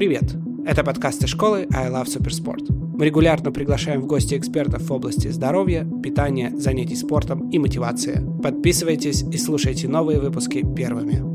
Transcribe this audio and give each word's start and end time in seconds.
Привет! 0.00 0.34
Это 0.64 0.82
подкасты 0.82 1.26
школы 1.26 1.68
I 1.74 1.90
Love 1.90 2.06
Supersport. 2.06 2.72
Мы 2.72 3.04
регулярно 3.04 3.52
приглашаем 3.52 4.00
в 4.00 4.06
гости 4.06 4.34
экспертов 4.34 4.88
в 4.88 4.90
области 4.90 5.28
здоровья, 5.28 5.86
питания, 6.02 6.52
занятий 6.56 6.96
спортом 6.96 7.50
и 7.50 7.58
мотивации. 7.58 8.26
Подписывайтесь 8.42 9.22
и 9.30 9.36
слушайте 9.36 9.88
новые 9.88 10.18
выпуски 10.18 10.64
первыми. 10.74 11.29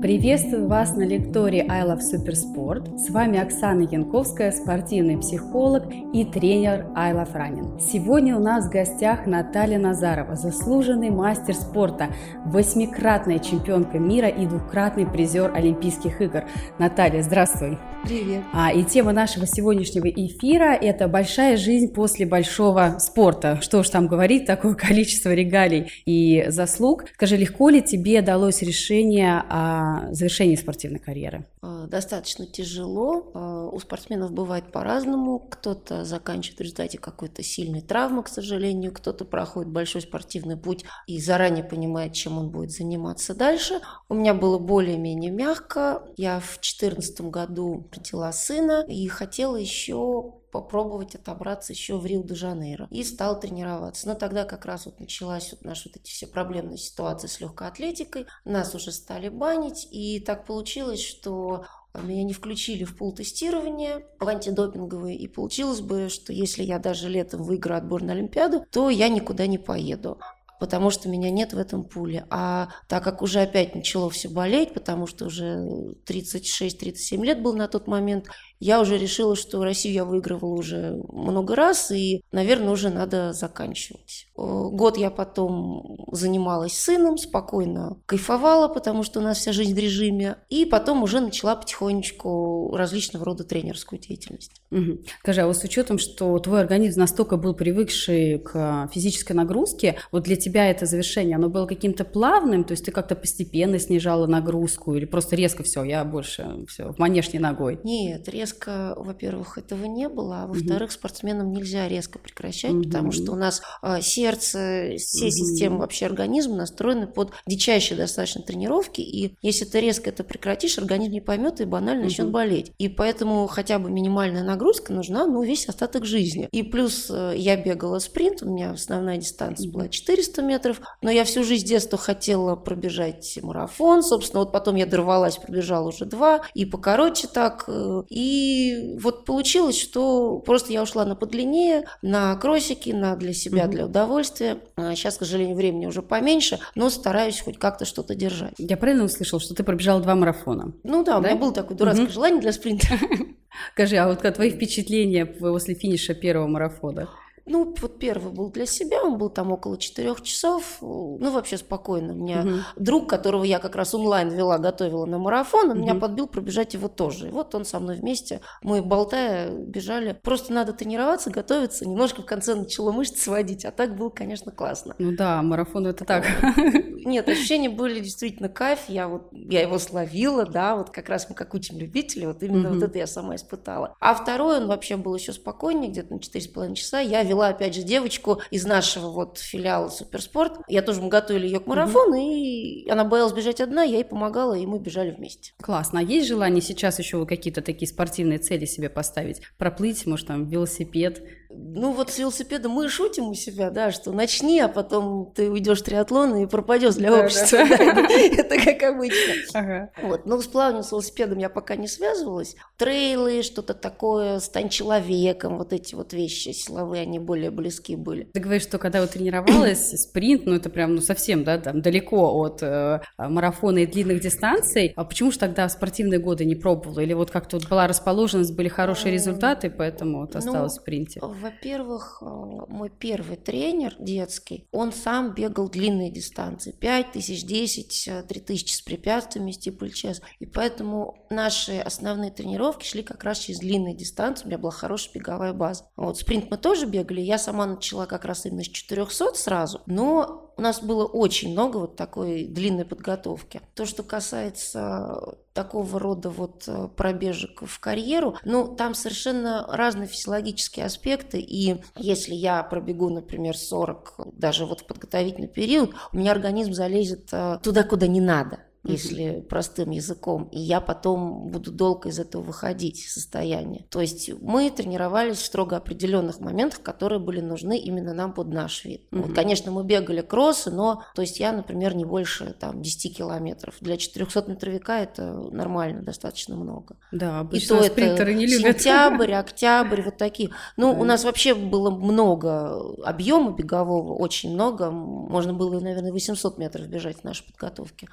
Приветствую 0.00 0.68
вас 0.68 0.94
на 0.94 1.02
лектории 1.02 1.66
I 1.68 1.82
Love 1.84 1.98
Supersport. 1.98 2.98
С 2.98 3.10
вами 3.10 3.40
Оксана 3.40 3.80
Янковская, 3.80 4.52
спортивный 4.52 5.18
психолог 5.18 5.92
и 6.12 6.24
тренер 6.24 6.86
I 6.94 7.12
Love 7.12 7.34
Running. 7.34 7.80
Сегодня 7.80 8.36
у 8.36 8.40
нас 8.40 8.66
в 8.66 8.70
гостях 8.70 9.26
Наталья 9.26 9.80
Назарова, 9.80 10.36
заслуженный 10.36 11.10
мастер 11.10 11.56
спорта, 11.56 12.10
восьмикратная 12.44 13.40
чемпионка 13.40 13.98
мира 13.98 14.28
и 14.28 14.46
двукратный 14.46 15.04
призер 15.04 15.52
Олимпийских 15.52 16.20
игр. 16.20 16.44
Наталья, 16.78 17.20
здравствуй. 17.20 17.76
Привет. 18.04 18.44
А, 18.52 18.72
и 18.72 18.84
тема 18.84 19.12
нашего 19.12 19.48
сегодняшнего 19.48 20.08
эфира– 20.08 20.74
это 20.80 21.08
большая 21.08 21.56
жизнь 21.56 21.92
после 21.92 22.24
большого 22.24 22.98
спорта. 23.00 23.58
Что 23.60 23.82
ж 23.82 23.88
там 23.88 24.06
говорить, 24.06 24.46
такое 24.46 24.74
количество 24.76 25.34
регалий 25.34 25.90
и 26.06 26.44
заслуг. 26.50 27.06
Скажи, 27.14 27.36
легко 27.36 27.68
ли 27.68 27.82
тебе 27.82 28.22
далось 28.22 28.62
решение 28.62 29.42
о 29.48 29.87
завершении 30.10 30.56
спортивной 30.56 30.98
карьеры? 30.98 31.46
А, 31.62 31.86
достаточно 31.86 32.46
тяжело. 32.46 33.30
А, 33.34 33.68
у 33.68 33.78
спортсменов 33.78 34.32
бывает 34.32 34.72
по-разному. 34.72 35.38
Кто-то 35.38 36.04
заканчивает 36.04 36.58
в 36.58 36.62
результате 36.62 36.98
какой-то 36.98 37.42
сильной 37.42 37.80
травмы, 37.80 38.22
к 38.22 38.28
сожалению, 38.28 38.92
кто-то 38.92 39.24
проходит 39.24 39.70
большой 39.70 40.02
спортивный 40.02 40.56
путь 40.56 40.84
и 41.06 41.20
заранее 41.20 41.64
понимает, 41.64 42.12
чем 42.12 42.38
он 42.38 42.50
будет 42.50 42.70
заниматься 42.70 43.34
дальше. 43.34 43.80
У 44.08 44.14
меня 44.14 44.34
было 44.34 44.58
более-менее 44.58 45.30
мягко. 45.30 46.02
Я 46.16 46.40
в 46.40 46.54
2014 46.60 47.20
году 47.22 47.88
родила 47.92 48.32
сына 48.32 48.84
и 48.88 49.06
хотела 49.08 49.56
еще 49.56 50.37
попробовать 50.50 51.14
отобраться 51.14 51.72
еще 51.72 51.98
в 51.98 52.06
Рио-де-Жанейро. 52.06 52.88
И 52.90 53.04
стал 53.04 53.38
тренироваться. 53.38 54.08
Но 54.08 54.14
тогда 54.14 54.44
как 54.44 54.64
раз 54.64 54.86
вот 54.86 55.00
началась 55.00 55.52
вот 55.52 55.64
наши 55.64 55.88
вот 55.88 55.96
эти 55.96 56.10
все 56.10 56.26
проблемные 56.26 56.78
ситуации 56.78 57.28
с 57.28 57.40
легкой 57.40 57.68
атлетикой. 57.68 58.26
Нас 58.44 58.74
уже 58.74 58.92
стали 58.92 59.28
банить. 59.28 59.88
И 59.90 60.20
так 60.20 60.46
получилось, 60.46 61.02
что 61.02 61.64
меня 61.94 62.24
не 62.24 62.32
включили 62.32 62.84
в 62.84 62.96
пул 62.96 63.12
тестирования 63.12 64.04
в 64.20 64.28
антидопинговые, 64.28 65.16
и 65.16 65.26
получилось 65.26 65.80
бы, 65.80 66.08
что 66.08 66.32
если 66.32 66.62
я 66.62 66.78
даже 66.78 67.08
летом 67.08 67.42
выиграю 67.42 67.78
отбор 67.78 68.02
на 68.02 68.12
Олимпиаду, 68.12 68.64
то 68.70 68.90
я 68.90 69.08
никуда 69.08 69.46
не 69.46 69.58
поеду 69.58 70.18
потому 70.60 70.90
что 70.90 71.08
меня 71.08 71.30
нет 71.30 71.52
в 71.52 71.58
этом 71.58 71.84
пуле. 71.84 72.26
А 72.30 72.68
так 72.88 73.04
как 73.04 73.22
уже 73.22 73.40
опять 73.40 73.74
начало 73.74 74.10
все 74.10 74.28
болеть, 74.28 74.74
потому 74.74 75.06
что 75.06 75.26
уже 75.26 75.94
36-37 76.06 77.24
лет 77.24 77.42
был 77.42 77.54
на 77.54 77.68
тот 77.68 77.86
момент, 77.86 78.26
я 78.60 78.80
уже 78.80 78.98
решила, 78.98 79.36
что 79.36 79.62
Россию 79.62 79.94
я 79.94 80.04
выигрывала 80.04 80.54
уже 80.54 81.00
много 81.08 81.54
раз, 81.54 81.92
и, 81.92 82.22
наверное, 82.32 82.72
уже 82.72 82.90
надо 82.90 83.32
заканчивать. 83.32 84.26
Э, 84.36 84.40
год 84.72 84.96
я 84.98 85.10
потом 85.10 86.06
занималась 86.10 86.72
сыном, 86.72 87.18
спокойно 87.18 87.98
кайфовала, 88.06 88.66
потому 88.68 89.04
что 89.04 89.20
у 89.20 89.22
нас 89.22 89.38
вся 89.38 89.52
жизнь 89.52 89.74
в 89.74 89.78
режиме, 89.78 90.38
и 90.48 90.64
потом 90.64 91.04
уже 91.04 91.20
начала 91.20 91.54
потихонечку 91.54 92.74
различного 92.76 93.24
рода 93.24 93.44
тренерскую 93.44 94.00
деятельность. 94.00 94.50
Угу. 94.70 95.04
Скажи, 95.20 95.40
а 95.40 95.46
вот 95.46 95.56
с 95.56 95.64
учетом, 95.64 95.98
что 95.98 96.36
твой 96.40 96.60
организм 96.60 97.00
настолько 97.00 97.36
был 97.36 97.54
привыкший 97.54 98.38
к 98.40 98.90
физической 98.92 99.32
нагрузке, 99.32 99.98
вот 100.10 100.24
для 100.24 100.36
тебя 100.36 100.47
это 100.56 100.86
завершение, 100.86 101.36
оно 101.36 101.48
было 101.48 101.66
каким-то 101.66 102.04
плавным, 102.04 102.64
то 102.64 102.72
есть 102.72 102.84
ты 102.84 102.92
как-то 102.92 103.14
постепенно 103.14 103.78
снижала 103.78 104.26
нагрузку 104.26 104.94
или 104.94 105.04
просто 105.04 105.36
резко 105.36 105.62
все, 105.62 105.82
я 105.84 106.04
больше 106.04 106.64
все 106.68 106.92
в 106.92 106.98
манеж 106.98 107.32
не 107.32 107.38
ногой? 107.38 107.80
Нет, 107.84 108.28
резко, 108.28 108.94
во-первых, 108.96 109.58
этого 109.58 109.84
не 109.86 110.08
было, 110.08 110.42
а 110.42 110.46
во-вторых, 110.46 110.90
угу. 110.90 110.94
спортсменам 110.94 111.52
нельзя 111.52 111.88
резко 111.88 112.18
прекращать, 112.18 112.72
угу. 112.72 112.84
потому 112.84 113.12
что 113.12 113.32
у 113.32 113.36
нас 113.36 113.62
э, 113.82 114.00
сердце, 114.00 114.94
все 114.98 115.26
угу. 115.26 115.30
системы 115.30 115.78
вообще 115.78 116.06
организма 116.06 116.56
настроены 116.56 117.06
под 117.06 117.32
дичайшие 117.46 117.98
достаточно 117.98 118.42
тренировки, 118.42 119.00
и 119.00 119.34
если 119.42 119.64
ты 119.64 119.80
резко 119.80 120.10
это 120.10 120.24
прекратишь, 120.24 120.78
организм 120.78 121.12
не 121.12 121.20
поймет 121.20 121.60
и 121.60 121.64
банально 121.64 122.02
угу. 122.02 122.08
начнет 122.08 122.30
болеть. 122.30 122.72
И 122.78 122.88
поэтому 122.88 123.46
хотя 123.46 123.78
бы 123.78 123.90
минимальная 123.90 124.44
нагрузка 124.44 124.92
нужна, 124.92 125.26
ну, 125.26 125.42
весь 125.42 125.68
остаток 125.68 126.04
жизни. 126.04 126.48
И 126.52 126.62
плюс 126.62 127.08
э, 127.10 127.34
я 127.36 127.56
бегала 127.56 127.98
спринт, 127.98 128.42
у 128.42 128.50
меня 128.50 128.72
основная 128.72 129.18
дистанция 129.18 129.70
была 129.70 129.88
400 129.88 130.37
метров, 130.42 130.80
но 131.02 131.10
я 131.10 131.24
всю 131.24 131.44
жизнь 131.44 131.66
с 131.66 131.68
детства 131.68 131.98
хотела 131.98 132.56
пробежать 132.56 133.38
марафон, 133.42 134.02
собственно, 134.02 134.40
вот 134.40 134.52
потом 134.52 134.76
я 134.76 134.86
дорвалась, 134.86 135.36
пробежала 135.36 135.88
уже 135.88 136.04
два, 136.04 136.42
и 136.54 136.64
покороче 136.64 137.28
так, 137.28 137.64
э, 137.68 138.02
и 138.08 138.96
вот 139.00 139.24
получилось, 139.24 139.78
что 139.78 140.38
просто 140.38 140.72
я 140.72 140.82
ушла 140.82 141.04
на 141.04 141.14
подлиннее, 141.14 141.84
на 142.02 142.34
кросики, 142.36 142.90
на 142.90 143.16
для 143.16 143.32
себя, 143.32 143.66
для 143.66 143.86
удовольствия. 143.86 144.58
Сейчас, 144.76 145.16
а 145.16 145.18
к 145.18 145.20
сожалению, 145.20 145.56
времени 145.56 145.86
уже 145.86 146.02
поменьше, 146.02 146.58
но 146.74 146.90
стараюсь 146.90 147.40
хоть 147.40 147.58
как-то 147.58 147.84
что-то 147.84 148.14
держать. 148.14 148.54
Я 148.58 148.76
правильно 148.76 149.04
услышала, 149.04 149.40
что 149.40 149.54
ты 149.54 149.64
пробежала 149.64 150.00
два 150.00 150.14
марафона? 150.14 150.72
Ну 150.84 151.04
да, 151.04 151.12
да? 151.12 151.18
у 151.18 151.22
меня 151.22 151.36
было 151.36 151.52
такое 151.52 151.76
дурацкое 151.76 152.06
угу. 152.06 152.12
желание 152.12 152.40
для 152.40 152.52
спринта. 152.52 152.86
Скажи, 153.72 153.96
а 153.96 154.08
вот 154.08 154.22
твои 154.34 154.50
впечатления 154.50 155.26
после 155.26 155.74
финиша 155.74 156.14
первого 156.14 156.46
марафона? 156.46 157.08
Ну, 157.48 157.74
вот 157.80 157.98
первый 157.98 158.32
был 158.32 158.50
для 158.50 158.66
себя, 158.66 159.02
он 159.02 159.18
был 159.18 159.30
там 159.30 159.52
около 159.52 159.78
четырех 159.78 160.22
часов, 160.22 160.78
ну, 160.80 161.30
вообще 161.30 161.56
спокойно. 161.56 162.12
У 162.12 162.16
меня 162.16 162.40
угу. 162.40 162.58
друг, 162.76 163.08
которого 163.08 163.44
я 163.44 163.58
как 163.58 163.74
раз 163.74 163.94
онлайн 163.94 164.28
вела, 164.28 164.58
готовила 164.58 165.06
на 165.06 165.18
марафон, 165.18 165.70
он 165.70 165.78
угу. 165.78 165.80
меня 165.80 165.94
подбил 165.94 166.26
пробежать 166.26 166.74
его 166.74 166.88
тоже. 166.88 167.28
И 167.28 167.30
вот 167.30 167.54
он 167.54 167.64
со 167.64 167.80
мной 167.80 167.96
вместе, 167.96 168.40
мы 168.62 168.82
болтая 168.82 169.50
бежали. 169.50 170.18
Просто 170.22 170.52
надо 170.52 170.72
тренироваться, 170.72 171.30
готовиться, 171.30 171.86
немножко 171.86 172.22
в 172.22 172.26
конце 172.26 172.54
начало 172.54 172.92
мышцы 172.92 173.18
сводить, 173.18 173.64
а 173.64 173.70
так 173.70 173.96
было, 173.96 174.10
конечно, 174.10 174.52
классно. 174.52 174.94
Ну 174.98 175.12
да, 175.16 175.42
марафон 175.42 175.86
это 175.86 176.04
так. 176.04 176.24
Нет, 177.04 177.28
ощущения 177.28 177.70
были 177.70 178.00
действительно 178.00 178.48
кайф, 178.48 178.80
я 178.88 179.08
вот, 179.08 179.28
я 179.32 179.62
его 179.62 179.78
словила, 179.78 180.44
да, 180.44 180.76
вот 180.76 180.90
как 180.90 181.08
раз 181.08 181.28
мы 181.28 181.34
как 181.34 181.54
учим 181.54 181.78
любителей, 181.78 182.26
вот 182.26 182.42
именно 182.42 182.70
угу. 182.70 182.74
вот 182.78 182.84
это 182.84 182.98
я 182.98 183.06
сама 183.06 183.36
испытала. 183.36 183.94
А 184.00 184.14
второй, 184.14 184.58
он 184.58 184.66
вообще 184.66 184.96
был 184.96 185.14
еще 185.14 185.32
спокойнее, 185.32 185.90
где-то 185.90 186.14
на 186.14 186.20
четыре 186.20 186.44
с 186.44 186.48
половиной 186.48 186.76
часа, 186.76 187.00
я 187.00 187.22
вела 187.22 187.37
привела, 187.38 187.48
опять 187.48 187.74
же, 187.74 187.82
девочку 187.82 188.40
из 188.50 188.66
нашего 188.66 189.10
вот 189.10 189.38
филиала 189.38 189.88
Суперспорт. 189.88 190.60
Я 190.68 190.82
тоже 190.82 191.00
мы 191.00 191.08
готовили 191.08 191.46
ее 191.46 191.60
к 191.60 191.66
марафону, 191.66 192.16
угу. 192.16 192.26
и 192.26 192.88
она 192.88 193.04
боялась 193.04 193.32
бежать 193.32 193.60
одна, 193.60 193.82
я 193.82 193.98
ей 193.98 194.04
помогала, 194.04 194.54
и 194.54 194.66
мы 194.66 194.78
бежали 194.78 195.10
вместе. 195.10 195.52
Классно. 195.62 196.00
А 196.00 196.02
есть 196.02 196.26
желание 196.26 196.62
сейчас 196.62 196.98
еще 196.98 197.24
какие-то 197.26 197.62
такие 197.62 197.88
спортивные 197.88 198.38
цели 198.38 198.64
себе 198.64 198.90
поставить? 198.90 199.42
Проплыть, 199.56 200.06
может, 200.06 200.26
там, 200.26 200.46
велосипед? 200.46 201.22
Ну 201.50 201.92
вот 201.92 202.10
с 202.10 202.18
велосипедом 202.18 202.72
мы 202.72 202.88
шутим 202.90 203.28
у 203.30 203.34
себя, 203.34 203.70
да, 203.70 203.90
что 203.90 204.12
начни, 204.12 204.60
а 204.60 204.68
потом 204.68 205.32
ты 205.34 205.50
уйдешь 205.50 205.80
в 205.80 205.84
триатлон 205.84 206.36
и 206.36 206.46
пропадешь 206.46 206.96
для 206.96 207.10
да, 207.10 207.24
общества. 207.24 207.56
Это 207.56 208.58
как 208.58 208.82
обычно. 208.82 209.90
Вот. 210.02 210.26
Но 210.26 210.40
с 210.40 210.46
плаванием, 210.46 210.82
с 210.82 210.90
велосипедом 210.92 211.38
я 211.38 211.48
пока 211.48 211.76
не 211.76 211.88
связывалась. 211.88 212.54
Трейлы, 212.76 213.42
что-то 213.42 213.72
такое, 213.72 214.40
стань 214.40 214.68
человеком, 214.68 215.56
вот 215.56 215.72
эти 215.72 215.94
вот 215.94 216.12
вещи 216.12 216.50
силовые, 216.50 217.02
они 217.02 217.18
более 217.18 217.50
близки 217.50 217.96
были. 217.96 218.24
Ты 218.24 218.40
говоришь, 218.40 218.64
что 218.64 218.78
когда 218.78 219.00
вот 219.00 219.10
тренировалась, 219.10 219.90
спринт, 220.02 220.44
ну 220.44 220.54
это 220.54 220.68
прям 220.68 220.96
ну 220.96 221.00
совсем, 221.00 221.44
да, 221.44 221.58
там 221.58 221.80
далеко 221.80 222.42
от 222.42 222.62
э, 222.62 223.00
марафона 223.16 223.78
и 223.78 223.86
длинных 223.86 224.20
дистанций. 224.20 224.92
А 224.96 225.04
почему 225.04 225.30
же 225.32 225.38
тогда 225.38 225.66
в 225.66 225.72
спортивные 225.72 226.20
годы 226.20 226.44
не 226.44 226.56
пробовала? 226.56 227.00
Или 227.00 227.14
вот 227.14 227.30
как-то 227.30 227.58
была 227.70 227.86
расположенность, 227.86 228.54
были 228.54 228.68
хорошие 228.68 229.12
результаты, 229.12 229.70
поэтому 229.70 230.20
вот 230.20 230.36
осталось 230.36 230.74
ну, 230.74 230.80
в 230.80 230.82
спринте? 230.82 231.20
Во-первых, 231.40 232.18
э, 232.20 232.24
мой 232.24 232.90
первый 232.90 233.36
тренер 233.36 233.94
детский, 233.98 234.66
он 234.72 234.92
сам 234.92 235.34
бегал 235.34 235.68
длинные 235.68 236.10
дистанции. 236.10 236.72
5 236.72 237.12
тысяч, 237.12 237.44
10, 237.44 238.26
3 238.28 238.40
тысячи 238.40 238.72
с 238.72 238.82
препятствиями, 238.82 239.52
стипль-час. 239.52 240.20
И 240.38 240.46
поэтому 240.46 241.26
наши 241.30 241.78
основные 241.78 242.30
тренировки 242.30 242.84
шли 242.86 243.02
как 243.02 243.24
раз 243.24 243.38
через 243.38 243.60
длинные 243.60 243.94
дистанции. 243.94 244.44
У 244.44 244.48
меня 244.48 244.58
была 244.58 244.72
хорошая 244.72 245.14
беговая 245.14 245.52
база. 245.52 245.84
Вот 245.96 246.18
спринт 246.18 246.50
мы 246.50 246.56
тоже 246.56 246.86
бегали. 246.86 247.20
Я 247.20 247.38
сама 247.38 247.66
начала 247.66 248.06
как 248.06 248.24
раз 248.24 248.46
именно 248.46 248.64
с 248.64 248.68
400 248.68 249.34
сразу. 249.34 249.82
Но 249.86 250.47
у 250.58 250.60
нас 250.60 250.82
было 250.82 251.04
очень 251.04 251.52
много 251.52 251.76
вот 251.78 251.96
такой 251.96 252.44
длинной 252.44 252.84
подготовки. 252.84 253.60
То, 253.74 253.86
что 253.86 254.02
касается 254.02 255.36
такого 255.54 255.98
рода 256.00 256.30
вот 256.30 256.64
э, 256.66 256.88
пробежек 256.96 257.62
в 257.62 257.80
карьеру, 257.80 258.36
ну, 258.44 258.66
там 258.66 258.94
совершенно 258.94 259.66
разные 259.68 260.08
физиологические 260.08 260.86
аспекты, 260.86 261.40
и 261.40 261.80
если 261.96 262.34
я 262.34 262.62
пробегу, 262.64 263.08
например, 263.08 263.56
40, 263.56 264.14
даже 264.34 264.66
вот 264.66 264.80
в 264.80 264.86
подготовительный 264.86 265.48
период, 265.48 265.94
у 266.12 266.16
меня 266.16 266.32
организм 266.32 266.72
залезет 266.72 267.28
э, 267.32 267.58
туда, 267.62 267.84
куда 267.84 268.08
не 268.08 268.20
надо. 268.20 268.58
Если 268.84 269.40
простым 269.40 269.90
языком, 269.90 270.48
и 270.52 270.58
я 270.58 270.80
потом 270.80 271.48
буду 271.48 271.72
долго 271.72 272.08
из 272.08 272.18
этого 272.18 272.42
выходить 272.42 273.06
состояние. 273.08 273.86
То 273.90 274.00
есть 274.00 274.30
мы 274.40 274.70
тренировались 274.70 275.38
в 275.38 275.46
строго 275.46 275.76
определенных 275.76 276.40
моментах, 276.40 276.82
которые 276.82 277.18
были 277.18 277.40
нужны 277.40 277.78
именно 277.78 278.14
нам 278.14 278.32
под 278.32 278.48
наш 278.48 278.84
вид. 278.84 279.02
Угу. 279.10 279.22
Вот, 279.22 279.34
конечно, 279.34 279.70
мы 279.72 279.84
бегали 279.84 280.20
кроссы, 280.20 280.70
но, 280.70 281.02
то 281.14 281.22
есть 281.22 281.40
я, 281.40 281.52
например, 281.52 281.94
не 281.94 282.04
больше 282.04 282.54
там 282.58 282.82
10 282.82 283.16
километров. 283.16 283.74
Для 283.80 283.96
400-метровика 283.96 285.02
это 285.02 285.32
нормально, 285.50 286.02
достаточно 286.02 286.56
много. 286.56 286.96
Да, 287.12 287.40
обычно 287.40 287.74
и 287.74 287.88
то 287.88 288.02
это 288.02 288.32
не 288.32 288.46
любят. 288.46 288.80
Сентябрь, 288.80 289.32
октябрь, 289.34 290.02
вот 290.02 290.16
такие. 290.16 290.50
Ну, 290.76 290.92
да. 290.92 291.00
у 291.00 291.04
нас 291.04 291.24
вообще 291.24 291.54
было 291.54 291.90
много 291.90 292.78
объема 293.04 293.52
бегового, 293.52 294.14
очень 294.14 294.52
много. 294.52 294.90
Можно 294.90 295.52
было, 295.52 295.80
наверное, 295.80 296.12
800 296.12 296.58
метров 296.58 296.86
бежать 296.86 297.18
в 297.18 297.24
нашей 297.24 297.44
подготовке. 297.44 298.08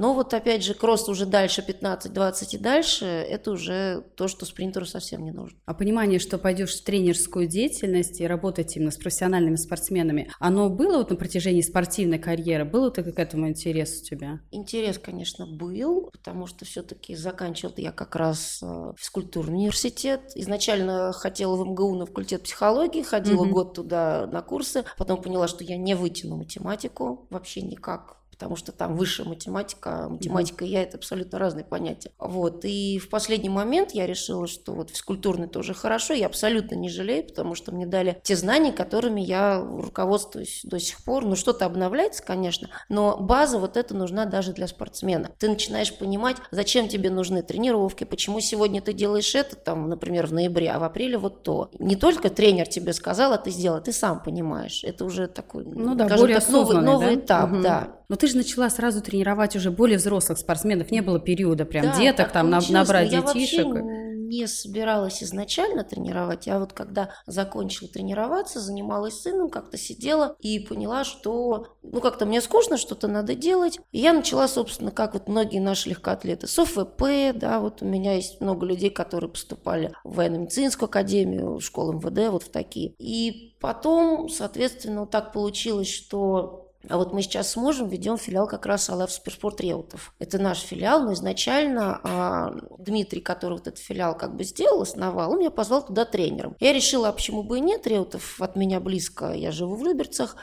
Но 0.00 0.14
вот 0.14 0.32
опять 0.32 0.64
же, 0.64 0.72
кросс 0.72 1.10
уже 1.10 1.26
дальше 1.26 1.62
15-20 1.66 2.48
и 2.52 2.58
дальше, 2.58 3.04
это 3.04 3.50
уже 3.50 4.02
то, 4.16 4.28
что 4.28 4.46
спринтеру 4.46 4.86
совсем 4.86 5.22
не 5.22 5.30
нужно. 5.30 5.58
А 5.66 5.74
понимание, 5.74 6.18
что 6.18 6.38
пойдешь 6.38 6.74
в 6.74 6.84
тренерскую 6.84 7.46
деятельность 7.46 8.18
и 8.18 8.26
работать 8.26 8.74
именно 8.76 8.92
с 8.92 8.96
профессиональными 8.96 9.56
спортсменами, 9.56 10.32
оно 10.38 10.70
было 10.70 10.96
вот 10.96 11.10
на 11.10 11.16
протяжении 11.16 11.60
спортивной 11.60 12.18
карьеры? 12.18 12.64
Был 12.64 12.88
это 12.88 13.02
к 13.02 13.18
этому 13.18 13.48
интерес 13.50 14.00
у 14.00 14.04
тебя? 14.04 14.40
Интерес, 14.50 14.98
конечно, 14.98 15.46
был, 15.46 16.08
потому 16.10 16.46
что 16.46 16.64
все-таки 16.64 17.14
заканчивал 17.14 17.74
я 17.76 17.92
как 17.92 18.16
раз 18.16 18.60
э, 18.62 18.92
физкультурный 18.96 19.58
университет. 19.58 20.32
Изначально 20.34 21.12
хотела 21.12 21.56
в 21.56 21.66
МГУ 21.66 21.96
на 21.96 22.06
факультет 22.06 22.44
психологии, 22.44 23.02
ходила 23.02 23.44
mm-hmm. 23.44 23.50
год 23.50 23.74
туда 23.74 24.26
на 24.32 24.40
курсы, 24.40 24.82
потом 24.96 25.20
поняла, 25.20 25.46
что 25.46 25.62
я 25.62 25.76
не 25.76 25.94
вытяну 25.94 26.38
математику 26.38 27.26
вообще 27.28 27.60
никак 27.60 28.19
потому 28.40 28.56
что 28.56 28.72
там 28.72 28.96
высшая 28.96 29.24
математика, 29.28 30.08
математика 30.08 30.64
и 30.64 30.68
я– 30.68 30.82
это 30.84 30.96
абсолютно 30.96 31.38
разные 31.38 31.62
понятия. 31.62 32.10
Вот, 32.18 32.64
и 32.64 32.98
в 32.98 33.10
последний 33.10 33.50
момент 33.50 33.90
я 33.90 34.06
решила, 34.06 34.46
что 34.46 34.72
вот 34.72 34.88
физкультурный 34.88 35.46
тоже 35.46 35.74
хорошо, 35.74 36.14
я 36.14 36.24
абсолютно 36.24 36.74
не 36.74 36.88
жалею, 36.88 37.26
потому 37.26 37.54
что 37.54 37.70
мне 37.70 37.84
дали 37.84 38.18
те 38.22 38.36
знания, 38.36 38.72
которыми 38.72 39.20
я 39.20 39.60
руководствуюсь 39.60 40.62
до 40.64 40.80
сих 40.80 41.04
пор. 41.04 41.26
Ну, 41.26 41.36
что-то 41.36 41.66
обновляется, 41.66 42.22
конечно, 42.22 42.70
но 42.88 43.18
база 43.18 43.58
вот 43.58 43.76
эта 43.76 43.94
нужна 43.94 44.24
даже 44.24 44.54
для 44.54 44.66
спортсмена. 44.66 45.32
Ты 45.38 45.50
начинаешь 45.50 45.94
понимать, 45.94 46.38
зачем 46.50 46.88
тебе 46.88 47.10
нужны 47.10 47.42
тренировки, 47.42 48.04
почему 48.04 48.40
сегодня 48.40 48.80
ты 48.80 48.94
делаешь 48.94 49.34
это, 49.34 49.54
там, 49.54 49.90
например, 49.90 50.26
в 50.26 50.32
ноябре, 50.32 50.70
а 50.70 50.78
в 50.78 50.84
апреле 50.84 51.18
вот 51.18 51.42
то. 51.42 51.70
Не 51.78 51.94
только 51.94 52.30
тренер 52.30 52.66
тебе 52.68 52.94
сказал, 52.94 53.34
а 53.34 53.36
ты 53.36 53.50
сделал, 53.50 53.82
ты 53.82 53.92
сам 53.92 54.22
понимаешь. 54.22 54.82
Это 54.82 55.04
уже 55.04 55.26
такой, 55.26 55.66
ну 55.66 55.94
да, 55.94 56.08
более 56.16 56.40
так, 56.40 56.48
новый, 56.48 56.80
новый 56.80 57.06
да? 57.06 57.14
этап, 57.14 57.52
угу. 57.52 57.60
да. 57.60 57.99
Но 58.10 58.16
ты 58.16 58.26
же 58.26 58.36
начала 58.36 58.68
сразу 58.70 59.00
тренировать 59.00 59.54
уже 59.54 59.70
более 59.70 59.96
взрослых 59.96 60.36
спортсменов, 60.36 60.90
не 60.90 61.00
было 61.00 61.20
периода 61.20 61.64
прям 61.64 61.84
да, 61.84 61.96
деток, 61.96 62.32
там 62.32 62.50
набрать 62.50 63.08
детишек. 63.08 63.66
Я 63.66 64.10
не 64.30 64.48
собиралась 64.48 65.22
изначально 65.22 65.84
тренировать, 65.84 66.48
я 66.48 66.58
вот 66.58 66.72
когда 66.72 67.10
закончила 67.26 67.88
тренироваться, 67.88 68.58
занималась 68.58 69.20
сыном, 69.20 69.48
как-то 69.48 69.76
сидела 69.76 70.34
и 70.40 70.58
поняла, 70.58 71.04
что 71.04 71.68
ну 71.84 72.00
как-то 72.00 72.26
мне 72.26 72.40
скучно, 72.40 72.78
что-то 72.78 73.06
надо 73.06 73.36
делать. 73.36 73.78
И 73.92 74.00
я 74.00 74.12
начала, 74.12 74.48
собственно, 74.48 74.90
как 74.90 75.14
вот 75.14 75.28
многие 75.28 75.60
наши 75.60 75.90
легкоатлеты, 75.90 76.48
с 76.48 76.58
ОФП, 76.58 77.02
да, 77.36 77.60
вот 77.60 77.80
у 77.80 77.84
меня 77.84 78.14
есть 78.14 78.40
много 78.40 78.66
людей, 78.66 78.90
которые 78.90 79.30
поступали 79.30 79.92
в 80.02 80.16
военно-медицинскую 80.16 80.88
академию, 80.88 81.58
в 81.58 81.60
школу 81.60 81.92
МВД, 81.92 82.32
вот 82.32 82.42
в 82.42 82.50
такие. 82.50 82.94
И 82.98 83.56
потом, 83.60 84.28
соответственно, 84.28 85.02
вот 85.02 85.10
так 85.10 85.32
получилось, 85.32 85.88
что 85.88 86.69
а 86.88 86.96
вот 86.96 87.12
мы 87.12 87.22
сейчас 87.22 87.50
с 87.50 87.56
мужем 87.56 87.88
ведем 87.88 88.16
филиал 88.16 88.46
как 88.46 88.64
раз 88.64 88.88
Алаф 88.88 89.12
Суперспорт 89.12 89.60
Реутов. 89.60 90.14
Это 90.18 90.38
наш 90.38 90.60
филиал, 90.60 91.04
но 91.04 91.12
изначально 91.12 92.00
а, 92.02 92.54
Дмитрий, 92.78 93.20
который 93.20 93.54
вот 93.54 93.66
этот 93.66 93.78
филиал 93.78 94.16
как 94.16 94.34
бы 94.34 94.44
сделал, 94.44 94.82
основал, 94.82 95.32
он 95.32 95.40
меня 95.40 95.50
позвал 95.50 95.84
туда 95.84 96.06
тренером. 96.06 96.56
Я 96.58 96.72
решила, 96.72 97.08
а 97.08 97.12
почему 97.12 97.42
бы 97.42 97.58
и 97.58 97.60
нет, 97.60 97.86
Реутов 97.86 98.40
от 98.40 98.56
меня 98.56 98.80
близко, 98.80 99.32
я 99.32 99.52
живу 99.52 99.76
в 99.76 99.84
Люберцах, 99.84 100.36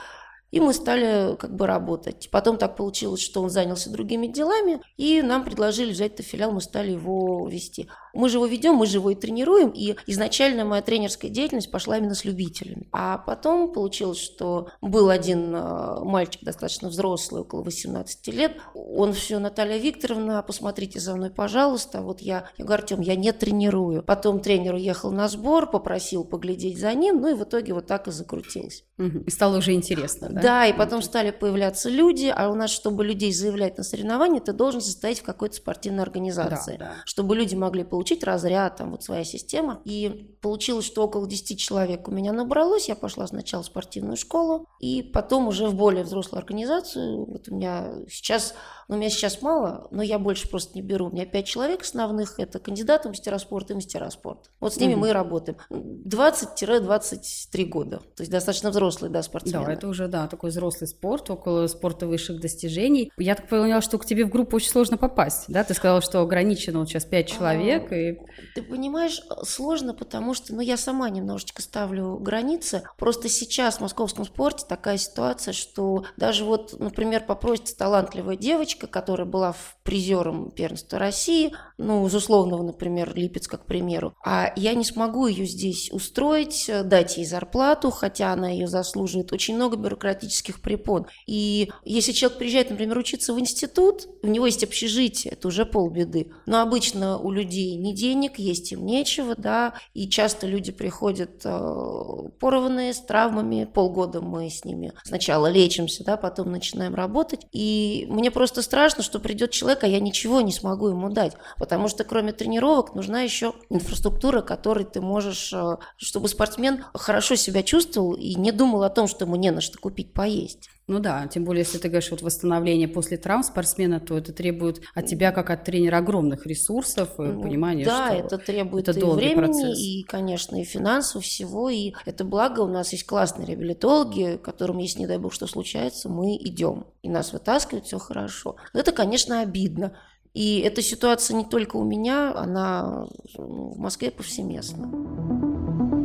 и 0.51 0.59
мы 0.59 0.73
стали 0.73 1.35
как 1.35 1.55
бы 1.55 1.67
работать. 1.67 2.29
Потом 2.31 2.57
так 2.57 2.77
получилось, 2.77 3.21
что 3.21 3.41
он 3.41 3.49
занялся 3.49 3.89
другими 3.89 4.27
делами, 4.27 4.81
и 4.95 5.21
нам 5.21 5.43
предложили 5.43 5.91
взять 5.91 6.13
этот 6.13 6.25
филиал, 6.25 6.51
мы 6.51 6.61
стали 6.61 6.91
его 6.91 7.47
вести. 7.47 7.89
Мы 8.17 8.29
же 8.29 8.37
его 8.37 8.45
ведем, 8.47 8.75
мы 8.75 8.85
же 8.87 8.97
его 8.97 9.11
и 9.11 9.15
тренируем, 9.15 9.69
и 9.69 9.95
изначально 10.07 10.65
моя 10.65 10.81
тренерская 10.81 11.29
деятельность 11.29 11.71
пошла 11.71 11.97
именно 11.97 12.15
с 12.15 12.25
любителями. 12.25 12.87
А 12.91 13.17
потом 13.19 13.71
получилось, 13.71 14.19
что 14.19 14.69
был 14.81 15.09
один 15.09 15.53
э, 15.55 15.99
мальчик 16.03 16.41
достаточно 16.43 16.89
взрослый, 16.89 17.41
около 17.41 17.61
18 17.61 18.27
лет, 18.29 18.57
он 18.73 19.13
все, 19.13 19.37
Наталья 19.39 19.77
Викторовна, 19.77 20.41
посмотрите 20.41 20.99
за 20.99 21.15
мной, 21.15 21.29
пожалуйста, 21.29 22.01
вот 22.01 22.21
я, 22.21 22.49
я 22.57 22.65
говорю, 22.65 22.81
Артем, 22.81 23.01
я 23.01 23.15
не 23.15 23.31
тренирую. 23.33 24.01
Потом 24.03 24.39
тренер 24.39 24.75
уехал 24.75 25.11
на 25.11 25.27
сбор, 25.27 25.69
попросил 25.69 26.23
поглядеть 26.23 26.79
за 26.79 26.93
ним, 26.93 27.21
ну 27.21 27.29
и 27.29 27.33
в 27.33 27.43
итоге 27.43 27.73
вот 27.73 27.85
так 27.85 28.07
и 28.07 28.11
закрутилось. 28.11 28.83
И 28.97 29.29
стало 29.29 29.57
уже 29.57 29.73
интересно, 29.73 30.29
да? 30.29 30.41
Да, 30.41 30.65
и 30.65 30.73
потом 30.73 31.03
стали 31.03 31.29
появляться 31.31 31.89
люди, 31.89 32.33
а 32.35 32.49
у 32.49 32.55
нас, 32.55 32.71
чтобы 32.71 33.05
людей 33.05 33.31
заявлять 33.31 33.77
на 33.77 33.83
соревнования, 33.83 34.39
ты 34.39 34.53
должен 34.53 34.81
состоять 34.81 35.19
в 35.19 35.23
какой-то 35.23 35.55
спортивной 35.55 36.01
организации, 36.03 36.77
да, 36.77 36.85
да. 36.85 36.93
чтобы 37.05 37.35
люди 37.35 37.53
могли 37.53 37.83
получить 37.83 38.06
получить 38.07 38.23
разряд, 38.23 38.77
там 38.77 38.91
вот 38.91 39.03
своя 39.03 39.25
система. 39.25 39.81
И 39.83 40.37
получилось, 40.41 40.85
что 40.85 41.03
около 41.03 41.27
10 41.27 41.59
человек 41.59 42.07
у 42.07 42.11
меня 42.11 42.31
набралось. 42.31 42.87
Я 42.87 42.95
пошла 42.95 43.27
сначала 43.27 43.63
в 43.63 43.65
спортивную 43.65 44.15
школу, 44.15 44.65
и 44.79 45.03
потом 45.03 45.47
уже 45.49 45.67
в 45.67 45.75
более 45.75 46.05
взрослую 46.05 46.39
организацию. 46.39 47.25
Вот 47.25 47.49
у 47.49 47.55
меня 47.55 47.91
сейчас 48.09 48.53
но 48.87 48.95
у 48.95 48.99
меня 48.99 49.09
сейчас 49.09 49.41
мало, 49.41 49.87
но 49.91 50.01
я 50.01 50.19
больше 50.19 50.49
просто 50.49 50.73
не 50.75 50.81
беру. 50.81 51.07
У 51.07 51.11
меня 51.11 51.25
пять 51.25 51.45
человек 51.45 51.81
основных, 51.81 52.39
это 52.39 52.59
кандидаты 52.59 53.09
мастера 53.09 53.37
спорта 53.37 53.73
и 53.73 53.75
мастера 53.75 54.09
спорта. 54.09 54.49
Вот 54.59 54.73
с 54.73 54.77
ними 54.77 54.93
угу. 54.93 55.01
мы 55.01 55.09
и 55.09 55.11
работаем. 55.11 55.57
20-23 55.69 57.65
года, 57.65 57.97
то 58.15 58.21
есть 58.21 58.31
достаточно 58.31 58.69
взрослые, 58.69 59.11
да, 59.11 59.21
спортсмены. 59.23 59.65
Да, 59.65 59.73
это 59.73 59.87
уже, 59.87 60.07
да, 60.07 60.27
такой 60.27 60.51
взрослый 60.51 60.87
спорт, 60.87 61.29
около 61.29 61.67
спорта 61.67 62.07
высших 62.07 62.39
достижений. 62.39 63.11
Я 63.17 63.35
так 63.35 63.49
поняла, 63.49 63.81
что 63.81 63.97
к 63.97 64.05
тебе 64.05 64.25
в 64.25 64.29
группу 64.29 64.55
очень 64.55 64.69
сложно 64.69 64.97
попасть, 64.97 65.45
да? 65.47 65.63
Ты 65.63 65.73
сказала, 65.73 66.01
что 66.01 66.21
ограничено 66.21 66.79
вот 66.79 66.89
сейчас 66.89 67.05
пять 67.05 67.27
человек. 67.27 67.91
А, 67.91 67.95
и... 67.95 68.17
Ты 68.55 68.61
понимаешь, 68.61 69.21
сложно, 69.43 69.93
потому 69.93 70.33
что, 70.33 70.53
ну, 70.55 70.61
я 70.61 70.77
сама 70.77 71.09
немножечко 71.09 71.61
ставлю 71.61 72.17
границы. 72.17 72.83
Просто 72.97 73.29
сейчас 73.29 73.77
в 73.77 73.81
московском 73.81 74.25
спорте 74.25 74.65
такая 74.67 74.97
ситуация, 74.97 75.53
что 75.53 76.05
даже 76.15 76.45
вот, 76.45 76.79
например, 76.79 77.25
попросится 77.25 77.77
талантливая 77.77 78.37
девочка, 78.37 78.76
девочка, 78.77 78.87
которая 78.87 79.27
была 79.27 79.55
призером 79.83 80.51
первенства 80.51 80.99
России, 80.99 81.53
ну, 81.77 82.05
из 82.07 82.15
условного, 82.15 82.63
например, 82.63 83.13
Липецка, 83.15 83.57
к 83.57 83.65
примеру, 83.65 84.13
а 84.25 84.51
я 84.55 84.73
не 84.73 84.83
смогу 84.83 85.27
ее 85.27 85.45
здесь 85.45 85.89
устроить, 85.91 86.69
дать 86.83 87.17
ей 87.17 87.25
зарплату, 87.25 87.91
хотя 87.91 88.33
она 88.33 88.49
ее 88.49 88.67
заслуживает. 88.67 89.31
Очень 89.31 89.55
много 89.55 89.77
бюрократических 89.77 90.61
препон. 90.61 91.07
И 91.25 91.69
если 91.85 92.11
человек 92.11 92.39
приезжает, 92.39 92.69
например, 92.69 92.97
учиться 92.97 93.33
в 93.33 93.39
институт, 93.39 94.07
у 94.23 94.27
него 94.27 94.45
есть 94.45 94.63
общежитие, 94.63 95.33
это 95.33 95.47
уже 95.47 95.65
полбеды. 95.65 96.31
Но 96.45 96.61
обычно 96.61 97.17
у 97.17 97.31
людей 97.31 97.75
не 97.75 97.93
денег, 97.95 98.39
есть 98.39 98.71
им 98.71 98.85
нечего, 98.85 99.35
да, 99.37 99.73
и 99.93 100.09
часто 100.09 100.47
люди 100.47 100.71
приходят 100.71 101.41
э, 101.45 102.29
порванные, 102.39 102.93
с 102.93 102.99
травмами, 102.99 103.65
полгода 103.65 104.21
мы 104.21 104.49
с 104.49 104.65
ними 104.65 104.91
сначала 105.05 105.47
лечимся, 105.47 106.03
да, 106.03 106.17
потом 106.17 106.51
начинаем 106.51 106.95
работать, 106.95 107.45
и 107.51 108.05
мне 108.09 108.31
просто 108.31 108.61
страшно, 108.67 109.01
что 109.03 109.19
придет 109.19 109.51
человек, 109.51 109.83
а 109.83 109.87
я 109.87 109.99
ничего 109.99 110.41
не 110.41 110.51
смогу 110.51 110.89
ему 110.89 111.09
дать, 111.09 111.33
потому 111.57 111.87
что 111.87 112.03
кроме 112.03 112.33
тренировок 112.33 112.93
нужна 112.93 113.21
еще 113.21 113.53
инфраструктура, 113.69 114.41
которой 114.41 114.85
ты 114.85 115.01
можешь, 115.01 115.51
э, 115.53 115.77
чтобы 115.97 116.27
спортсмен 116.27 116.83
хорошо 116.93 117.35
себя 117.35 117.63
чувствовал 117.63 118.13
и 118.13 118.35
не 118.35 118.51
думал 118.51 118.83
о 118.83 118.89
том, 118.89 119.07
что 119.07 119.25
ему 119.25 119.37
не 119.37 119.51
на 119.51 119.61
что 119.61 119.79
купить 119.79 120.13
поесть. 120.13 120.69
Ну 120.87 120.99
да, 120.99 121.27
тем 121.27 121.43
более, 121.43 121.63
если 121.63 121.79
ты 121.79 121.89
говоришь 121.89 122.11
вот 122.11 122.21
восстановление 122.21 122.87
после 122.87 123.17
травм 123.17 123.43
спортсмена, 123.43 123.99
то 123.99 124.17
это 124.17 124.31
требует 124.31 124.81
от 124.95 125.05
тебя, 125.05 125.33
как 125.33 125.49
от 125.49 125.65
тренера, 125.65 125.97
огромных 125.97 126.45
ресурсов, 126.45 127.09
ну, 127.17 127.41
понимания, 127.41 127.83
да, 127.83 128.07
что 128.07 128.25
это 128.25 128.37
требует 128.37 128.87
это 128.87 128.97
и 128.97 129.03
времени, 129.03 129.35
процесс. 129.35 129.77
и, 129.77 130.03
конечно, 130.03 130.55
и 130.55 130.63
финансов, 130.63 131.25
всего, 131.25 131.69
и 131.69 131.91
это 132.05 132.23
благо, 132.23 132.61
у 132.61 132.67
нас 132.67 132.93
есть 132.93 133.05
классные 133.05 133.47
реабилитологи, 133.47 134.39
которым, 134.41 134.77
если, 134.77 134.99
не 134.99 135.07
дай 135.07 135.17
бог, 135.17 135.33
что 135.33 135.45
случается, 135.45 136.07
мы 136.07 136.37
идем, 136.37 136.85
и 137.01 137.09
нас 137.09 137.33
вытаскивают, 137.33 137.85
все 137.85 137.99
хорошо. 137.99 138.55
Но 138.73 138.79
это, 138.79 138.93
конечно, 138.93 139.41
обидно, 139.41 139.91
и 140.33 140.59
эта 140.59 140.81
ситуация 140.81 141.35
не 141.35 141.43
только 141.43 141.75
у 141.75 141.83
меня, 141.83 142.33
она 142.33 143.07
ну, 143.37 143.73
в 143.73 143.77
Москве 143.77 144.09
повсеместно. 144.09 145.96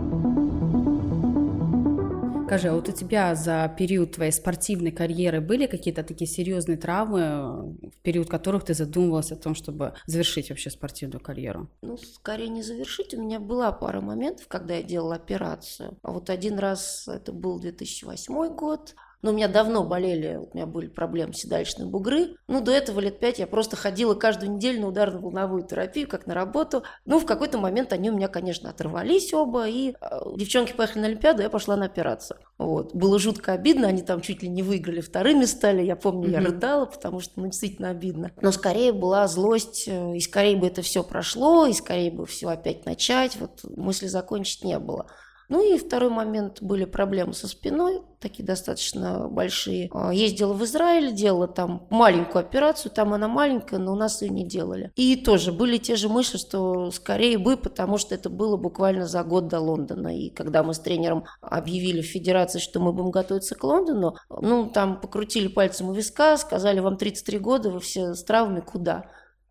Скажи, 2.52 2.68
а 2.68 2.74
вот 2.74 2.86
у 2.86 2.92
тебя 2.92 3.34
за 3.34 3.74
период 3.78 4.12
твоей 4.12 4.30
спортивной 4.30 4.90
карьеры 4.90 5.40
были 5.40 5.66
какие-то 5.66 6.02
такие 6.02 6.30
серьезные 6.30 6.76
травмы, 6.76 7.78
в 7.80 7.96
период 8.02 8.28
которых 8.28 8.64
ты 8.64 8.74
задумывалась 8.74 9.32
о 9.32 9.36
том, 9.36 9.54
чтобы 9.54 9.94
завершить 10.04 10.50
вообще 10.50 10.68
спортивную 10.68 11.22
карьеру? 11.22 11.70
Ну, 11.80 11.96
скорее 11.96 12.50
не 12.50 12.62
завершить. 12.62 13.14
У 13.14 13.22
меня 13.22 13.40
была 13.40 13.72
пара 13.72 14.02
моментов, 14.02 14.48
когда 14.48 14.74
я 14.74 14.82
делала 14.82 15.14
операцию. 15.14 15.96
А 16.02 16.12
вот 16.12 16.28
один 16.28 16.58
раз, 16.58 17.08
это 17.08 17.32
был 17.32 17.58
2008 17.58 18.54
год, 18.54 18.96
Но 19.22 19.30
у 19.30 19.34
меня 19.34 19.46
давно 19.46 19.84
болели, 19.84 20.36
у 20.36 20.50
меня 20.52 20.66
были 20.66 20.88
проблемы 20.88 21.32
седалищные 21.32 21.86
бугры. 21.86 22.36
Ну, 22.48 22.60
до 22.60 22.72
этого 22.72 22.98
лет 22.98 23.20
пять 23.20 23.38
я 23.38 23.46
просто 23.46 23.76
ходила 23.76 24.14
каждую 24.14 24.52
неделю 24.52 24.80
на 24.80 24.88
ударно-волновую 24.88 25.64
терапию, 25.64 26.08
как 26.08 26.26
на 26.26 26.34
работу. 26.34 26.82
Ну, 27.04 27.20
в 27.20 27.24
какой-то 27.24 27.56
момент 27.58 27.92
они 27.92 28.10
у 28.10 28.16
меня, 28.16 28.26
конечно, 28.26 28.68
оторвались 28.68 29.32
оба, 29.32 29.68
и 29.68 29.90
э, 29.92 30.20
девчонки 30.36 30.72
поехали 30.72 31.02
на 31.02 31.06
Олимпиаду, 31.06 31.42
я 31.42 31.50
пошла 31.50 31.76
на 31.76 31.86
операцию. 31.86 32.40
Вот. 32.58 32.94
Было 32.94 33.20
жутко 33.20 33.52
обидно, 33.52 33.86
они 33.86 34.02
там 34.02 34.20
чуть 34.22 34.42
ли 34.42 34.48
не 34.48 34.62
выиграли, 34.64 35.00
вторыми 35.00 35.44
стали. 35.44 35.82
Я 35.82 35.94
помню, 35.94 36.28
я 36.28 36.40
рыдала, 36.40 36.86
потому 36.86 37.20
что, 37.20 37.40
ну, 37.40 37.46
действительно 37.46 37.90
обидно. 37.90 38.32
Но 38.40 38.50
скорее 38.50 38.92
была 38.92 39.28
злость, 39.28 39.84
э, 39.86 40.16
и 40.16 40.20
скорее 40.20 40.56
бы 40.56 40.66
это 40.66 40.82
все 40.82 41.04
прошло, 41.04 41.66
и 41.66 41.72
скорее 41.72 42.10
бы 42.10 42.26
все 42.26 42.48
опять 42.48 42.86
начать. 42.86 43.36
Вот 43.36 43.60
мысли 43.76 44.08
закончить 44.08 44.64
не 44.64 44.80
было. 44.80 45.06
Ну 45.52 45.62
и 45.62 45.76
второй 45.76 46.08
момент 46.08 46.62
были 46.62 46.86
проблемы 46.86 47.34
со 47.34 47.46
спиной, 47.46 48.00
такие 48.20 48.42
достаточно 48.42 49.28
большие. 49.28 49.90
А, 49.92 50.10
ездила 50.10 50.54
в 50.54 50.64
Израиль, 50.64 51.12
делала 51.12 51.46
там 51.46 51.86
маленькую 51.90 52.40
операцию, 52.40 52.90
там 52.90 53.12
она 53.12 53.28
маленькая, 53.28 53.78
но 53.78 53.92
у 53.92 53.94
нас 53.94 54.22
ее 54.22 54.30
не 54.30 54.48
делали. 54.48 54.92
И 54.96 55.14
тоже 55.14 55.52
были 55.52 55.76
те 55.76 55.96
же 55.96 56.08
мысли, 56.08 56.38
что 56.38 56.90
скорее 56.90 57.36
бы, 57.36 57.58
потому 57.58 57.98
что 57.98 58.14
это 58.14 58.30
было 58.30 58.56
буквально 58.56 59.06
за 59.06 59.22
год 59.24 59.48
до 59.48 59.60
Лондона. 59.60 60.18
И 60.18 60.30
когда 60.30 60.62
мы 60.62 60.72
с 60.72 60.78
тренером 60.78 61.26
объявили 61.42 62.00
в 62.00 62.06
федерации, 62.06 62.58
что 62.58 62.80
мы 62.80 62.94
будем 62.94 63.10
готовиться 63.10 63.54
к 63.54 63.62
Лондону, 63.62 64.16
ну 64.30 64.70
там 64.70 65.02
покрутили 65.02 65.48
пальцем 65.48 65.90
у 65.90 65.92
виска, 65.92 66.38
сказали, 66.38 66.80
вам 66.80 66.96
33 66.96 67.38
года, 67.38 67.68
вы 67.68 67.80
все 67.80 68.14
с 68.14 68.24
травмами, 68.24 68.60
куда? 68.60 69.04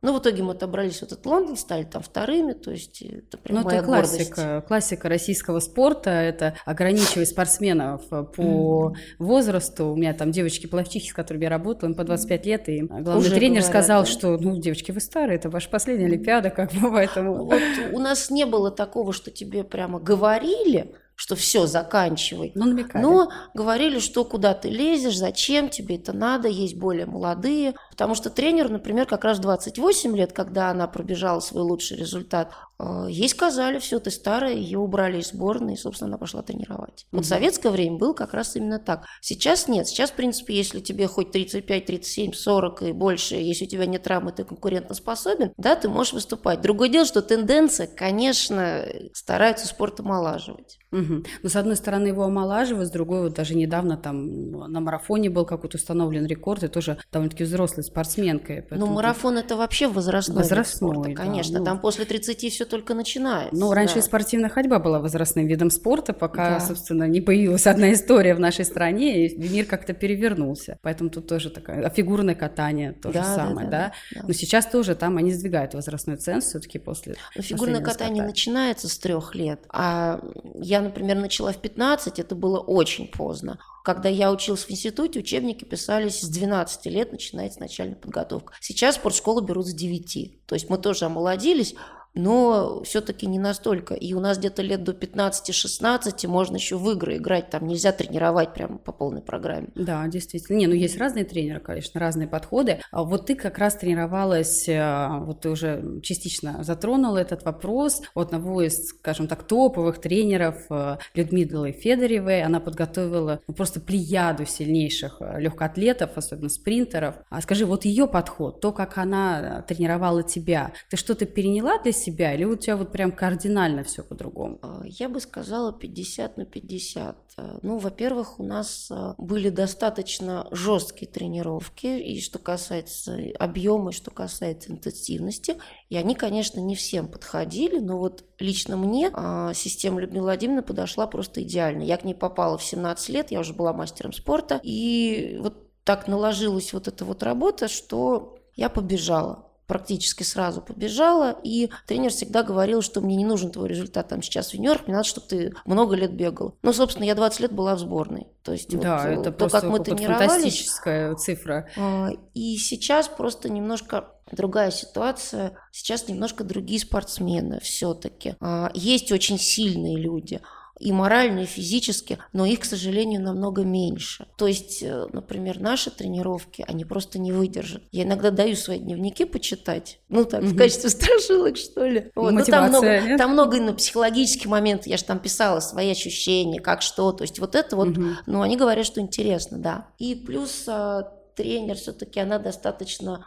Ну, 0.03 0.17
в 0.17 0.19
итоге 0.19 0.41
мы 0.41 0.53
отобрались 0.53 0.99
в 0.99 1.03
этот 1.03 1.23
Лондон, 1.27 1.55
стали 1.55 1.83
там 1.83 2.01
вторыми, 2.01 2.53
то 2.53 2.71
есть 2.71 3.03
это 3.03 3.37
прям 3.37 3.59
ну, 3.59 3.63
моя 3.63 3.77
это 3.79 3.85
классика, 3.85 4.41
гордость. 4.41 4.67
классика 4.67 5.09
российского 5.09 5.59
спорта, 5.59 6.09
это 6.09 6.55
ограничивать 6.65 7.29
спортсменов 7.29 8.07
по 8.09 8.25
mm-hmm. 8.35 8.95
возрасту. 9.19 9.91
У 9.91 9.95
меня 9.95 10.15
там 10.15 10.31
девочки-пловчихи, 10.31 11.09
с 11.09 11.13
которыми 11.13 11.43
я 11.43 11.49
работала, 11.49 11.89
им 11.89 11.95
по 11.95 12.03
25 12.03 12.45
лет, 12.47 12.69
и 12.69 12.81
главный 12.81 13.17
Уже 13.17 13.29
тренер 13.29 13.61
говорят, 13.61 13.65
сказал, 13.65 14.03
да? 14.03 14.09
что, 14.09 14.37
ну, 14.37 14.59
девочки, 14.59 14.91
вы 14.91 15.01
старые, 15.01 15.35
это 15.35 15.51
ваша 15.51 15.69
последняя 15.69 16.07
Олимпиада, 16.07 16.49
как 16.49 16.73
бы, 16.73 16.89
поэтому... 16.89 17.45
Вот 17.45 17.61
у 17.93 17.99
нас 17.99 18.31
не 18.31 18.47
было 18.47 18.71
такого, 18.71 19.13
что 19.13 19.29
тебе 19.29 19.63
прямо 19.63 19.99
говорили, 19.99 20.95
что 21.15 21.35
все, 21.35 21.67
заканчивай. 21.67 22.51
Ну, 22.55 22.65
намекали. 22.65 23.03
Но 23.03 23.31
говорили, 23.53 23.99
что 23.99 24.25
куда 24.25 24.53
ты 24.53 24.69
лезешь, 24.69 25.17
зачем 25.17 25.69
тебе 25.69 25.97
это 25.97 26.13
надо, 26.13 26.47
есть 26.47 26.75
более 26.75 27.05
молодые. 27.05 27.75
Потому 27.91 28.15
что 28.15 28.29
тренер, 28.29 28.69
например, 28.69 29.05
как 29.05 29.23
раз 29.23 29.39
28 29.39 30.17
лет, 30.17 30.33
когда 30.33 30.71
она 30.71 30.87
пробежала 30.87 31.39
свой 31.39 31.61
лучший 31.61 31.97
результат, 31.97 32.51
э, 32.79 33.05
ей 33.09 33.29
сказали, 33.29 33.77
все, 33.77 33.99
ты 33.99 34.09
старая, 34.09 34.55
ее 34.55 34.79
убрали 34.79 35.19
из 35.19 35.29
сборной, 35.29 35.75
и, 35.75 35.77
собственно, 35.77 36.09
она 36.09 36.17
пошла 36.17 36.41
тренировать. 36.41 37.05
Вот 37.11 37.25
в 37.25 37.27
советское 37.27 37.69
время 37.69 37.97
был 37.97 38.15
как 38.15 38.33
раз 38.33 38.55
именно 38.55 38.79
так. 38.79 39.05
Сейчас 39.21 39.67
нет. 39.67 39.87
Сейчас, 39.87 40.09
в 40.09 40.15
принципе, 40.15 40.55
если 40.55 40.79
тебе 40.79 41.07
хоть 41.07 41.31
35, 41.31 41.85
37, 41.85 42.33
40 42.33 42.81
и 42.81 42.91
больше, 42.93 43.35
если 43.35 43.65
у 43.65 43.67
тебя 43.67 43.85
нет 43.85 44.01
травмы, 44.01 44.31
ты 44.31 44.43
конкурентоспособен, 44.43 45.53
да, 45.57 45.75
ты 45.75 45.87
можешь 45.87 46.13
выступать. 46.13 46.61
Другое 46.61 46.89
дело, 46.89 47.05
что 47.05 47.21
тенденция, 47.21 47.85
конечно, 47.85 48.85
стараются 49.13 49.67
спорт 49.67 49.99
омолаживать. 49.99 50.79
Угу. 50.91 51.23
Но 51.43 51.49
с 51.49 51.55
одной 51.55 51.75
стороны 51.75 52.07
его 52.07 52.23
омолаживают, 52.23 52.89
с 52.89 52.91
другой 52.91 53.21
вот 53.21 53.33
даже 53.33 53.55
недавно 53.55 53.97
там 53.97 54.51
на 54.51 54.79
марафоне 54.79 55.29
был 55.29 55.45
какой-то 55.45 55.77
установлен 55.77 56.25
рекорд, 56.25 56.63
и 56.63 56.67
тоже 56.67 56.97
довольно-таки 57.11 57.43
взрослый 57.43 57.83
спортсменкой. 57.83 58.65
Ну, 58.71 58.87
марафон 58.87 59.37
это 59.37 59.55
вообще 59.55 59.87
возрастной, 59.87 60.37
возрастной 60.37 60.93
спорта, 60.93 61.09
да, 61.09 61.15
конечно. 61.15 61.59
Ну, 61.59 61.65
там 61.65 61.79
после 61.79 62.05
30 62.05 62.51
все 62.51 62.65
только 62.65 62.93
начинается. 62.93 63.55
Ну, 63.55 63.73
раньше 63.73 63.95
да. 63.95 64.01
спортивная 64.01 64.49
ходьба 64.49 64.79
была 64.79 64.99
возрастным 64.99 65.47
видом 65.47 65.69
спорта, 65.69 66.13
пока, 66.13 66.51
да. 66.51 66.59
собственно, 66.59 67.07
не 67.07 67.21
появилась 67.21 67.67
одна 67.67 67.93
история 67.93 68.35
в 68.35 68.39
нашей 68.39 68.65
стране, 68.65 69.27
и 69.27 69.49
мир 69.49 69.65
как-то 69.65 69.93
перевернулся. 69.93 70.77
Поэтому 70.81 71.09
тут 71.09 71.27
тоже 71.27 71.49
такая... 71.49 71.85
А 71.85 71.89
фигурное 71.89 72.35
катание 72.35 72.93
то 72.93 73.11
да, 73.11 73.23
же 73.23 73.29
самое, 73.29 73.67
да, 73.67 73.91
да? 74.11 74.21
да? 74.21 74.23
Но 74.27 74.33
сейчас 74.33 74.65
тоже 74.65 74.95
там 74.95 75.17
они 75.17 75.31
сдвигают 75.31 75.73
возрастной 75.73 76.17
ценз 76.17 76.45
все-таки 76.45 76.79
после... 76.79 77.15
Но 77.35 77.41
фигурное 77.41 77.81
катание 77.81 78.23
начинается 78.23 78.89
с 78.89 78.97
трех 78.97 79.35
лет, 79.35 79.61
а 79.69 80.19
я, 80.55 80.80
например, 80.81 81.17
начала 81.17 81.51
в 81.53 81.57
15, 81.57 82.19
это 82.19 82.35
было 82.35 82.59
очень 82.59 83.07
поздно. 83.07 83.59
Когда 83.83 84.09
я 84.09 84.31
учился 84.31 84.67
в 84.67 84.71
институте, 84.71 85.19
учебники 85.19 85.63
писались 85.63 86.21
с 86.21 86.29
12 86.29 86.85
лет, 86.87 87.11
начинается 87.11 87.59
начальная 87.59 87.95
подготовка. 87.95 88.53
Сейчас 88.59 88.95
спортшколу 88.95 89.41
берут 89.41 89.67
с 89.67 89.73
9. 89.73 90.45
То 90.45 90.55
есть 90.55 90.69
мы 90.69 90.77
тоже 90.77 91.05
омолодились, 91.05 91.75
но 92.13 92.83
все-таки 92.83 93.25
не 93.25 93.39
настолько. 93.39 93.93
И 93.93 94.13
у 94.13 94.19
нас 94.19 94.37
где-то 94.37 94.61
лет 94.61 94.83
до 94.83 94.91
15-16 94.91 96.27
можно 96.27 96.55
еще 96.55 96.77
в 96.77 96.89
игры 96.91 97.17
играть, 97.17 97.49
там 97.49 97.67
нельзя 97.67 97.91
тренировать 97.91 98.53
прямо 98.53 98.77
по 98.77 98.91
полной 98.91 99.21
программе. 99.21 99.69
Да, 99.75 100.05
действительно. 100.07 100.57
Не, 100.57 100.67
ну 100.67 100.73
есть 100.73 100.97
разные 100.97 101.25
тренеры, 101.25 101.59
конечно, 101.59 101.99
разные 101.99 102.27
подходы. 102.27 102.79
А 102.91 103.03
вот 103.03 103.27
ты 103.27 103.35
как 103.35 103.57
раз 103.57 103.75
тренировалась, 103.75 104.67
э, 104.67 105.07
вот 105.21 105.41
ты 105.41 105.49
уже 105.49 106.01
частично 106.01 106.63
затронула 106.63 107.17
этот 107.17 107.43
вопрос, 107.43 108.01
у 108.15 108.19
одного 108.19 108.61
из, 108.61 108.89
скажем 108.89 109.27
так, 109.27 109.43
топовых 109.43 109.99
тренеров 109.99 110.65
э, 110.69 110.97
Людмилы 111.13 111.71
Федоревой. 111.71 112.43
Она 112.43 112.59
подготовила 112.59 113.41
ну, 113.47 113.53
просто 113.53 113.79
плеяду 113.79 114.45
сильнейших 114.45 115.17
э, 115.21 115.39
легкоатлетов, 115.39 116.11
особенно 116.15 116.49
спринтеров. 116.49 117.15
А 117.29 117.41
скажи, 117.41 117.65
вот 117.65 117.85
ее 117.85 118.07
подход, 118.07 118.59
то, 118.59 118.71
как 118.71 118.97
она 118.97 119.63
тренировала 119.67 120.23
тебя, 120.23 120.73
ты 120.89 120.97
что-то 120.97 121.25
переняла 121.25 121.79
для 121.79 121.91
себя, 122.01 122.33
или 122.33 122.43
у 122.43 122.55
тебя 122.55 122.75
вот 122.75 122.91
прям 122.91 123.11
кардинально 123.11 123.83
все 123.83 124.03
по-другому? 124.03 124.59
А, 124.61 124.81
я 124.85 125.09
бы 125.09 125.19
сказала 125.19 125.71
50 125.71 126.37
на 126.37 126.45
50. 126.45 127.17
А, 127.37 127.59
ну, 127.61 127.77
во-первых, 127.77 128.39
у 128.39 128.43
нас 128.43 128.87
а, 128.89 129.15
были 129.17 129.49
достаточно 129.49 130.47
жесткие 130.51 131.09
тренировки, 131.09 131.87
и 131.87 132.19
что 132.21 132.39
касается 132.39 133.17
объема, 133.39 133.91
и 133.91 133.93
что 133.93 134.11
касается 134.11 134.71
интенсивности. 134.71 135.57
И 135.89 135.95
они, 135.95 136.15
конечно, 136.15 136.59
не 136.59 136.75
всем 136.75 137.07
подходили, 137.07 137.79
но 137.79 137.97
вот 137.97 138.25
лично 138.39 138.77
мне 138.77 139.11
система 139.53 140.01
Людмилы 140.01 140.25
Владимировны 140.25 140.63
подошла 140.63 141.05
просто 141.05 141.43
идеально. 141.43 141.83
Я 141.83 141.97
к 141.97 142.03
ней 142.03 142.15
попала 142.15 142.57
в 142.57 142.63
17 142.63 143.09
лет, 143.09 143.31
я 143.31 143.39
уже 143.39 143.53
была 143.53 143.73
мастером 143.73 144.13
спорта, 144.13 144.59
и 144.63 145.37
вот 145.41 145.83
так 145.83 146.07
наложилась 146.07 146.73
вот 146.73 146.87
эта 146.87 147.05
вот 147.05 147.23
работа, 147.23 147.67
что 147.67 148.37
я 148.55 148.69
побежала 148.69 149.50
практически 149.71 150.23
сразу 150.23 150.61
побежала, 150.61 151.39
и 151.45 151.69
тренер 151.87 152.11
всегда 152.11 152.43
говорил, 152.43 152.81
что 152.81 152.99
мне 152.99 153.15
не 153.15 153.23
нужен 153.23 153.51
твой 153.51 153.69
результат 153.69 154.09
там 154.09 154.21
сейчас 154.21 154.49
в 154.49 154.53
юниорах, 154.53 154.85
мне 154.85 154.97
надо, 154.97 155.07
чтобы 155.07 155.27
ты 155.27 155.53
много 155.63 155.95
лет 155.95 156.11
бегал. 156.11 156.57
Ну, 156.61 156.73
собственно, 156.73 157.05
я 157.05 157.15
20 157.15 157.39
лет 157.39 157.53
была 157.53 157.75
в 157.75 157.79
сборной. 157.79 158.27
То 158.43 158.51
есть 158.51 158.77
да, 158.77 158.97
вот, 159.07 159.27
это 159.27 159.31
то, 159.31 159.47
как 159.47 159.63
мы 159.63 159.79
тренировались. 159.79 160.29
фантастическая 160.29 161.15
цифра. 161.15 161.69
А, 161.77 162.09
и 162.33 162.57
сейчас 162.57 163.07
просто 163.07 163.47
немножко 163.49 164.09
другая 164.29 164.71
ситуация. 164.71 165.53
Сейчас 165.71 166.09
немножко 166.09 166.43
другие 166.43 166.81
спортсмены 166.81 167.61
все-таки. 167.61 168.35
А, 168.41 168.71
есть 168.73 169.09
очень 169.13 169.39
сильные 169.39 169.95
люди– 169.95 170.41
и 170.81 170.91
морально, 170.91 171.41
и 171.41 171.45
физически, 171.45 172.17
но 172.33 172.45
их, 172.45 172.61
к 172.61 172.65
сожалению, 172.65 173.21
намного 173.21 173.63
меньше. 173.63 174.25
То 174.37 174.47
есть, 174.47 174.81
э, 174.81 175.07
например, 175.13 175.59
наши 175.59 175.91
тренировки, 175.91 176.65
они 176.67 176.85
просто 176.85 177.19
не 177.19 177.31
выдержат. 177.31 177.83
Я 177.91 178.03
иногда 178.03 178.31
даю 178.31 178.55
свои 178.55 178.79
дневники 178.79 179.25
почитать, 179.25 179.99
ну 180.09 180.25
так, 180.25 180.43
в 180.43 180.55
качестве 180.55 180.89
страшилок, 180.91 181.57
что 181.57 181.85
ли. 181.85 182.11
Вот. 182.15 182.31
Ну, 182.31 182.43
там 182.43 182.69
много, 182.69 183.01
нет? 183.01 183.17
там 183.17 183.31
много 183.31 183.57
именно 183.57 183.73
психологических 183.73 184.47
моментов, 184.47 184.87
я 184.87 184.97
же 184.97 185.03
там 185.03 185.19
писала 185.19 185.59
свои 185.59 185.91
ощущения, 185.91 186.59
как 186.59 186.81
что, 186.81 187.11
то 187.11 187.23
есть 187.23 187.39
вот 187.39 187.55
это 187.55 187.75
вот, 187.75 187.89
ну, 188.25 188.41
они 188.41 188.57
говорят, 188.57 188.85
что 188.85 188.99
интересно, 189.01 189.59
да. 189.59 189.87
И 189.99 190.15
плюс 190.15 190.63
а, 190.67 191.11
тренер 191.35 191.75
все-таки 191.75 192.19
она 192.19 192.39
достаточно 192.39 193.25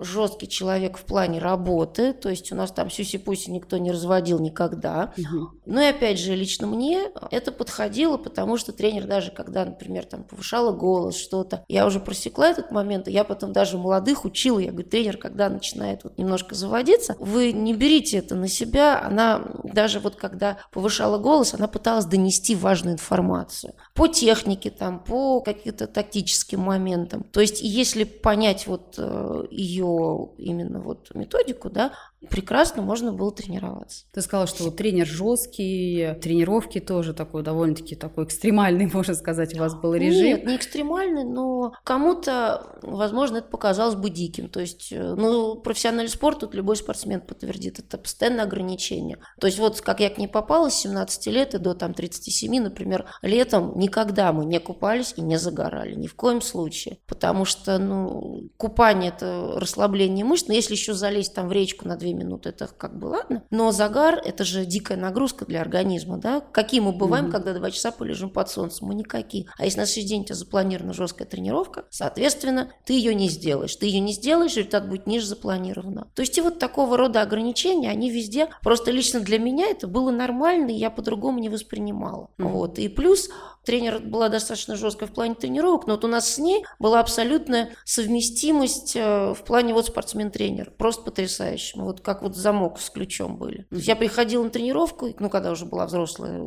жесткий 0.00 0.48
человек 0.48 0.96
в 0.96 1.02
плане 1.02 1.38
работы, 1.38 2.12
то 2.12 2.28
есть 2.28 2.52
у 2.52 2.54
нас 2.54 2.70
там 2.70 2.90
сюси-пуси 2.90 3.50
никто 3.50 3.78
не 3.78 3.90
разводил 3.90 4.38
никогда. 4.38 5.12
Угу. 5.16 5.50
Ну 5.66 5.80
и 5.80 5.86
опять 5.86 6.18
же, 6.18 6.34
лично 6.34 6.66
мне 6.66 7.10
это 7.30 7.52
подходило, 7.52 8.16
потому 8.16 8.56
что 8.56 8.72
тренер 8.72 9.06
даже, 9.06 9.30
когда, 9.30 9.64
например, 9.64 10.04
там 10.04 10.24
повышала 10.24 10.72
голос, 10.72 11.16
что-то, 11.16 11.64
я 11.68 11.86
уже 11.86 12.00
просекла 12.00 12.48
этот 12.48 12.70
момент, 12.70 13.08
я 13.08 13.24
потом 13.24 13.52
даже 13.52 13.78
молодых 13.78 14.24
учила, 14.24 14.58
я 14.58 14.70
говорю, 14.70 14.88
тренер, 14.88 15.16
когда 15.16 15.48
начинает 15.48 16.04
вот 16.04 16.18
немножко 16.18 16.54
заводиться, 16.54 17.16
вы 17.18 17.52
не 17.52 17.74
берите 17.74 18.18
это 18.18 18.34
на 18.34 18.48
себя, 18.48 19.02
она 19.02 19.42
даже 19.64 20.00
вот 20.00 20.16
когда 20.16 20.58
повышала 20.70 21.18
голос, 21.18 21.54
она 21.54 21.68
пыталась 21.68 22.04
донести 22.04 22.54
важную 22.54 22.94
информацию 22.94 23.74
по 23.94 24.08
технике, 24.08 24.70
там, 24.70 25.02
по 25.02 25.40
каким-то 25.40 25.86
тактическим 25.86 26.60
моментам. 26.60 27.22
То 27.24 27.40
есть 27.40 27.60
если 27.62 28.04
понять 28.04 28.66
вот 28.66 28.94
э, 28.98 29.31
ее 29.50 30.30
именно 30.38 30.80
вот 30.80 31.14
методику, 31.14 31.70
да, 31.70 31.92
прекрасно 32.30 32.82
можно 32.82 33.12
было 33.12 33.32
тренироваться. 33.32 34.04
Ты 34.12 34.22
сказала, 34.22 34.46
что 34.46 34.64
вот 34.64 34.76
тренер 34.76 35.06
жесткий, 35.06 36.14
тренировки 36.20 36.80
тоже 36.80 37.14
такой 37.14 37.42
довольно-таки 37.42 37.94
такой 37.94 38.24
экстремальный, 38.24 38.86
можно 38.92 39.14
сказать, 39.14 39.54
у 39.54 39.58
вас 39.58 39.74
был 39.74 39.94
режим. 39.94 40.24
Нет, 40.24 40.46
не 40.46 40.56
экстремальный, 40.56 41.24
но 41.24 41.72
кому-то, 41.84 42.78
возможно, 42.82 43.38
это 43.38 43.48
показалось 43.48 43.94
бы 43.94 44.10
диким. 44.10 44.48
То 44.48 44.60
есть, 44.60 44.92
э, 44.92 45.14
ну, 45.16 45.56
профессиональный 45.56 46.10
спорт, 46.10 46.40
тут 46.40 46.54
любой 46.54 46.76
спортсмен 46.76 47.20
подтвердит, 47.20 47.78
это 47.78 47.98
постоянное 47.98 48.44
ограничение. 48.44 49.18
То 49.40 49.46
есть 49.46 49.58
вот 49.58 49.80
как 49.80 50.00
я 50.00 50.10
к 50.10 50.18
ней 50.18 50.28
попала 50.28 50.70
с 50.70 50.74
17 50.74 51.26
лет 51.28 51.54
и 51.54 51.58
до 51.58 51.74
там 51.74 51.94
37, 51.94 52.60
например, 52.60 53.06
летом 53.22 53.78
никогда 53.78 54.32
мы 54.32 54.44
не 54.44 54.60
купались 54.60 55.14
и 55.16 55.20
не 55.20 55.38
загорали, 55.38 55.94
ни 55.94 56.06
в 56.06 56.14
коем 56.14 56.40
случае. 56.40 56.98
Потому 57.06 57.44
что, 57.44 57.78
ну, 57.78 58.48
купание– 58.56 59.12
это 59.16 59.54
расслабление 59.56 60.24
мышц, 60.24 60.46
но 60.46 60.54
если 60.54 60.74
еще 60.74 60.94
залезть 60.94 61.34
там 61.34 61.48
в 61.48 61.52
речку 61.52 61.88
на 61.88 61.96
2 61.96 62.11
минуты, 62.14 62.50
это 62.50 62.66
как 62.66 62.98
бы 62.98 63.06
ладно. 63.06 63.44
Но 63.50 63.72
загар– 63.72 64.20
это 64.24 64.44
же 64.44 64.64
дикая 64.64 64.96
нагрузка 64.96 65.44
для 65.44 65.60
организма, 65.60 66.18
да? 66.18 66.40
Какие 66.40 66.80
мы 66.80 66.92
бываем, 66.92 67.26
mm-hmm. 67.26 67.32
когда 67.32 67.54
2 67.54 67.70
часа 67.70 67.90
полежим 67.90 68.30
под 68.30 68.50
солнцем? 68.50 68.88
Мы 68.88 68.94
никакие. 68.94 69.46
А 69.58 69.64
если 69.64 69.80
на 69.80 69.86
следующий 69.86 70.08
день 70.08 70.22
у 70.22 70.24
тебя 70.24 70.34
запланирована 70.36 70.92
жесткая 70.92 71.26
тренировка, 71.26 71.84
соответственно, 71.90 72.72
ты 72.84 72.94
ее 72.94 73.14
не 73.14 73.28
сделаешь. 73.28 73.76
Ты 73.76 73.86
ее 73.86 74.00
не 74.00 74.12
сделаешь, 74.12 74.56
результат 74.56 74.88
будет 74.88 75.06
ниже 75.06 75.26
запланированного. 75.26 76.08
То 76.14 76.22
есть 76.22 76.36
и 76.38 76.40
вот 76.40 76.58
такого 76.58 76.96
рода 76.96 77.22
ограничения, 77.22 77.90
они 77.90 78.10
везде. 78.10 78.48
Просто 78.62 78.90
лично 78.90 79.20
для 79.20 79.38
меня 79.38 79.66
это 79.70 79.86
было 79.86 80.10
нормально, 80.10 80.70
и 80.70 80.74
я 80.74 80.90
по-другому 80.90 81.38
не 81.38 81.48
воспринимала. 81.48 82.30
Mm-hmm. 82.38 82.48
Вот. 82.48 82.78
И 82.78 82.88
плюс 82.88 83.28
тренер 83.64 84.00
была 84.00 84.28
достаточно 84.28 84.76
жесткая 84.76 85.08
в 85.08 85.12
плане 85.12 85.34
тренировок, 85.34 85.86
но 85.86 85.94
вот 85.94 86.04
у 86.04 86.08
нас 86.08 86.28
с 86.34 86.38
ней 86.38 86.64
была 86.78 87.00
абсолютная 87.00 87.70
совместимость 87.84 88.96
э, 88.96 89.34
в 89.34 89.42
плане 89.44 89.74
вот 89.74 89.86
спортсмен-тренер. 89.86 90.72
Просто 90.76 91.02
потрясающе. 91.02 91.78
Мы 91.78 91.84
вот 91.84 92.00
как 92.02 92.22
вот 92.22 92.36
замок 92.36 92.80
с 92.80 92.90
ключом 92.90 93.36
были. 93.36 93.62
То 93.70 93.76
есть 93.76 93.88
я 93.88 93.96
приходила 93.96 94.42
на 94.42 94.50
тренировку, 94.50 95.08
ну, 95.18 95.30
когда 95.30 95.50
уже 95.50 95.64
была 95.64 95.86
взрослая, 95.86 96.42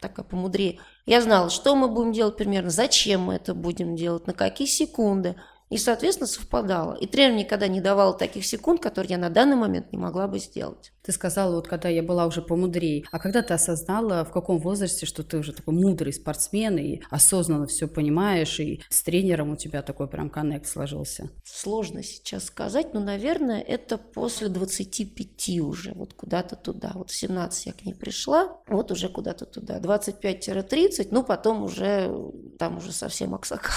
такая 0.00 0.24
помудрее, 0.24 0.78
я 1.06 1.20
знала, 1.20 1.50
что 1.50 1.76
мы 1.76 1.88
будем 1.88 2.12
делать 2.12 2.36
примерно, 2.36 2.70
зачем 2.70 3.22
мы 3.22 3.34
это 3.34 3.54
будем 3.54 3.96
делать, 3.96 4.26
на 4.26 4.32
какие 4.32 4.66
секунды. 4.66 5.36
И, 5.70 5.76
соответственно, 5.76 6.26
совпадало. 6.26 6.94
И 6.94 7.06
тренер 7.06 7.36
никогда 7.36 7.68
не 7.68 7.80
давал 7.80 8.16
таких 8.16 8.44
секунд, 8.44 8.82
которые 8.82 9.10
я 9.10 9.18
на 9.18 9.30
данный 9.30 9.54
момент 9.54 9.92
не 9.92 9.98
могла 9.98 10.26
бы 10.26 10.40
сделать. 10.40 10.92
Ты 11.02 11.12
сказала, 11.12 11.54
вот 11.54 11.68
когда 11.68 11.88
я 11.88 12.02
была 12.02 12.26
уже 12.26 12.42
помудрее, 12.42 13.04
а 13.10 13.18
когда 13.18 13.42
ты 13.42 13.54
осознала, 13.54 14.24
в 14.24 14.32
каком 14.32 14.58
возрасте, 14.58 15.06
что 15.06 15.22
ты 15.22 15.38
уже 15.38 15.52
такой 15.52 15.74
мудрый 15.74 16.12
спортсмен 16.12 16.76
и 16.78 17.00
осознанно 17.10 17.66
все 17.66 17.88
понимаешь, 17.88 18.60
и 18.60 18.82
с 18.88 19.02
тренером 19.02 19.52
у 19.52 19.56
тебя 19.56 19.82
такой 19.82 20.08
прям 20.08 20.28
коннект 20.28 20.66
сложился? 20.66 21.30
Сложно 21.44 22.02
сейчас 22.02 22.44
сказать, 22.44 22.92
но, 22.92 23.00
наверное, 23.00 23.60
это 23.60 23.96
после 23.96 24.48
25 24.48 25.60
уже, 25.60 25.92
вот 25.94 26.12
куда-то 26.14 26.56
туда. 26.56 26.92
Вот 26.94 27.10
в 27.10 27.14
17 27.14 27.66
я 27.66 27.72
к 27.72 27.84
ней 27.84 27.94
пришла, 27.94 28.58
вот 28.66 28.90
уже 28.90 29.08
куда-то 29.08 29.46
туда. 29.46 29.80
25-30, 29.80 31.08
ну 31.10 31.22
потом 31.22 31.62
уже, 31.62 32.14
там 32.58 32.78
уже 32.78 32.92
совсем 32.92 33.34
аксакал. 33.34 33.72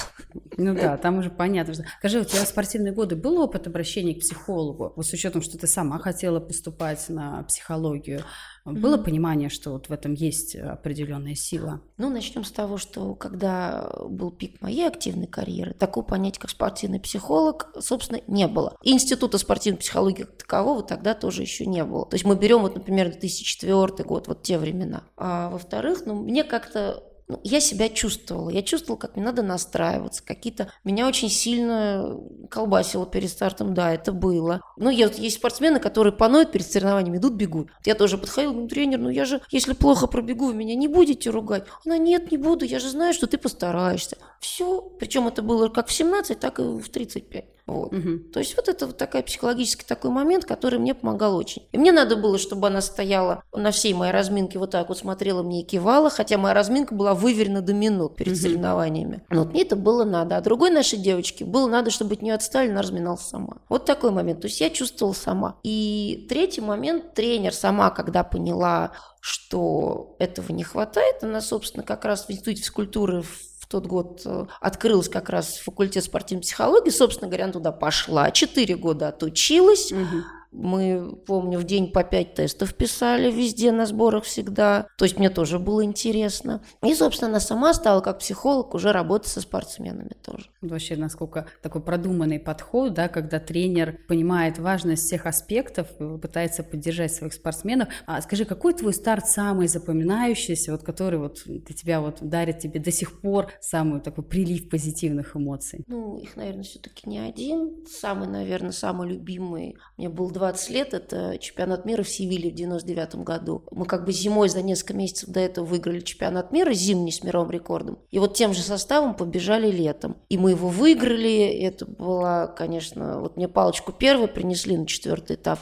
Ну 0.56 0.74
да, 0.74 0.96
там 0.96 1.18
уже 1.18 1.30
понятно, 1.30 1.74
Скажи, 1.98 2.20
у 2.20 2.24
тебя 2.24 2.44
в 2.44 2.48
спортивные 2.48 2.92
годы 2.92 3.16
был 3.16 3.40
опыт 3.40 3.66
обращения 3.66 4.14
к 4.14 4.20
психологу? 4.20 4.92
Вот 4.94 5.06
с 5.06 5.12
учетом, 5.12 5.42
что 5.42 5.58
ты 5.58 5.66
сама 5.66 5.98
хотела 5.98 6.40
поступать 6.40 7.00
на 7.14 7.42
психологию, 7.44 8.22
было 8.64 8.96
mm-hmm. 8.96 9.04
понимание, 9.04 9.48
что 9.50 9.72
вот 9.72 9.88
в 9.88 9.92
этом 9.92 10.14
есть 10.14 10.56
определенная 10.56 11.34
сила? 11.34 11.82
Ну, 11.98 12.08
начнем 12.08 12.44
с 12.44 12.50
того, 12.50 12.78
что 12.78 13.14
когда 13.14 13.90
был 14.08 14.30
пик 14.30 14.60
моей 14.62 14.86
активной 14.86 15.26
карьеры, 15.26 15.74
такого 15.74 16.04
понятия, 16.04 16.40
как 16.40 16.50
спортивный 16.50 16.98
психолог, 16.98 17.68
собственно, 17.78 18.20
не 18.26 18.48
было. 18.48 18.76
Института 18.82 19.38
спортивной 19.38 19.78
психологии 19.78 20.22
как 20.22 20.38
такового 20.38 20.82
тогда 20.82 21.14
тоже 21.14 21.42
еще 21.42 21.66
не 21.66 21.84
было. 21.84 22.06
То 22.06 22.14
есть 22.14 22.24
мы 22.24 22.36
берем, 22.36 22.62
вот, 22.62 22.74
например, 22.74 23.10
2004 23.10 24.04
год, 24.04 24.28
вот 24.28 24.42
те 24.42 24.58
времена. 24.58 25.04
А 25.16 25.50
во-вторых, 25.50 26.06
ну, 26.06 26.14
мне 26.14 26.42
как-то 26.42 27.02
ну, 27.26 27.40
я 27.42 27.60
себя 27.60 27.88
чувствовала. 27.88 28.50
Я 28.50 28.62
чувствовала, 28.62 28.98
как 28.98 29.16
мне 29.16 29.24
надо 29.24 29.42
настраиваться. 29.42 30.22
Какие-то... 30.22 30.70
Меня 30.84 31.08
очень 31.08 31.30
сильно 31.30 32.18
колбасило 32.50 33.06
перед 33.06 33.30
стартом. 33.30 33.72
Да, 33.72 33.94
это 33.94 34.12
было. 34.12 34.60
Ну, 34.76 34.90
я, 34.90 35.08
вот 35.08 35.16
есть 35.16 35.36
спортсмены, 35.36 35.80
которые 35.80 36.12
поноют 36.12 36.52
перед 36.52 36.66
соревнованиями, 36.66 37.16
идут, 37.16 37.34
бегут. 37.34 37.70
Я 37.84 37.94
тоже 37.94 38.18
подходила, 38.18 38.52
говорю, 38.52 38.68
тренер, 38.68 38.98
ну 38.98 39.08
я 39.08 39.24
же, 39.24 39.40
если 39.50 39.72
плохо 39.72 40.06
пробегу, 40.06 40.48
вы 40.48 40.54
меня 40.54 40.74
не 40.74 40.88
будете 40.88 41.30
ругать? 41.30 41.64
Она, 41.86 41.96
нет, 41.96 42.30
не 42.30 42.36
буду, 42.36 42.66
я 42.66 42.78
же 42.78 42.90
знаю, 42.90 43.14
что 43.14 43.26
ты 43.26 43.38
постараешься. 43.38 44.18
Все. 44.40 44.80
Причем 44.98 45.26
это 45.26 45.42
было 45.42 45.68
как 45.68 45.88
в 45.88 45.92
17, 45.92 46.38
так 46.38 46.58
и 46.58 46.62
в 46.62 46.88
35. 46.90 47.53
Вот. 47.66 47.92
Угу. 47.94 48.18
То 48.32 48.40
есть 48.40 48.56
вот 48.56 48.68
это 48.68 48.86
вот 48.86 48.98
такой 48.98 49.22
психологический 49.22 49.86
такой 49.86 50.10
момент, 50.10 50.44
который 50.44 50.78
мне 50.78 50.94
помогал 50.94 51.36
очень. 51.36 51.66
И 51.72 51.78
мне 51.78 51.92
надо 51.92 52.16
было, 52.16 52.36
чтобы 52.38 52.66
она 52.66 52.80
стояла 52.82 53.42
на 53.54 53.70
всей 53.70 53.94
моей 53.94 54.12
разминке, 54.12 54.58
вот 54.58 54.70
так 54.70 54.88
вот 54.88 54.98
смотрела 54.98 55.42
мне 55.42 55.62
и 55.62 55.64
кивала, 55.64 56.10
хотя 56.10 56.36
моя 56.36 56.54
разминка 56.54 56.94
была 56.94 57.14
выверена 57.14 57.62
до 57.62 57.72
минут 57.72 58.16
перед 58.16 58.34
угу. 58.34 58.40
соревнованиями. 58.40 59.24
Но 59.30 59.44
вот 59.44 59.52
мне 59.52 59.62
это 59.62 59.76
было 59.76 60.04
надо. 60.04 60.36
А 60.36 60.40
другой 60.42 60.70
нашей 60.70 60.98
девочке 60.98 61.44
было 61.44 61.66
надо, 61.68 61.90
чтобы 61.90 62.14
от 62.14 62.22
нее 62.22 62.34
отстали, 62.34 62.70
она 62.70 62.82
разминалась 62.82 63.22
сама. 63.22 63.58
Вот 63.68 63.86
такой 63.86 64.10
момент. 64.10 64.42
То 64.42 64.48
есть 64.48 64.60
я 64.60 64.68
чувствовала 64.68 65.14
сама. 65.14 65.56
И 65.62 66.26
третий 66.28 66.60
момент, 66.60 67.14
тренер 67.14 67.54
сама, 67.54 67.90
когда 67.90 68.24
поняла, 68.24 68.92
что 69.20 70.16
этого 70.18 70.52
не 70.52 70.64
хватает, 70.64 71.22
она, 71.22 71.40
собственно, 71.40 71.82
как 71.82 72.04
раз 72.04 72.26
в 72.26 72.30
Институте 72.30 72.60
физкультуры 72.60 73.22
в 73.22 73.53
в 73.53 73.53
тот 73.74 73.86
год 73.86 74.22
э, 74.24 74.46
открылась 74.60 75.08
как 75.08 75.30
раз 75.30 75.58
факультет 75.58 76.04
спортивной 76.04 76.42
психологии, 76.42 76.90
собственно 76.90 77.26
говоря, 77.26 77.44
она 77.44 77.52
туда 77.54 77.72
пошла, 77.72 78.30
четыре 78.30 78.76
года 78.76 79.08
отучилась, 79.08 79.90
угу. 79.90 80.22
Мы, 80.54 81.16
помню, 81.26 81.58
в 81.58 81.64
день 81.64 81.90
по 81.90 82.04
пять 82.04 82.34
тестов 82.34 82.74
писали 82.74 83.30
везде 83.30 83.72
на 83.72 83.86
сборах 83.86 84.24
всегда. 84.24 84.86
То 84.96 85.04
есть 85.04 85.18
мне 85.18 85.28
тоже 85.28 85.58
было 85.58 85.84
интересно. 85.84 86.62
И, 86.82 86.94
собственно, 86.94 87.30
она 87.30 87.40
сама 87.40 87.74
стала 87.74 88.00
как 88.00 88.20
психолог 88.20 88.74
уже 88.74 88.92
работать 88.92 89.28
со 89.28 89.40
спортсменами 89.40 90.16
тоже. 90.22 90.46
Вообще, 90.62 90.96
насколько 90.96 91.46
такой 91.60 91.82
продуманный 91.82 92.38
подход, 92.38 92.94
да, 92.94 93.08
когда 93.08 93.40
тренер 93.40 93.98
понимает 94.06 94.58
важность 94.58 95.02
всех 95.02 95.26
аспектов, 95.26 95.88
пытается 96.22 96.62
поддержать 96.62 97.12
своих 97.12 97.32
спортсменов. 97.32 97.88
А 98.06 98.22
скажи, 98.22 98.44
какой 98.44 98.74
твой 98.74 98.94
старт 98.94 99.26
самый 99.26 99.66
запоминающийся, 99.66 100.70
вот 100.72 100.84
который 100.84 101.18
вот 101.18 101.42
для 101.46 101.74
тебя 101.74 102.00
вот 102.00 102.18
дарит 102.20 102.60
тебе 102.60 102.78
до 102.78 102.92
сих 102.92 103.20
пор 103.20 103.48
самый 103.60 104.00
такой 104.00 104.22
прилив 104.22 104.68
позитивных 104.68 105.36
эмоций? 105.36 105.84
Ну, 105.88 106.18
их, 106.18 106.36
наверное, 106.36 106.62
все-таки 106.62 107.08
не 107.08 107.18
один. 107.18 107.84
Самый, 107.86 108.28
наверное, 108.28 108.70
самый 108.70 109.08
любимый. 109.08 109.76
Мне 109.96 110.08
был 110.08 110.30
два 110.30 110.43
20 110.44 110.70
лет, 110.70 110.92
это 110.92 111.38
чемпионат 111.38 111.86
мира 111.86 112.02
в 112.02 112.08
Севиле 112.08 112.50
в 112.50 112.54
99 112.54 113.14
году. 113.16 113.64
Мы 113.70 113.86
как 113.86 114.04
бы 114.04 114.12
зимой 114.12 114.50
за 114.50 114.60
несколько 114.60 114.92
месяцев 114.92 115.30
до 115.30 115.40
этого 115.40 115.64
выиграли 115.64 116.00
чемпионат 116.00 116.52
мира, 116.52 116.74
зимний 116.74 117.12
с 117.12 117.22
мировым 117.22 117.50
рекордом. 117.50 117.98
И 118.10 118.18
вот 118.18 118.34
тем 118.34 118.52
же 118.52 118.60
составом 118.60 119.14
побежали 119.14 119.70
летом. 119.70 120.18
И 120.28 120.36
мы 120.36 120.50
его 120.50 120.68
выиграли, 120.68 121.46
это 121.46 121.86
была, 121.86 122.46
конечно, 122.46 123.20
вот 123.20 123.38
мне 123.38 123.48
палочку 123.48 123.92
первой 123.92 124.28
принесли 124.28 124.76
на 124.76 124.86
четвертый 124.86 125.36
этап. 125.36 125.58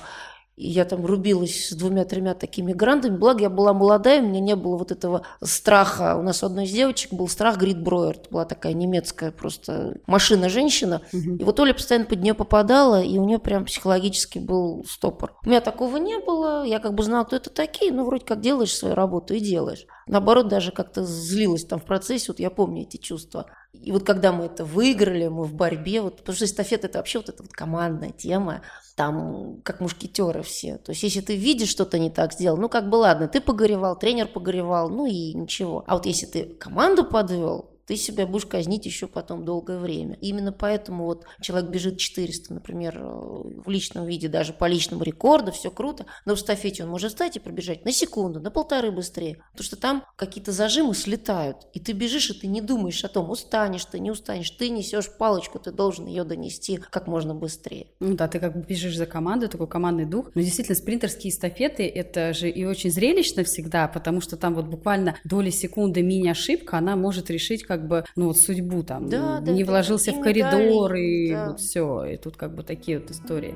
И 0.56 0.68
я 0.68 0.84
там 0.84 1.06
рубилась 1.06 1.70
с 1.70 1.72
двумя-тремя 1.72 2.34
такими 2.34 2.72
грандами. 2.74 3.16
Благо, 3.16 3.40
я 3.40 3.50
была 3.50 3.72
молодая, 3.72 4.20
у 4.20 4.26
меня 4.26 4.40
не 4.40 4.54
было 4.54 4.76
вот 4.76 4.92
этого 4.92 5.22
страха. 5.42 6.16
У 6.16 6.22
нас 6.22 6.42
у 6.42 6.46
одной 6.46 6.64
из 6.64 6.72
девочек 6.72 7.12
был 7.12 7.26
страх 7.26 7.56
Грит 7.56 7.82
Броер. 7.82 8.16
Это 8.16 8.30
была 8.30 8.44
такая 8.44 8.74
немецкая 8.74 9.30
просто 9.30 9.96
машина-женщина. 10.06 11.00
Угу. 11.12 11.36
И 11.36 11.44
вот 11.44 11.58
Оля 11.58 11.72
постоянно 11.72 12.06
под 12.06 12.20
нее 12.20 12.34
попадала, 12.34 13.02
и 13.02 13.16
у 13.16 13.24
нее 13.24 13.38
прям 13.38 13.64
психологически 13.64 14.38
был 14.38 14.84
стопор. 14.86 15.34
У 15.42 15.48
меня 15.48 15.62
такого 15.62 15.96
не 15.96 16.18
было. 16.18 16.64
Я 16.64 16.80
как 16.80 16.94
бы 16.94 17.02
знала, 17.02 17.24
кто 17.24 17.36
это 17.36 17.48
такие. 17.48 17.90
Ну, 17.90 18.04
вроде 18.04 18.26
как 18.26 18.40
делаешь 18.40 18.76
свою 18.76 18.94
работу 18.94 19.32
и 19.34 19.40
делаешь. 19.40 19.86
Наоборот, 20.06 20.48
даже 20.48 20.70
как-то 20.70 21.04
злилась 21.04 21.64
там 21.64 21.80
в 21.80 21.84
процессе. 21.84 22.26
Вот 22.28 22.40
я 22.40 22.50
помню 22.50 22.82
эти 22.82 22.98
чувства. 22.98 23.46
И 23.72 23.90
вот 23.90 24.04
когда 24.04 24.32
мы 24.32 24.44
это 24.46 24.64
выиграли, 24.64 25.28
мы 25.28 25.44
в 25.44 25.54
борьбе, 25.54 26.02
вот, 26.02 26.18
потому 26.18 26.36
что 26.36 26.44
эстафета– 26.44 26.86
это 26.88 26.98
вообще 26.98 27.18
вот 27.18 27.30
эта 27.30 27.42
вот 27.42 27.52
командная 27.52 28.10
тема, 28.10 28.62
там 28.96 29.60
как 29.62 29.80
мушкетеры 29.80 30.42
все. 30.42 30.76
То 30.76 30.92
есть 30.92 31.02
если 31.02 31.20
ты 31.20 31.36
видишь 31.36 31.70
что-то 31.70 31.98
не 31.98 32.10
так 32.10 32.34
сделал, 32.34 32.58
ну 32.58 32.68
как 32.68 32.90
бы 32.90 32.96
ладно, 32.96 33.28
ты 33.28 33.40
погоревал, 33.40 33.98
тренер 33.98 34.28
погоревал, 34.28 34.90
ну 34.90 35.06
и 35.06 35.32
ничего. 35.32 35.84
А 35.86 35.94
вот 35.94 36.04
если 36.04 36.26
ты 36.26 36.44
команду 36.44 37.04
подвел, 37.04 37.71
ты 37.86 37.96
себя 37.96 38.26
будешь 38.26 38.46
казнить 38.46 38.86
еще 38.86 39.06
потом 39.06 39.44
долгое 39.44 39.78
время. 39.78 40.16
Именно 40.20 40.52
поэтому 40.52 41.04
вот 41.04 41.24
человек 41.40 41.70
бежит 41.70 41.98
400, 41.98 42.54
например, 42.54 42.98
э, 42.98 43.02
в 43.02 43.68
личном 43.68 44.06
виде, 44.06 44.28
даже 44.28 44.52
по 44.52 44.66
личному 44.66 45.02
рекорду, 45.02 45.52
все 45.52 45.70
круто, 45.70 46.06
но 46.24 46.34
в 46.34 46.40
стафете 46.40 46.84
он 46.84 46.90
может 46.90 47.12
встать 47.12 47.36
и 47.36 47.40
пробежать 47.40 47.84
на 47.84 47.92
секунду, 47.92 48.40
на 48.40 48.50
полторы 48.50 48.90
быстрее, 48.90 49.42
потому 49.52 49.64
что 49.64 49.76
там 49.76 50.04
какие-то 50.16 50.52
зажимы 50.52 50.94
слетают, 50.94 51.66
и 51.72 51.80
ты 51.80 51.92
бежишь, 51.92 52.30
и 52.30 52.34
ты 52.34 52.46
не 52.46 52.60
думаешь 52.60 53.04
о 53.04 53.08
том, 53.08 53.30
устанешь 53.30 53.84
ты, 53.84 53.98
не 53.98 54.10
устанешь, 54.10 54.50
ты 54.50 54.68
несешь 54.68 55.10
палочку, 55.16 55.58
ты 55.58 55.72
должен 55.72 56.06
ее 56.06 56.24
донести 56.24 56.76
как 56.76 57.06
можно 57.06 57.34
быстрее. 57.34 57.88
Ну 58.00 58.14
да, 58.14 58.28
ты 58.28 58.38
как 58.38 58.54
бы 58.54 58.62
бежишь 58.62 58.96
за 58.96 59.06
команду, 59.06 59.48
такой 59.48 59.68
командный 59.68 60.06
дух, 60.06 60.30
но 60.34 60.40
действительно 60.40 60.76
спринтерские 60.76 61.32
эстафеты, 61.32 61.86
это 61.86 62.32
же 62.32 62.48
и 62.48 62.64
очень 62.64 62.90
зрелищно 62.90 63.44
всегда, 63.44 63.88
потому 63.88 64.20
что 64.20 64.36
там 64.36 64.54
вот 64.54 64.66
буквально 64.66 65.16
доли 65.24 65.50
секунды 65.50 66.02
мини-ошибка, 66.02 66.78
она 66.78 66.96
может 66.96 67.30
решить 67.30 67.64
как 67.72 67.88
бы, 67.88 68.04
ну 68.16 68.26
вот 68.26 68.36
судьбу 68.36 68.82
там, 68.82 69.08
да, 69.08 69.40
не 69.40 69.64
да, 69.64 69.70
вложился 69.70 70.12
да, 70.12 70.18
в 70.18 70.20
коридор 70.20 70.94
и 70.94 71.30
да. 71.30 71.48
вот 71.48 71.60
все, 71.60 72.04
и 72.04 72.16
тут 72.18 72.36
как 72.36 72.54
бы 72.54 72.62
такие 72.62 72.98
вот 72.98 73.10
истории. 73.10 73.54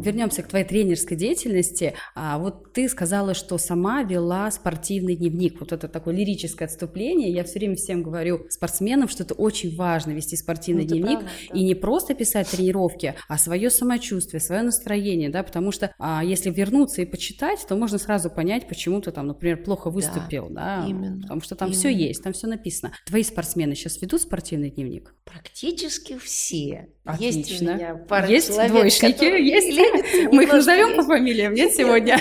Вернемся 0.00 0.42
к 0.42 0.48
твоей 0.48 0.64
тренерской 0.64 1.16
деятельности. 1.16 1.94
А, 2.14 2.38
вот 2.38 2.72
ты 2.72 2.88
сказала, 2.88 3.34
что 3.34 3.58
сама 3.58 4.02
вела 4.02 4.50
спортивный 4.50 5.16
дневник. 5.16 5.60
Вот 5.60 5.72
это 5.72 5.88
такое 5.88 6.14
лирическое 6.14 6.68
отступление. 6.68 7.32
Я 7.32 7.44
все 7.44 7.58
время 7.58 7.76
всем 7.76 8.02
говорю 8.02 8.46
спортсменам, 8.48 9.08
что 9.08 9.22
это 9.22 9.34
очень 9.34 9.74
важно 9.76 10.12
вести 10.12 10.36
спортивный 10.36 10.84
ну, 10.84 10.88
дневник 10.88 11.20
правда, 11.20 11.30
да. 11.50 11.58
и 11.58 11.64
не 11.64 11.74
просто 11.74 12.14
писать 12.14 12.48
тренировки, 12.48 13.14
а 13.28 13.38
свое 13.38 13.70
самочувствие, 13.70 14.40
свое 14.40 14.62
настроение, 14.62 15.30
да, 15.30 15.42
потому 15.42 15.72
что 15.72 15.92
а, 15.98 16.24
если 16.24 16.50
вернуться 16.50 17.02
и 17.02 17.04
почитать, 17.04 17.64
то 17.68 17.76
можно 17.76 17.98
сразу 17.98 18.30
понять, 18.30 18.68
почему 18.68 19.00
ты 19.00 19.10
там, 19.10 19.26
например, 19.26 19.62
плохо 19.62 19.90
выступил, 19.90 20.48
да, 20.50 20.82
да 20.82 20.88
именно, 20.88 21.20
потому 21.22 21.40
что 21.40 21.54
там 21.54 21.68
именно. 21.68 21.78
все 21.78 21.88
есть, 21.90 22.22
там 22.22 22.32
все 22.32 22.46
написано. 22.46 22.92
Твои 23.06 23.22
спортсмены 23.22 23.74
сейчас 23.74 24.00
ведут 24.00 24.22
спортивный 24.22 24.70
дневник? 24.70 25.14
Практически 25.24 26.18
все. 26.18 26.88
Отлично. 27.04 27.38
Есть 27.38 27.62
у 27.62 27.64
меня 27.64 27.94
пара 27.94 28.28
есть 28.28 28.48
человек, 28.48 28.72
двоечники, 28.72 29.24
есть. 29.24 29.76
Мы 30.32 30.44
их 30.44 30.52
назовем 30.52 30.96
по 30.96 31.02
фамилиям, 31.02 31.54
нет, 31.54 31.72
сегодня? 31.72 32.18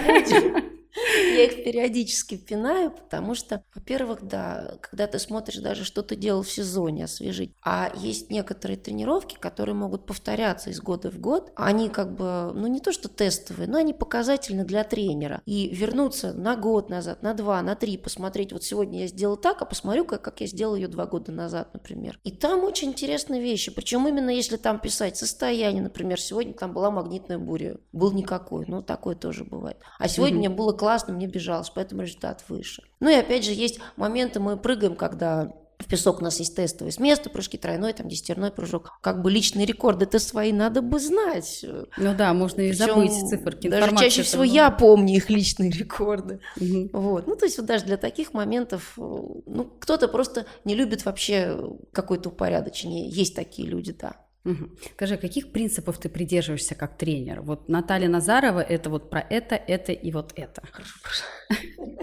Я 0.95 1.45
их 1.45 1.63
периодически 1.63 2.35
пинаю, 2.37 2.91
потому 2.91 3.35
что, 3.35 3.63
во-первых, 3.75 4.23
да, 4.23 4.77
когда 4.81 5.07
ты 5.07 5.19
смотришь 5.19 5.57
даже, 5.57 5.83
что 5.83 6.01
ты 6.01 6.15
делал 6.15 6.41
в 6.41 6.51
сезоне, 6.51 7.05
освежить. 7.05 7.53
А 7.63 7.91
есть 7.95 8.31
некоторые 8.31 8.77
тренировки, 8.77 9.35
которые 9.39 9.75
могут 9.75 10.05
повторяться 10.05 10.69
из 10.69 10.81
года 10.81 11.11
в 11.11 11.19
год. 11.19 11.51
Они 11.55 11.89
как 11.89 12.15
бы, 12.15 12.51
ну 12.53 12.67
не 12.67 12.79
то 12.79 12.91
что 12.91 13.07
тестовые, 13.07 13.67
но 13.67 13.77
они 13.77 13.93
показательны 13.93 14.65
для 14.65 14.83
тренера. 14.83 15.41
И 15.45 15.69
вернуться 15.73 16.33
на 16.33 16.55
год 16.55 16.89
назад, 16.89 17.21
на 17.21 17.33
два, 17.33 17.61
на 17.61 17.75
три, 17.75 17.97
посмотреть, 17.97 18.51
вот 18.51 18.63
сегодня 18.63 19.01
я 19.01 19.07
сделал 19.07 19.37
так, 19.37 19.61
а 19.61 19.65
посмотрю, 19.65 20.05
как, 20.05 20.21
как 20.23 20.41
я 20.41 20.47
сделал 20.47 20.75
ее 20.75 20.87
два 20.87 21.05
года 21.05 21.31
назад, 21.31 21.73
например. 21.73 22.19
И 22.23 22.31
там 22.31 22.63
очень 22.63 22.89
интересные 22.89 23.41
вещи. 23.41 23.71
Причем 23.71 24.07
именно 24.07 24.29
если 24.29 24.57
там 24.57 24.79
писать 24.79 25.17
состояние, 25.17 25.83
например, 25.83 26.19
сегодня 26.19 26.53
там 26.53 26.73
была 26.73 26.89
магнитная 26.89 27.37
буря. 27.37 27.77
Был 27.91 28.11
никакой, 28.11 28.65
ну 28.67 28.81
такое 28.81 29.15
тоже 29.15 29.43
бывает. 29.43 29.77
А 29.99 30.07
сегодня 30.07 30.37
mm-hmm. 30.37 30.39
мне 30.39 30.49
было 30.49 30.71
классно, 30.79 31.13
мне 31.13 31.27
бежалось, 31.27 31.69
поэтому 31.69 32.03
результат 32.03 32.45
выше. 32.47 32.83
Ну 33.01 33.09
и 33.09 33.15
опять 33.15 33.43
же 33.43 33.51
есть 33.51 33.81
моменты, 33.97 34.39
мы 34.39 34.55
прыгаем, 34.55 34.95
когда 34.95 35.51
в 35.77 35.85
песок 35.87 36.21
у 36.21 36.23
нас 36.23 36.39
есть 36.39 36.55
тестовые 36.55 36.93
с 36.93 36.99
места, 36.99 37.29
прыжки 37.29 37.57
тройной, 37.57 37.91
там 37.91 38.07
десятерной 38.07 38.51
прыжок. 38.51 38.97
Как 39.01 39.21
бы 39.21 39.29
личные 39.29 39.65
рекорды-то 39.65 40.19
свои 40.19 40.53
надо 40.53 40.81
бы 40.81 40.99
знать. 40.99 41.65
Ну 41.97 42.15
да, 42.15 42.33
можно 42.33 42.61
и 42.61 42.69
Причем 42.69 42.85
забыть 42.85 43.29
циферки. 43.29 43.67
Даже 43.67 43.95
чаще 43.97 44.21
всего 44.23 44.43
было. 44.43 44.51
я 44.51 44.71
помню 44.71 45.15
их 45.15 45.29
личные 45.29 45.69
рекорды. 45.71 46.39
Угу. 46.55 46.89
Вот. 46.93 47.27
Ну 47.27 47.35
то 47.35 47.45
есть 47.45 47.57
вот 47.57 47.65
даже 47.65 47.83
для 47.83 47.97
таких 47.97 48.33
моментов, 48.33 48.93
ну 48.95 49.69
кто-то 49.79 50.07
просто 50.07 50.45
не 50.63 50.75
любит 50.75 51.03
вообще 51.03 51.57
какое-то 51.91 52.29
упорядочение. 52.29 53.09
Есть 53.09 53.35
такие 53.35 53.67
люди, 53.67 53.91
да. 53.91 54.15
Угу. 54.45 54.69
Скажи, 54.93 55.17
каких 55.17 55.51
принципов 55.51 55.97
ты 55.97 56.09
придерживаешься 56.09 56.75
как 56.75 56.97
тренер? 56.97 57.41
Вот 57.41 57.67
Наталья 57.69 58.07
Назарова 58.07 58.61
это 58.61 58.89
вот 58.89 59.09
про 59.09 59.19
это, 59.19 59.55
это 59.55 59.91
и 59.91 60.11
вот 60.11 60.33
это. 60.35 60.61
Хорошо, 60.71 60.95
хорошо. 61.01 61.23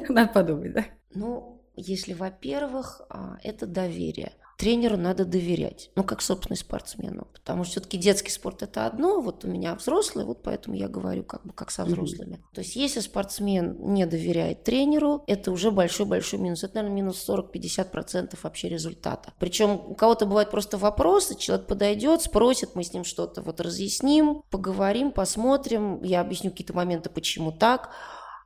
Надо 0.12 0.32
подумать, 0.32 0.72
да? 0.72 0.84
Ну, 1.14 1.62
если, 1.76 2.12
во-первых, 2.12 3.02
а, 3.08 3.38
это 3.42 3.66
доверие– 3.66 4.32
тренеру 4.56 4.96
надо 4.96 5.24
доверять, 5.24 5.90
ну, 5.94 6.04
как, 6.04 6.22
собственно, 6.22 6.56
спортсмену. 6.56 7.28
Потому 7.32 7.64
что 7.64 7.72
все-таки 7.72 7.98
детский 7.98 8.30
спорт– 8.30 8.62
это 8.64 8.86
одно, 8.86 9.20
вот 9.20 9.44
у 9.44 9.48
меня 9.48 9.74
взрослый, 9.74 10.24
вот 10.24 10.42
поэтому 10.42 10.76
я 10.76 10.88
говорю 10.88 11.24
как 11.24 11.44
бы 11.44 11.52
как 11.52 11.70
со 11.70 11.84
взрослыми. 11.84 12.34
Mm-hmm. 12.34 12.54
То 12.54 12.60
есть 12.60 12.76
если 12.76 13.00
спортсмен 13.00 13.76
не 13.92 14.06
доверяет 14.06 14.64
тренеру, 14.64 15.22
это 15.26 15.52
уже 15.52 15.70
большой-большой 15.70 16.40
минус. 16.40 16.64
Это, 16.64 16.76
наверное, 16.76 16.96
минус 16.96 17.28
40-50% 17.28 18.36
вообще 18.42 18.68
результата. 18.68 19.32
Причем 19.38 19.72
у 19.72 19.94
кого-то 19.94 20.26
бывают 20.26 20.50
просто 20.50 20.78
вопросы, 20.78 21.36
человек 21.36 21.66
подойдет, 21.66 22.22
спросит, 22.22 22.74
мы 22.74 22.82
с 22.82 22.92
ним 22.92 23.04
что-то 23.04 23.42
вот 23.42 23.60
разъясним, 23.60 24.42
поговорим, 24.50 25.12
посмотрим, 25.12 26.02
я 26.02 26.20
объясню 26.20 26.50
какие-то 26.50 26.74
моменты, 26.74 27.10
почему 27.10 27.52
так, 27.52 27.90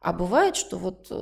а 0.00 0.14
бывает, 0.14 0.56
что 0.56 0.78
вот, 0.78 1.08
э, 1.10 1.14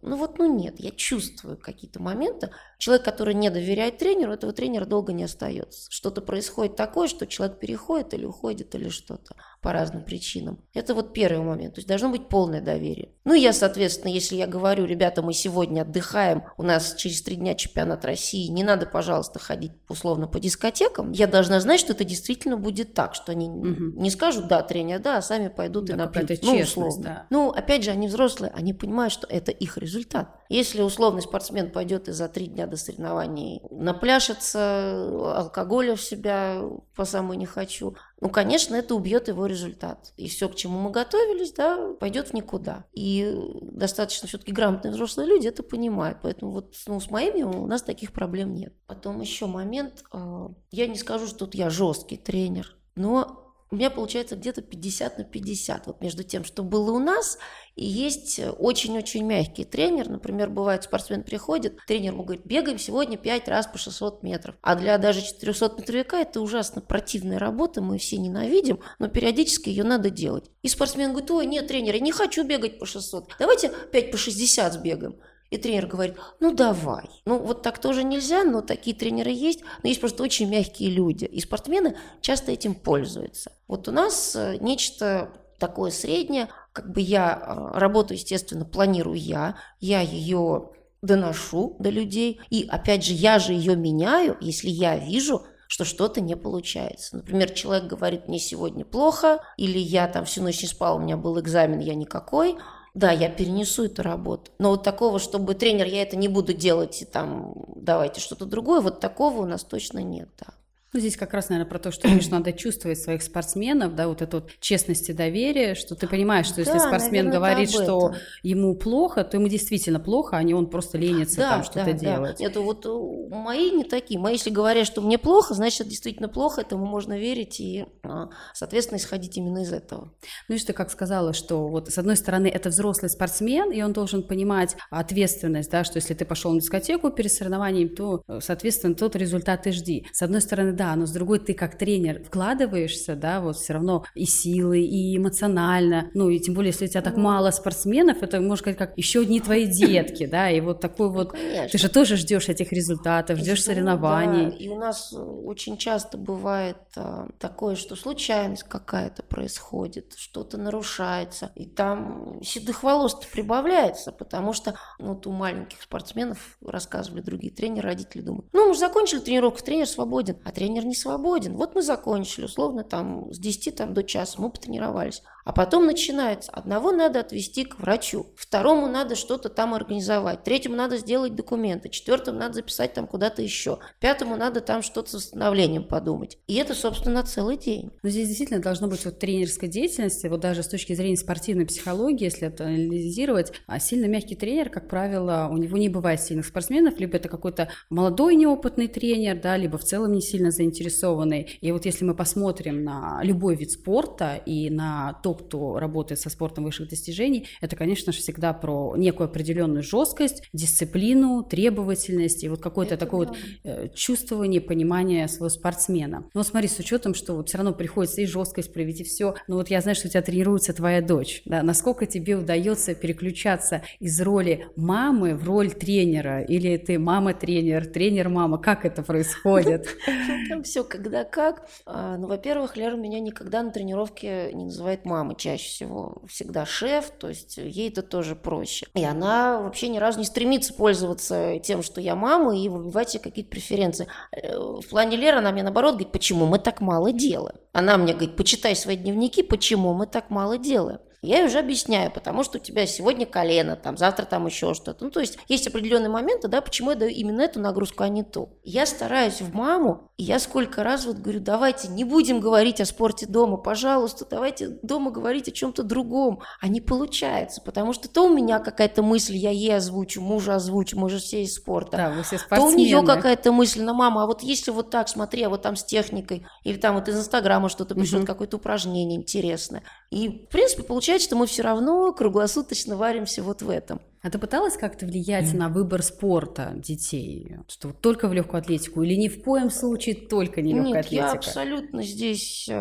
ну 0.00 0.16
вот, 0.16 0.38
ну 0.38 0.46
нет, 0.46 0.80
я 0.80 0.90
чувствую 0.90 1.58
какие-то 1.58 2.00
моменты. 2.00 2.50
Человек, 2.78 3.04
который 3.04 3.34
не 3.34 3.50
доверяет 3.50 3.98
тренеру, 3.98 4.32
этого 4.32 4.54
тренера 4.54 4.86
долго 4.86 5.12
не 5.12 5.24
остается. 5.24 5.90
Что-то 5.90 6.22
происходит 6.22 6.74
такое, 6.74 7.06
что 7.06 7.26
человек 7.26 7.58
переходит 7.58 8.14
или 8.14 8.24
уходит, 8.24 8.74
или 8.74 8.88
что-то 8.88 9.36
по 9.64 9.72
разным 9.72 10.04
причинам. 10.04 10.58
Это 10.74 10.94
вот 10.94 11.14
первый 11.14 11.42
момент. 11.42 11.76
То 11.76 11.78
есть 11.78 11.88
должно 11.88 12.10
быть 12.10 12.28
полное 12.28 12.60
доверие. 12.60 13.12
Ну, 13.24 13.32
я, 13.32 13.54
соответственно, 13.54 14.12
если 14.12 14.36
я 14.36 14.46
говорю, 14.46 14.84
ребята, 14.84 15.22
мы 15.22 15.32
сегодня 15.32 15.80
отдыхаем, 15.80 16.44
у 16.58 16.62
нас 16.62 16.94
через 16.96 17.22
три 17.22 17.36
дня 17.36 17.54
чемпионат 17.54 18.04
России, 18.04 18.48
не 18.48 18.62
надо, 18.62 18.84
пожалуйста, 18.84 19.38
ходить 19.38 19.72
условно 19.88 20.28
по 20.28 20.38
дискотекам, 20.38 21.12
я 21.12 21.26
должна 21.26 21.60
знать, 21.60 21.80
что 21.80 21.94
это 21.94 22.04
действительно 22.04 22.58
будет 22.58 22.92
так, 22.92 23.14
что 23.14 23.32
они 23.32 23.48
угу. 23.48 23.98
не 23.98 24.10
скажут, 24.10 24.48
да, 24.48 24.62
тренер, 24.62 24.98
да, 24.98 25.16
а 25.16 25.22
сами 25.22 25.48
пойдут 25.48 25.86
да, 25.86 25.94
и 25.94 25.96
напьются. 25.96 26.44
Ну, 26.44 26.58
условно. 26.58 27.02
Да. 27.02 27.26
Ну, 27.30 27.48
опять 27.48 27.84
же, 27.84 27.90
они 27.90 28.08
взрослые, 28.08 28.52
они 28.54 28.74
понимают, 28.74 29.14
что 29.14 29.26
это 29.26 29.50
их 29.50 29.78
результат. 29.78 30.28
Если 30.50 30.82
условный 30.82 31.22
спортсмен 31.22 31.70
пойдет 31.70 32.08
и 32.08 32.12
за 32.12 32.28
три 32.28 32.48
дня 32.48 32.66
до 32.66 32.76
соревнований 32.76 33.62
напляшется, 33.70 35.38
алкоголя 35.38 35.96
в 35.96 36.02
себя 36.02 36.60
по 36.94 37.06
самой 37.06 37.38
не 37.38 37.46
хочу, 37.46 37.96
ну, 38.24 38.30
конечно, 38.30 38.74
это 38.74 38.94
убьет 38.94 39.28
его 39.28 39.44
результат. 39.44 40.14
И 40.16 40.30
все, 40.30 40.48
к 40.48 40.54
чему 40.54 40.78
мы 40.80 40.90
готовились, 40.90 41.52
да, 41.52 41.92
пойдет 41.92 42.28
в 42.28 42.32
никуда. 42.32 42.86
И 42.94 43.36
достаточно 43.60 44.26
все-таки 44.26 44.50
грамотные 44.50 44.92
взрослые 44.92 45.28
люди 45.28 45.46
это 45.46 45.62
понимают. 45.62 46.20
Поэтому 46.22 46.50
вот 46.50 46.74
ну, 46.86 46.98
с 47.00 47.10
моими 47.10 47.42
у 47.42 47.66
нас 47.66 47.82
таких 47.82 48.14
проблем 48.14 48.54
нет. 48.54 48.72
Потом 48.86 49.20
еще 49.20 49.44
момент. 49.44 50.04
А, 50.10 50.48
я 50.70 50.86
не 50.86 50.96
скажу, 50.96 51.26
что 51.26 51.40
тут 51.40 51.54
я 51.54 51.68
жесткий 51.68 52.16
тренер, 52.16 52.74
но 52.96 53.43
у 53.70 53.76
меня 53.76 53.90
получается 53.90 54.36
где-то 54.36 54.62
50 54.62 55.18
на 55.18 55.24
50. 55.24 55.86
Вот 55.86 56.00
между 56.00 56.22
тем, 56.22 56.44
что 56.44 56.62
было 56.62 56.92
у 56.92 56.98
нас, 56.98 57.38
и 57.74 57.84
есть 57.84 58.40
очень-очень 58.58 59.24
мягкий 59.24 59.64
тренер. 59.64 60.08
Например, 60.08 60.48
бывает, 60.48 60.84
спортсмен 60.84 61.22
приходит, 61.24 61.78
тренер 61.86 62.12
ему 62.12 62.22
говорит, 62.22 62.46
бегаем 62.46 62.78
сегодня 62.78 63.16
5 63.16 63.48
раз 63.48 63.66
по 63.66 63.78
600 63.78 64.22
метров. 64.22 64.54
А 64.62 64.76
для 64.76 64.96
даже 64.98 65.22
400 65.22 65.74
метровика 65.78 66.18
это 66.18 66.40
ужасно 66.40 66.80
противная 66.80 67.38
работа, 67.38 67.82
мы 67.82 67.98
все 67.98 68.16
ненавидим, 68.16 68.80
но 68.98 69.08
периодически 69.08 69.70
ее 69.70 69.84
надо 69.84 70.10
делать. 70.10 70.50
И 70.62 70.68
спортсмен 70.68 71.10
говорит, 71.10 71.30
ой, 71.30 71.46
нет, 71.46 71.66
тренер, 71.66 71.94
я 71.94 72.00
не 72.00 72.12
хочу 72.12 72.44
бегать 72.44 72.78
по 72.78 72.86
600, 72.86 73.32
давайте 73.38 73.72
5 73.92 74.10
по 74.10 74.16
60 74.16 74.72
сбегаем. 74.72 75.16
И 75.50 75.56
тренер 75.56 75.86
говорит, 75.86 76.16
ну 76.40 76.52
давай. 76.52 77.08
Ну 77.26 77.38
вот 77.38 77.62
так 77.62 77.78
тоже 77.78 78.02
нельзя, 78.02 78.44
но 78.44 78.60
такие 78.60 78.96
тренеры 78.96 79.30
есть. 79.30 79.60
Но 79.82 79.88
есть 79.88 80.00
просто 80.00 80.22
очень 80.22 80.48
мягкие 80.48 80.90
люди. 80.90 81.26
И 81.26 81.40
спортсмены 81.40 81.96
часто 82.20 82.52
этим 82.52 82.74
пользуются. 82.74 83.52
Вот 83.68 83.86
у 83.88 83.92
нас 83.92 84.34
э, 84.34 84.56
нечто 84.60 85.30
такое 85.58 85.90
среднее. 85.90 86.48
Как 86.72 86.90
бы 86.90 87.00
я 87.00 87.40
э, 87.40 87.78
работу, 87.78 88.14
естественно, 88.14 88.64
планирую 88.64 89.18
я. 89.18 89.56
Я 89.78 90.00
ее 90.00 90.70
доношу 91.02 91.76
до 91.78 91.90
людей. 91.90 92.40
И 92.50 92.66
опять 92.68 93.04
же, 93.04 93.12
я 93.12 93.38
же 93.38 93.52
ее 93.52 93.76
меняю, 93.76 94.36
если 94.40 94.70
я 94.70 94.96
вижу, 94.96 95.42
что 95.68 95.84
что-то 95.84 96.20
не 96.20 96.36
получается. 96.36 97.16
Например, 97.16 97.50
человек 97.50 97.84
говорит, 97.88 98.28
мне 98.28 98.38
сегодня 98.38 98.84
плохо, 98.84 99.40
или 99.56 99.78
я 99.78 100.08
там 100.08 100.24
всю 100.24 100.42
ночь 100.42 100.62
не 100.62 100.68
спал, 100.68 100.96
у 100.96 101.00
меня 101.00 101.16
был 101.16 101.38
экзамен, 101.38 101.78
я 101.78 101.94
никакой– 101.94 102.56
да, 102.94 103.10
я 103.10 103.28
перенесу 103.28 103.84
эту 103.84 104.02
работу. 104.02 104.52
Но 104.58 104.70
вот 104.70 104.84
такого, 104.84 105.18
чтобы 105.18 105.54
тренер, 105.54 105.86
я 105.86 106.02
это 106.02 106.16
не 106.16 106.28
буду 106.28 106.52
делать, 106.52 107.02
и 107.02 107.04
там 107.04 107.54
давайте 107.74 108.20
что-то 108.20 108.46
другое, 108.46 108.80
вот 108.80 109.00
такого 109.00 109.42
у 109.42 109.46
нас 109.46 109.64
точно 109.64 109.98
нет, 109.98 110.28
да. 110.38 110.54
Ну, 110.94 111.00
здесь 111.00 111.16
как 111.16 111.34
раз, 111.34 111.48
наверное, 111.48 111.68
про 111.68 111.80
то, 111.80 111.90
что, 111.90 112.02
конечно, 112.06 112.38
надо 112.38 112.52
чувствовать 112.52 113.00
своих 113.00 113.24
спортсменов, 113.24 113.96
да, 113.96 114.06
вот 114.06 114.22
эту 114.22 114.36
вот 114.36 114.52
честность 114.60 115.10
и 115.10 115.12
доверие, 115.12 115.74
что 115.74 115.96
ты 115.96 116.06
понимаешь, 116.06 116.46
что 116.46 116.60
если 116.60 116.74
да, 116.74 116.86
спортсмен 116.86 117.26
наверное, 117.26 117.36
говорит, 117.36 117.70
что 117.70 118.14
ему 118.44 118.76
плохо, 118.76 119.24
то 119.24 119.36
ему 119.36 119.48
действительно 119.48 119.98
плохо, 119.98 120.36
а 120.36 120.42
не 120.44 120.54
он 120.54 120.70
просто 120.70 120.96
ленится 120.96 121.38
да, 121.38 121.50
там 121.50 121.64
что-то 121.64 121.86
да, 121.86 121.92
делать. 121.92 122.36
Да. 122.38 122.44
Это 122.44 122.60
вот 122.60 122.86
э, 122.86 123.34
мои 123.34 123.72
не 123.72 123.82
такие. 123.82 124.20
Мои, 124.20 124.34
если 124.34 124.50
говорят, 124.50 124.86
что 124.86 125.00
мне 125.00 125.18
плохо, 125.18 125.54
значит, 125.54 125.80
это 125.80 125.90
действительно 125.90 126.28
плохо, 126.28 126.60
этому 126.60 126.86
можно 126.86 127.18
верить 127.18 127.58
и, 127.58 127.86
а, 128.04 128.28
соответственно, 128.52 128.98
исходить 128.98 129.36
именно 129.36 129.64
из 129.64 129.72
этого. 129.72 130.12
Ну 130.48 130.54
и 130.54 130.58
что, 130.58 130.74
как 130.74 130.92
сказала, 130.92 131.32
что 131.32 131.66
вот 131.66 131.88
с 131.88 131.98
одной 131.98 132.16
стороны 132.16 132.46
это 132.46 132.68
взрослый 132.68 133.10
спортсмен, 133.10 133.72
и 133.72 133.82
он 133.82 133.92
должен 133.92 134.22
понимать 134.22 134.76
ответственность, 134.90 135.72
да, 135.72 135.82
что 135.82 135.96
если 135.96 136.14
ты 136.14 136.24
пошел 136.24 136.52
на 136.52 136.60
дискотеку 136.60 137.10
перед 137.10 137.32
соревнованием, 137.32 137.88
то, 137.88 138.22
э, 138.28 138.38
соответственно, 138.40 138.94
тот 138.94 139.16
результат 139.16 139.66
и 139.66 139.72
жди. 139.72 140.06
С 140.12 140.22
одной 140.22 140.40
стороны, 140.40 140.72
да, 140.72 140.83
да, 140.84 140.94
но 140.96 141.06
с 141.06 141.12
другой 141.12 141.38
ты 141.38 141.54
как 141.54 141.78
тренер 141.78 142.22
вкладываешься, 142.22 143.16
да, 143.16 143.40
вот 143.40 143.56
все 143.56 143.72
равно 143.72 144.04
и 144.14 144.26
силы, 144.26 144.80
и 144.80 145.16
эмоционально, 145.16 146.10
ну 146.12 146.28
и 146.28 146.38
тем 146.38 146.52
более, 146.52 146.72
если 146.72 146.84
у 146.84 146.88
тебя 146.88 147.00
так 147.00 147.16
мало 147.16 147.50
спортсменов, 147.52 148.22
это, 148.22 148.38
можно 148.40 148.56
сказать, 148.56 148.76
как 148.76 148.92
еще 148.98 149.20
одни 149.20 149.40
твои 149.40 149.66
детки, 149.66 150.26
да, 150.26 150.50
и 150.50 150.60
вот 150.60 150.80
такой 150.80 151.08
вот, 151.08 151.32
ну, 151.32 151.68
ты 151.70 151.78
же 151.78 151.88
тоже 151.88 152.16
ждешь 152.16 152.50
этих 152.50 152.70
результатов, 152.70 153.38
ждешь 153.38 153.62
соревнований. 153.62 154.50
Да, 154.50 154.56
и 154.56 154.68
у 154.68 154.76
нас 154.76 155.14
очень 155.14 155.78
часто 155.78 156.18
бывает 156.18 156.76
а, 156.96 157.28
такое, 157.38 157.76
что 157.76 157.96
случайность 157.96 158.64
какая-то 158.64 159.22
происходит, 159.22 160.12
что-то 160.18 160.58
нарушается, 160.58 161.50
и 161.54 161.64
там 161.64 162.42
седых 162.42 162.82
волос 162.82 163.14
прибавляется, 163.32 164.12
потому 164.12 164.52
что 164.52 164.74
ну, 164.98 165.14
вот 165.14 165.26
у 165.26 165.32
маленьких 165.32 165.80
спортсменов 165.80 166.58
рассказывали 166.60 167.22
другие 167.22 167.54
тренеры, 167.54 167.88
родители 167.88 168.20
думают, 168.20 168.48
ну 168.52 168.68
мы 168.68 168.74
же 168.74 168.80
закончили 168.80 169.20
тренировку, 169.20 169.64
тренер 169.64 169.86
свободен, 169.86 170.36
а 170.44 170.52
тренер 170.52 170.73
тренер 170.74 170.86
не 170.86 170.94
свободен. 170.94 171.56
Вот 171.56 171.74
мы 171.74 171.82
закончили, 171.82 172.46
условно, 172.46 172.82
там 172.82 173.32
с 173.32 173.38
10 173.38 173.76
там, 173.76 173.94
до 173.94 174.02
часа 174.02 174.40
мы 174.40 174.50
потренировались. 174.50 175.22
А 175.44 175.52
потом 175.52 175.86
начинается. 175.86 176.50
Одного 176.50 176.90
надо 176.90 177.20
отвести 177.20 177.64
к 177.64 177.78
врачу, 177.78 178.26
второму 178.34 178.86
надо 178.86 179.14
что-то 179.14 179.50
там 179.50 179.74
организовать, 179.74 180.42
третьему 180.42 180.74
надо 180.74 180.96
сделать 180.96 181.34
документы, 181.34 181.90
четвертому 181.90 182.38
надо 182.38 182.54
записать 182.54 182.94
там 182.94 183.06
куда-то 183.06 183.42
еще, 183.42 183.78
пятому 184.00 184.36
надо 184.36 184.62
там 184.62 184.82
что-то 184.82 185.10
с 185.10 185.14
восстановлением 185.14 185.84
подумать. 185.84 186.38
И 186.46 186.54
это, 186.54 186.74
собственно, 186.74 187.22
целый 187.22 187.58
день. 187.58 187.90
Но 188.02 188.08
здесь 188.08 188.28
действительно 188.28 188.60
должно 188.60 188.88
быть 188.88 189.04
вот 189.04 189.18
тренерской 189.18 189.68
деятельности, 189.68 190.26
вот 190.26 190.40
даже 190.40 190.62
с 190.62 190.68
точки 190.68 190.94
зрения 190.94 191.16
спортивной 191.16 191.66
психологии, 191.66 192.24
если 192.24 192.48
это 192.48 192.64
анализировать, 192.64 193.52
а 193.66 193.78
сильно 193.78 194.06
мягкий 194.06 194.36
тренер, 194.36 194.70
как 194.70 194.88
правило, 194.88 195.48
у 195.50 195.58
него 195.58 195.76
не 195.76 195.90
бывает 195.90 196.22
сильных 196.22 196.46
спортсменов, 196.46 196.98
либо 196.98 197.16
это 197.16 197.28
какой-то 197.28 197.68
молодой 197.90 198.34
неопытный 198.34 198.88
тренер, 198.88 199.40
да, 199.40 199.58
либо 199.58 199.76
в 199.76 199.84
целом 199.84 200.12
не 200.12 200.22
сильно 200.22 200.50
заинтересованный. 200.50 201.58
И 201.60 201.70
вот 201.70 201.84
если 201.84 202.04
мы 202.06 202.14
посмотрим 202.14 202.82
на 202.82 203.20
любой 203.22 203.56
вид 203.56 203.72
спорта 203.72 204.36
и 204.36 204.70
на 204.70 205.20
то, 205.22 205.33
кто 205.34 205.78
работает 205.78 206.20
со 206.20 206.30
спортом 206.30 206.64
высших 206.64 206.88
достижений, 206.88 207.48
это, 207.60 207.76
конечно 207.76 208.12
же, 208.12 208.18
всегда 208.18 208.52
про 208.52 208.94
некую 208.96 209.26
определенную 209.26 209.82
жесткость, 209.82 210.42
дисциплину, 210.52 211.42
требовательность 211.42 212.44
и 212.44 212.48
вот 212.48 212.60
какое-то 212.60 212.96
такое 212.96 213.28
вот 213.28 213.36
э, 213.64 213.88
чувствование, 213.94 214.60
понимание 214.60 215.28
своего 215.28 215.48
спортсмена. 215.48 216.28
Но 216.34 216.42
смотри, 216.42 216.68
с 216.68 216.78
учетом, 216.78 217.14
что 217.14 217.34
вот 217.34 217.48
все 217.48 217.58
равно 217.58 217.72
приходится 217.72 218.20
и 218.20 218.26
жесткость 218.26 218.72
проявить, 218.72 219.00
и 219.00 219.04
все. 219.04 219.34
Но 219.48 219.56
вот 219.56 219.70
я 219.70 219.80
знаю, 219.80 219.94
что 219.94 220.08
у 220.08 220.10
тебя 220.10 220.22
тренируется 220.22 220.72
твоя 220.72 221.00
дочь. 221.02 221.42
Да? 221.44 221.62
Насколько 221.62 222.06
тебе 222.06 222.36
удается 222.36 222.94
переключаться 222.94 223.82
из 224.00 224.20
роли 224.20 224.66
мамы 224.76 225.34
в 225.34 225.44
роль 225.44 225.70
тренера? 225.70 226.42
Или 226.42 226.76
ты 226.76 226.98
мама-тренер, 226.98 227.86
тренер-мама? 227.86 228.58
Как 228.58 228.84
это 228.84 229.02
происходит? 229.02 229.88
Там 230.48 230.62
все 230.62 230.84
когда 230.84 231.24
как. 231.24 231.66
А, 231.86 232.16
ну, 232.16 232.26
во-первых, 232.28 232.76
Лера 232.76 232.96
меня 232.96 233.20
никогда 233.20 233.62
на 233.62 233.70
тренировке 233.70 234.50
не 234.52 234.64
называет 234.66 235.04
мамой 235.04 235.23
чаще 235.32 235.68
всего. 235.68 236.22
Всегда 236.28 236.66
шеф, 236.66 237.10
то 237.18 237.28
есть 237.28 237.56
ей 237.56 237.88
это 237.88 238.02
тоже 238.02 238.36
проще. 238.36 238.86
И 238.94 239.04
она 239.04 239.60
вообще 239.60 239.88
ни 239.88 239.98
разу 239.98 240.18
не 240.18 240.24
стремится 240.24 240.74
пользоваться 240.74 241.58
тем, 241.60 241.82
что 241.82 242.00
я 242.00 242.14
мама, 242.14 242.56
и 242.56 242.68
выбивать 242.68 243.10
себе 243.10 243.22
какие-то 243.22 243.50
преференции. 243.50 244.06
Э, 244.32 244.58
в 244.58 244.86
плане 244.88 245.16
Леры 245.16 245.38
она 245.38 245.52
мне 245.52 245.62
наоборот 245.62 245.94
говорит, 245.94 246.12
почему 246.12 246.46
мы 246.46 246.58
так 246.58 246.80
мало 246.80 247.12
делаем. 247.12 247.56
Она 247.72 247.96
мне 247.96 248.12
говорит, 248.12 248.36
почитай 248.36 248.76
свои 248.76 248.96
дневники, 248.96 249.42
почему 249.42 249.94
мы 249.94 250.06
так 250.06 250.30
мало 250.30 250.58
делаем. 250.58 251.00
Я 251.24 251.38
ей 251.38 251.46
уже 251.46 251.58
объясняю, 251.58 252.10
потому 252.10 252.44
что 252.44 252.58
у 252.58 252.60
тебя 252.60 252.86
сегодня 252.86 253.26
колено, 253.26 253.76
там, 253.76 253.96
завтра 253.96 254.24
там 254.24 254.46
еще 254.46 254.74
что-то. 254.74 255.04
Ну, 255.04 255.10
то 255.10 255.20
есть 255.20 255.38
есть 255.48 255.66
определенные 255.66 256.10
моменты, 256.10 256.48
да, 256.48 256.60
почему 256.60 256.90
я 256.90 256.96
даю 256.96 257.10
именно 257.10 257.42
эту 257.42 257.60
нагрузку, 257.60 258.02
а 258.02 258.08
не 258.08 258.22
ту. 258.22 258.58
Я 258.62 258.86
стараюсь 258.86 259.40
в 259.40 259.54
маму, 259.54 260.10
и 260.16 260.22
я 260.22 260.38
сколько 260.38 260.84
раз 260.84 261.06
вот 261.06 261.16
говорю, 261.16 261.40
давайте 261.40 261.88
не 261.88 262.04
будем 262.04 262.40
говорить 262.40 262.80
о 262.80 262.84
спорте 262.84 263.26
дома, 263.26 263.56
пожалуйста, 263.56 264.26
давайте 264.28 264.68
дома 264.82 265.10
говорить 265.10 265.48
о 265.48 265.52
чем-то 265.52 265.82
другом. 265.82 266.40
А 266.60 266.68
не 266.68 266.80
получается, 266.80 267.60
потому 267.60 267.92
что 267.92 268.08
то 268.08 268.26
у 268.26 268.28
меня 268.28 268.60
какая-то 268.60 269.02
мысль, 269.02 269.36
я 269.36 269.50
ей 269.50 269.76
озвучу, 269.76 270.20
мужа 270.20 270.54
озвучу, 270.54 270.98
мы 270.98 271.10
же 271.10 271.18
все 271.18 271.42
из 271.42 271.54
спорта. 271.54 271.96
Да, 271.96 272.10
вы 272.10 272.22
все 272.22 272.38
То 272.38 272.62
у 272.62 272.70
нее 272.70 273.04
какая-то 273.04 273.50
мысль, 273.50 273.82
на 273.82 273.92
мама, 273.92 274.22
а 274.22 274.26
вот 274.26 274.42
если 274.42 274.70
вот 274.70 274.90
так, 274.90 275.08
смотри, 275.08 275.42
а 275.42 275.48
вот 275.48 275.62
там 275.62 275.74
с 275.74 275.84
техникой, 275.84 276.46
или 276.62 276.76
там 276.76 276.94
вот 276.94 277.08
из 277.08 277.18
Инстаграма 277.18 277.68
что-то 277.68 277.94
пришло, 277.94 278.18
угу. 278.18 278.26
какое-то 278.26 278.56
упражнение 278.58 279.18
интересное. 279.18 279.82
И, 280.10 280.28
в 280.28 280.48
принципе, 280.50 280.82
получается, 280.82 281.26
что 281.28 281.36
мы 281.36 281.46
все 281.46 281.62
равно 281.62 282.12
круглосуточно 282.12 282.96
варимся 282.96 283.42
вот 283.42 283.62
в 283.62 283.70
этом. 283.70 284.00
А 284.24 284.30
ты 284.30 284.38
пыталась 284.38 284.78
как-то 284.78 285.04
влиять 285.04 285.52
mm. 285.52 285.56
на 285.58 285.68
выбор 285.68 286.02
спорта 286.02 286.72
детей? 286.76 287.58
Что 287.68 287.88
вот 287.88 288.00
только 288.00 288.26
в 288.26 288.32
легкую 288.32 288.60
атлетику 288.60 289.02
или 289.02 289.16
ни 289.16 289.28
в 289.28 289.42
коем 289.42 289.70
случае 289.70 290.14
только 290.14 290.62
не 290.62 290.72
легкая 290.72 290.94
Нет, 290.94 291.04
атлетика? 291.04 291.26
я 291.26 291.32
абсолютно 291.32 292.02
здесь 292.02 292.66
э, 292.70 292.72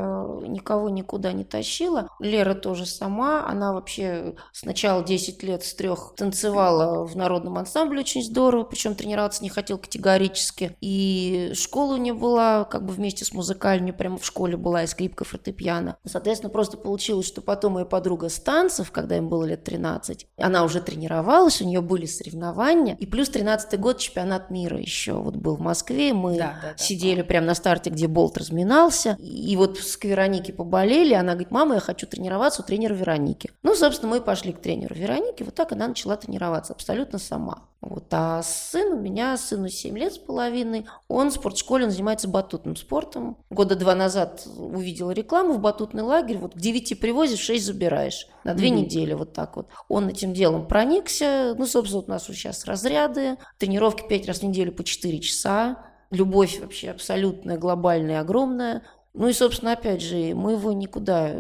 никого 0.47 0.87
никуда 0.87 1.33
не 1.33 1.43
тащила. 1.43 2.07
Лера 2.21 2.53
тоже 2.53 2.85
сама. 2.85 3.45
Она 3.45 3.73
вообще 3.73 4.35
сначала 4.53 5.03
10 5.03 5.43
лет 5.43 5.65
с 5.65 5.73
трех 5.73 6.13
танцевала 6.15 7.05
в 7.05 7.17
народном 7.17 7.57
ансамбле 7.57 7.99
очень 7.99 8.23
здорово, 8.23 8.63
причем 8.63 8.95
тренироваться 8.95 9.43
не 9.43 9.49
хотел 9.49 9.77
категорически. 9.77 10.77
И 10.79 11.51
школа 11.55 11.95
у 11.95 11.97
нее 11.97 12.13
была 12.13 12.63
как 12.63 12.85
бы 12.85 12.93
вместе 12.93 13.25
с 13.25 13.33
музыкальной, 13.33 13.91
прямо 13.91 14.17
в 14.17 14.25
школе 14.25 14.55
была 14.55 14.83
и 14.83 14.87
скрипка, 14.87 15.25
фортепиано. 15.25 15.97
Соответственно, 16.05 16.51
просто 16.51 16.77
получилось, 16.77 17.27
что 17.27 17.41
потом 17.41 17.73
моя 17.73 17.85
подруга 17.85 18.29
с 18.29 18.39
танцев, 18.39 18.91
когда 18.91 19.17
им 19.17 19.27
было 19.27 19.43
лет 19.43 19.65
13, 19.65 20.25
она 20.37 20.63
уже 20.63 20.79
тренировалась 20.79 21.32
тренировалась, 21.33 21.61
у 21.61 21.65
нее 21.65 21.81
были 21.81 22.05
соревнования, 22.05 22.95
и 22.99 23.05
плюс 23.05 23.29
13-й 23.29 23.77
год 23.77 23.97
чемпионат 23.97 24.49
мира 24.49 24.77
еще 24.77 25.13
вот 25.13 25.35
был 25.35 25.55
в 25.55 25.61
Москве, 25.61 26.13
мы 26.13 26.37
да, 26.37 26.59
да, 26.61 26.77
сидели 26.77 27.21
да. 27.21 27.27
прямо 27.27 27.47
на 27.47 27.55
старте, 27.55 27.89
где 27.89 28.07
болт 28.07 28.37
разминался, 28.37 29.17
и 29.19 29.55
вот 29.55 29.77
с 29.77 29.97
Вероники 30.03 30.51
поболели, 30.51 31.13
она 31.13 31.33
говорит, 31.33 31.51
мама, 31.51 31.75
я 31.75 31.79
хочу 31.79 32.05
тренироваться 32.05 32.61
у 32.61 32.65
тренера 32.65 32.93
Вероники. 32.93 33.51
Ну, 33.63 33.75
собственно, 33.75 34.11
мы 34.11 34.21
пошли 34.21 34.53
к 34.53 34.61
тренеру 34.61 34.95
Вероники, 34.95 35.43
вот 35.43 35.55
так 35.55 35.71
она 35.71 35.87
начала 35.87 36.15
тренироваться 36.17 36.73
абсолютно 36.73 37.19
сама. 37.19 37.63
Вот. 37.81 38.05
А 38.11 38.41
сын 38.43 38.93
у 38.93 38.99
меня, 38.99 39.35
сыну 39.35 39.67
7 39.67 39.97
лет 39.97 40.13
с 40.13 40.17
половиной, 40.17 40.85
он 41.09 41.31
в 41.31 41.33
спортшколе, 41.33 41.85
он 41.85 41.91
занимается 41.91 42.29
батутным 42.29 42.77
спортом. 42.77 43.37
Года 43.49 43.75
два 43.75 43.93
назад 43.93 44.47
увидела 44.57 45.11
рекламу 45.11 45.53
в 45.53 45.59
батутный 45.59 46.03
лагерь, 46.03 46.37
вот 46.37 46.53
к 46.53 46.57
9 46.57 46.99
привозишь, 46.99 47.39
6 47.39 47.65
забираешь. 47.65 48.27
На 48.43 48.53
две 48.53 48.69
mm-hmm. 48.69 48.71
недели 48.71 49.13
вот 49.13 49.33
так 49.33 49.55
вот. 49.55 49.69
Он 49.87 50.09
этим 50.09 50.33
делом 50.33 50.67
проникся. 50.67 51.55
Ну, 51.57 51.65
собственно, 51.65 52.03
у 52.03 52.09
нас 52.09 52.25
сейчас 52.25 52.65
разряды, 52.65 53.37
тренировки 53.57 54.07
5 54.07 54.27
раз 54.27 54.39
в 54.39 54.43
неделю 54.43 54.71
по 54.71 54.83
4 54.83 55.19
часа. 55.19 55.85
Любовь 56.11 56.59
вообще 56.59 56.91
абсолютная, 56.91 57.57
глобальная, 57.57 58.19
огромная. 58.19 58.83
Ну 59.13 59.27
и, 59.27 59.33
собственно, 59.33 59.73
опять 59.73 60.01
же, 60.01 60.33
мы 60.35 60.53
его 60.53 60.71
никуда 60.73 61.35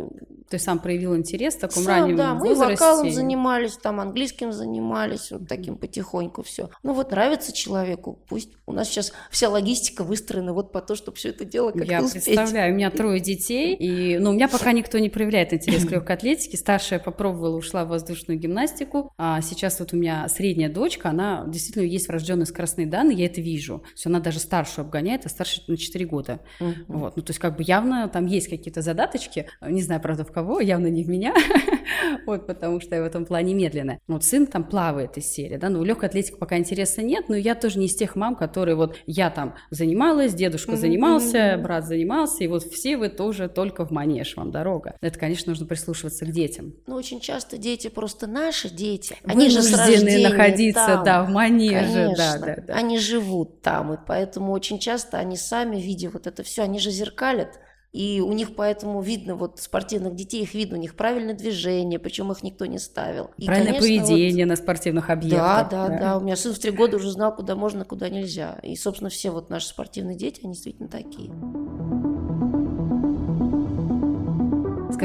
ты 0.53 0.59
сам 0.59 0.77
проявил 0.77 1.17
интерес 1.17 1.55
в 1.55 1.61
таком 1.61 1.83
сам, 1.83 2.03
раннем 2.03 2.15
да, 2.15 2.35
возрасте? 2.35 2.63
мы 2.63 2.71
вокалом 2.73 3.09
занимались, 3.09 3.75
там 3.75 3.99
английским 3.99 4.51
занимались, 4.51 5.31
вот 5.31 5.47
таким 5.47 5.77
потихоньку 5.77 6.43
все. 6.43 6.69
Ну 6.83 6.93
вот 6.93 7.09
нравится 7.09 7.51
человеку, 7.51 8.19
пусть 8.29 8.51
у 8.67 8.71
нас 8.71 8.87
сейчас 8.87 9.13
вся 9.31 9.49
логистика 9.49 10.03
выстроена 10.03 10.53
вот 10.53 10.71
по 10.71 10.79
то, 10.79 10.95
чтобы 10.95 11.17
все 11.17 11.29
это 11.29 11.43
дело 11.43 11.71
как-то 11.71 11.91
Я 11.91 12.03
успеть. 12.03 12.25
представляю, 12.25 12.71
у 12.71 12.75
меня 12.77 12.91
трое 12.91 13.19
детей, 13.19 13.75
и, 13.75 14.19
ну, 14.19 14.29
у 14.29 14.33
меня 14.33 14.47
пока 14.47 14.73
никто 14.73 14.99
не 14.99 15.09
проявляет 15.09 15.53
интерес 15.53 15.85
к 15.85 15.91
легкой 15.91 16.15
атлетике. 16.17 16.55
Старшая 16.55 16.99
попробовала, 16.99 17.57
ушла 17.57 17.83
в 17.83 17.87
воздушную 17.87 18.39
гимнастику, 18.39 19.11
а 19.17 19.41
сейчас 19.41 19.79
вот 19.79 19.91
у 19.93 19.97
меня 19.97 20.27
средняя 20.29 20.69
дочка, 20.69 21.09
она 21.09 21.45
действительно 21.47 21.83
есть 21.83 22.07
врожденные 22.09 22.45
скоростные 22.45 22.85
данные, 22.85 23.17
я 23.17 23.25
это 23.25 23.41
вижу. 23.41 23.79
То 23.79 23.91
есть 23.93 24.05
она 24.05 24.19
даже 24.19 24.37
старшую 24.37 24.85
обгоняет, 24.85 25.25
а 25.25 25.29
старше 25.29 25.63
на 25.67 25.77
4 25.77 26.05
года. 26.05 26.41
Вот, 26.87 27.17
ну 27.17 27.23
то 27.23 27.31
есть 27.31 27.39
как 27.39 27.57
бы 27.57 27.63
явно 27.63 28.07
там 28.07 28.27
есть 28.27 28.49
какие-то 28.49 28.83
задаточки, 28.83 29.47
не 29.61 29.81
знаю, 29.81 29.99
правда, 29.99 30.23
в 30.23 30.31
кого, 30.31 30.42
явно 30.59 30.87
не 30.87 31.03
в 31.03 31.09
меня, 31.09 31.33
вот, 32.25 32.47
потому 32.47 32.79
что 32.79 32.95
я 32.95 33.01
в 33.01 33.05
этом 33.05 33.25
плане 33.25 33.53
медленная. 33.53 33.99
Вот 34.07 34.23
сын 34.23 34.47
там 34.47 34.63
плавает 34.63 35.17
из 35.17 35.25
серии, 35.25 35.57
да, 35.57 35.69
ну, 35.69 35.83
легкой 35.83 36.09
атлетики 36.09 36.35
пока 36.35 36.57
интереса 36.57 37.01
нет, 37.01 37.29
но 37.29 37.35
я 37.35 37.55
тоже 37.55 37.79
не 37.79 37.85
из 37.85 37.95
тех 37.95 38.15
мам, 38.15 38.35
которые 38.35 38.75
вот, 38.75 38.97
я 39.05 39.29
там 39.29 39.55
занималась, 39.69 40.33
дедушка 40.33 40.75
занимался, 40.75 41.59
брат 41.61 41.85
занимался, 41.85 42.43
и 42.43 42.47
вот 42.47 42.63
все 42.63 42.97
вы 42.97 43.09
тоже 43.09 43.49
только 43.49 43.85
в 43.85 43.91
манеж 43.91 44.35
вам 44.35 44.51
дорога. 44.51 44.95
Это, 45.01 45.19
конечно, 45.19 45.51
нужно 45.51 45.65
прислушиваться 45.65 46.25
к 46.25 46.31
детям. 46.31 46.73
Ну, 46.87 46.95
очень 46.95 47.19
часто 47.19 47.57
дети 47.57 47.89
просто 47.89 48.27
наши 48.27 48.69
дети. 48.69 49.15
Они 49.23 49.49
же 49.49 49.61
с 49.61 49.71
находиться, 49.71 50.87
там. 50.87 51.03
да, 51.03 51.23
в 51.23 51.29
манеже, 51.29 51.93
Конечно. 51.93 52.15
да, 52.17 52.37
да, 52.37 52.63
да. 52.67 52.73
Они 52.73 52.97
живут 52.97 53.61
там, 53.61 53.93
и 53.93 53.97
поэтому 54.05 54.51
очень 54.51 54.79
часто 54.79 55.17
они 55.17 55.37
сами, 55.37 55.77
видя 55.77 56.09
вот 56.09 56.27
это 56.27 56.43
все, 56.43 56.63
они 56.63 56.79
же 56.79 56.91
зеркалят 56.91 57.59
и 57.93 58.21
у 58.21 58.33
них 58.33 58.55
поэтому 58.55 59.01
видно, 59.01 59.35
вот 59.35 59.59
спортивных 59.59 60.15
детей, 60.15 60.41
их 60.41 60.55
видно, 60.55 60.77
у 60.77 60.81
них 60.81 60.95
правильное 60.95 61.35
движение, 61.35 61.99
причем 61.99 62.31
их 62.31 62.41
никто 62.41 62.65
не 62.65 62.79
ставил. 62.79 63.29
И, 63.37 63.45
Правильное 63.45 63.79
конечно, 63.79 64.05
поведение 64.05 64.45
вот, 64.45 64.49
на 64.49 64.55
спортивных 64.55 65.09
объектах. 65.11 65.69
Да, 65.69 65.87
да, 65.87 65.87
да, 65.89 65.99
да. 65.99 66.17
У 66.17 66.21
меня 66.21 66.35
сын 66.35 66.53
в 66.53 66.59
три 66.59 66.71
года 66.71 66.97
уже 66.97 67.11
знал, 67.11 67.35
куда 67.35 67.55
можно, 67.55 67.85
куда 67.85 68.09
нельзя. 68.09 68.59
И, 68.63 68.75
собственно, 68.75 69.11
все 69.11 69.29
вот 69.29 69.51
наши 69.51 69.67
спортивные 69.67 70.17
дети, 70.17 70.41
они 70.43 70.53
действительно 70.53 70.89
такие. 70.89 71.31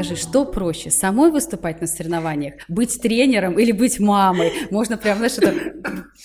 Скажи, 0.03 0.15
что 0.15 0.45
проще, 0.45 0.91
самой 0.91 1.29
выступать 1.29 1.81
на 1.81 1.87
соревнованиях, 1.87 2.53
быть 2.69 3.01
тренером 3.01 3.59
или 3.59 3.73
быть 3.73 3.99
мамой? 3.99 4.53
Можно 4.71 4.97
прям, 4.97 5.17
знаешь, 5.17 5.37
это 5.37 5.73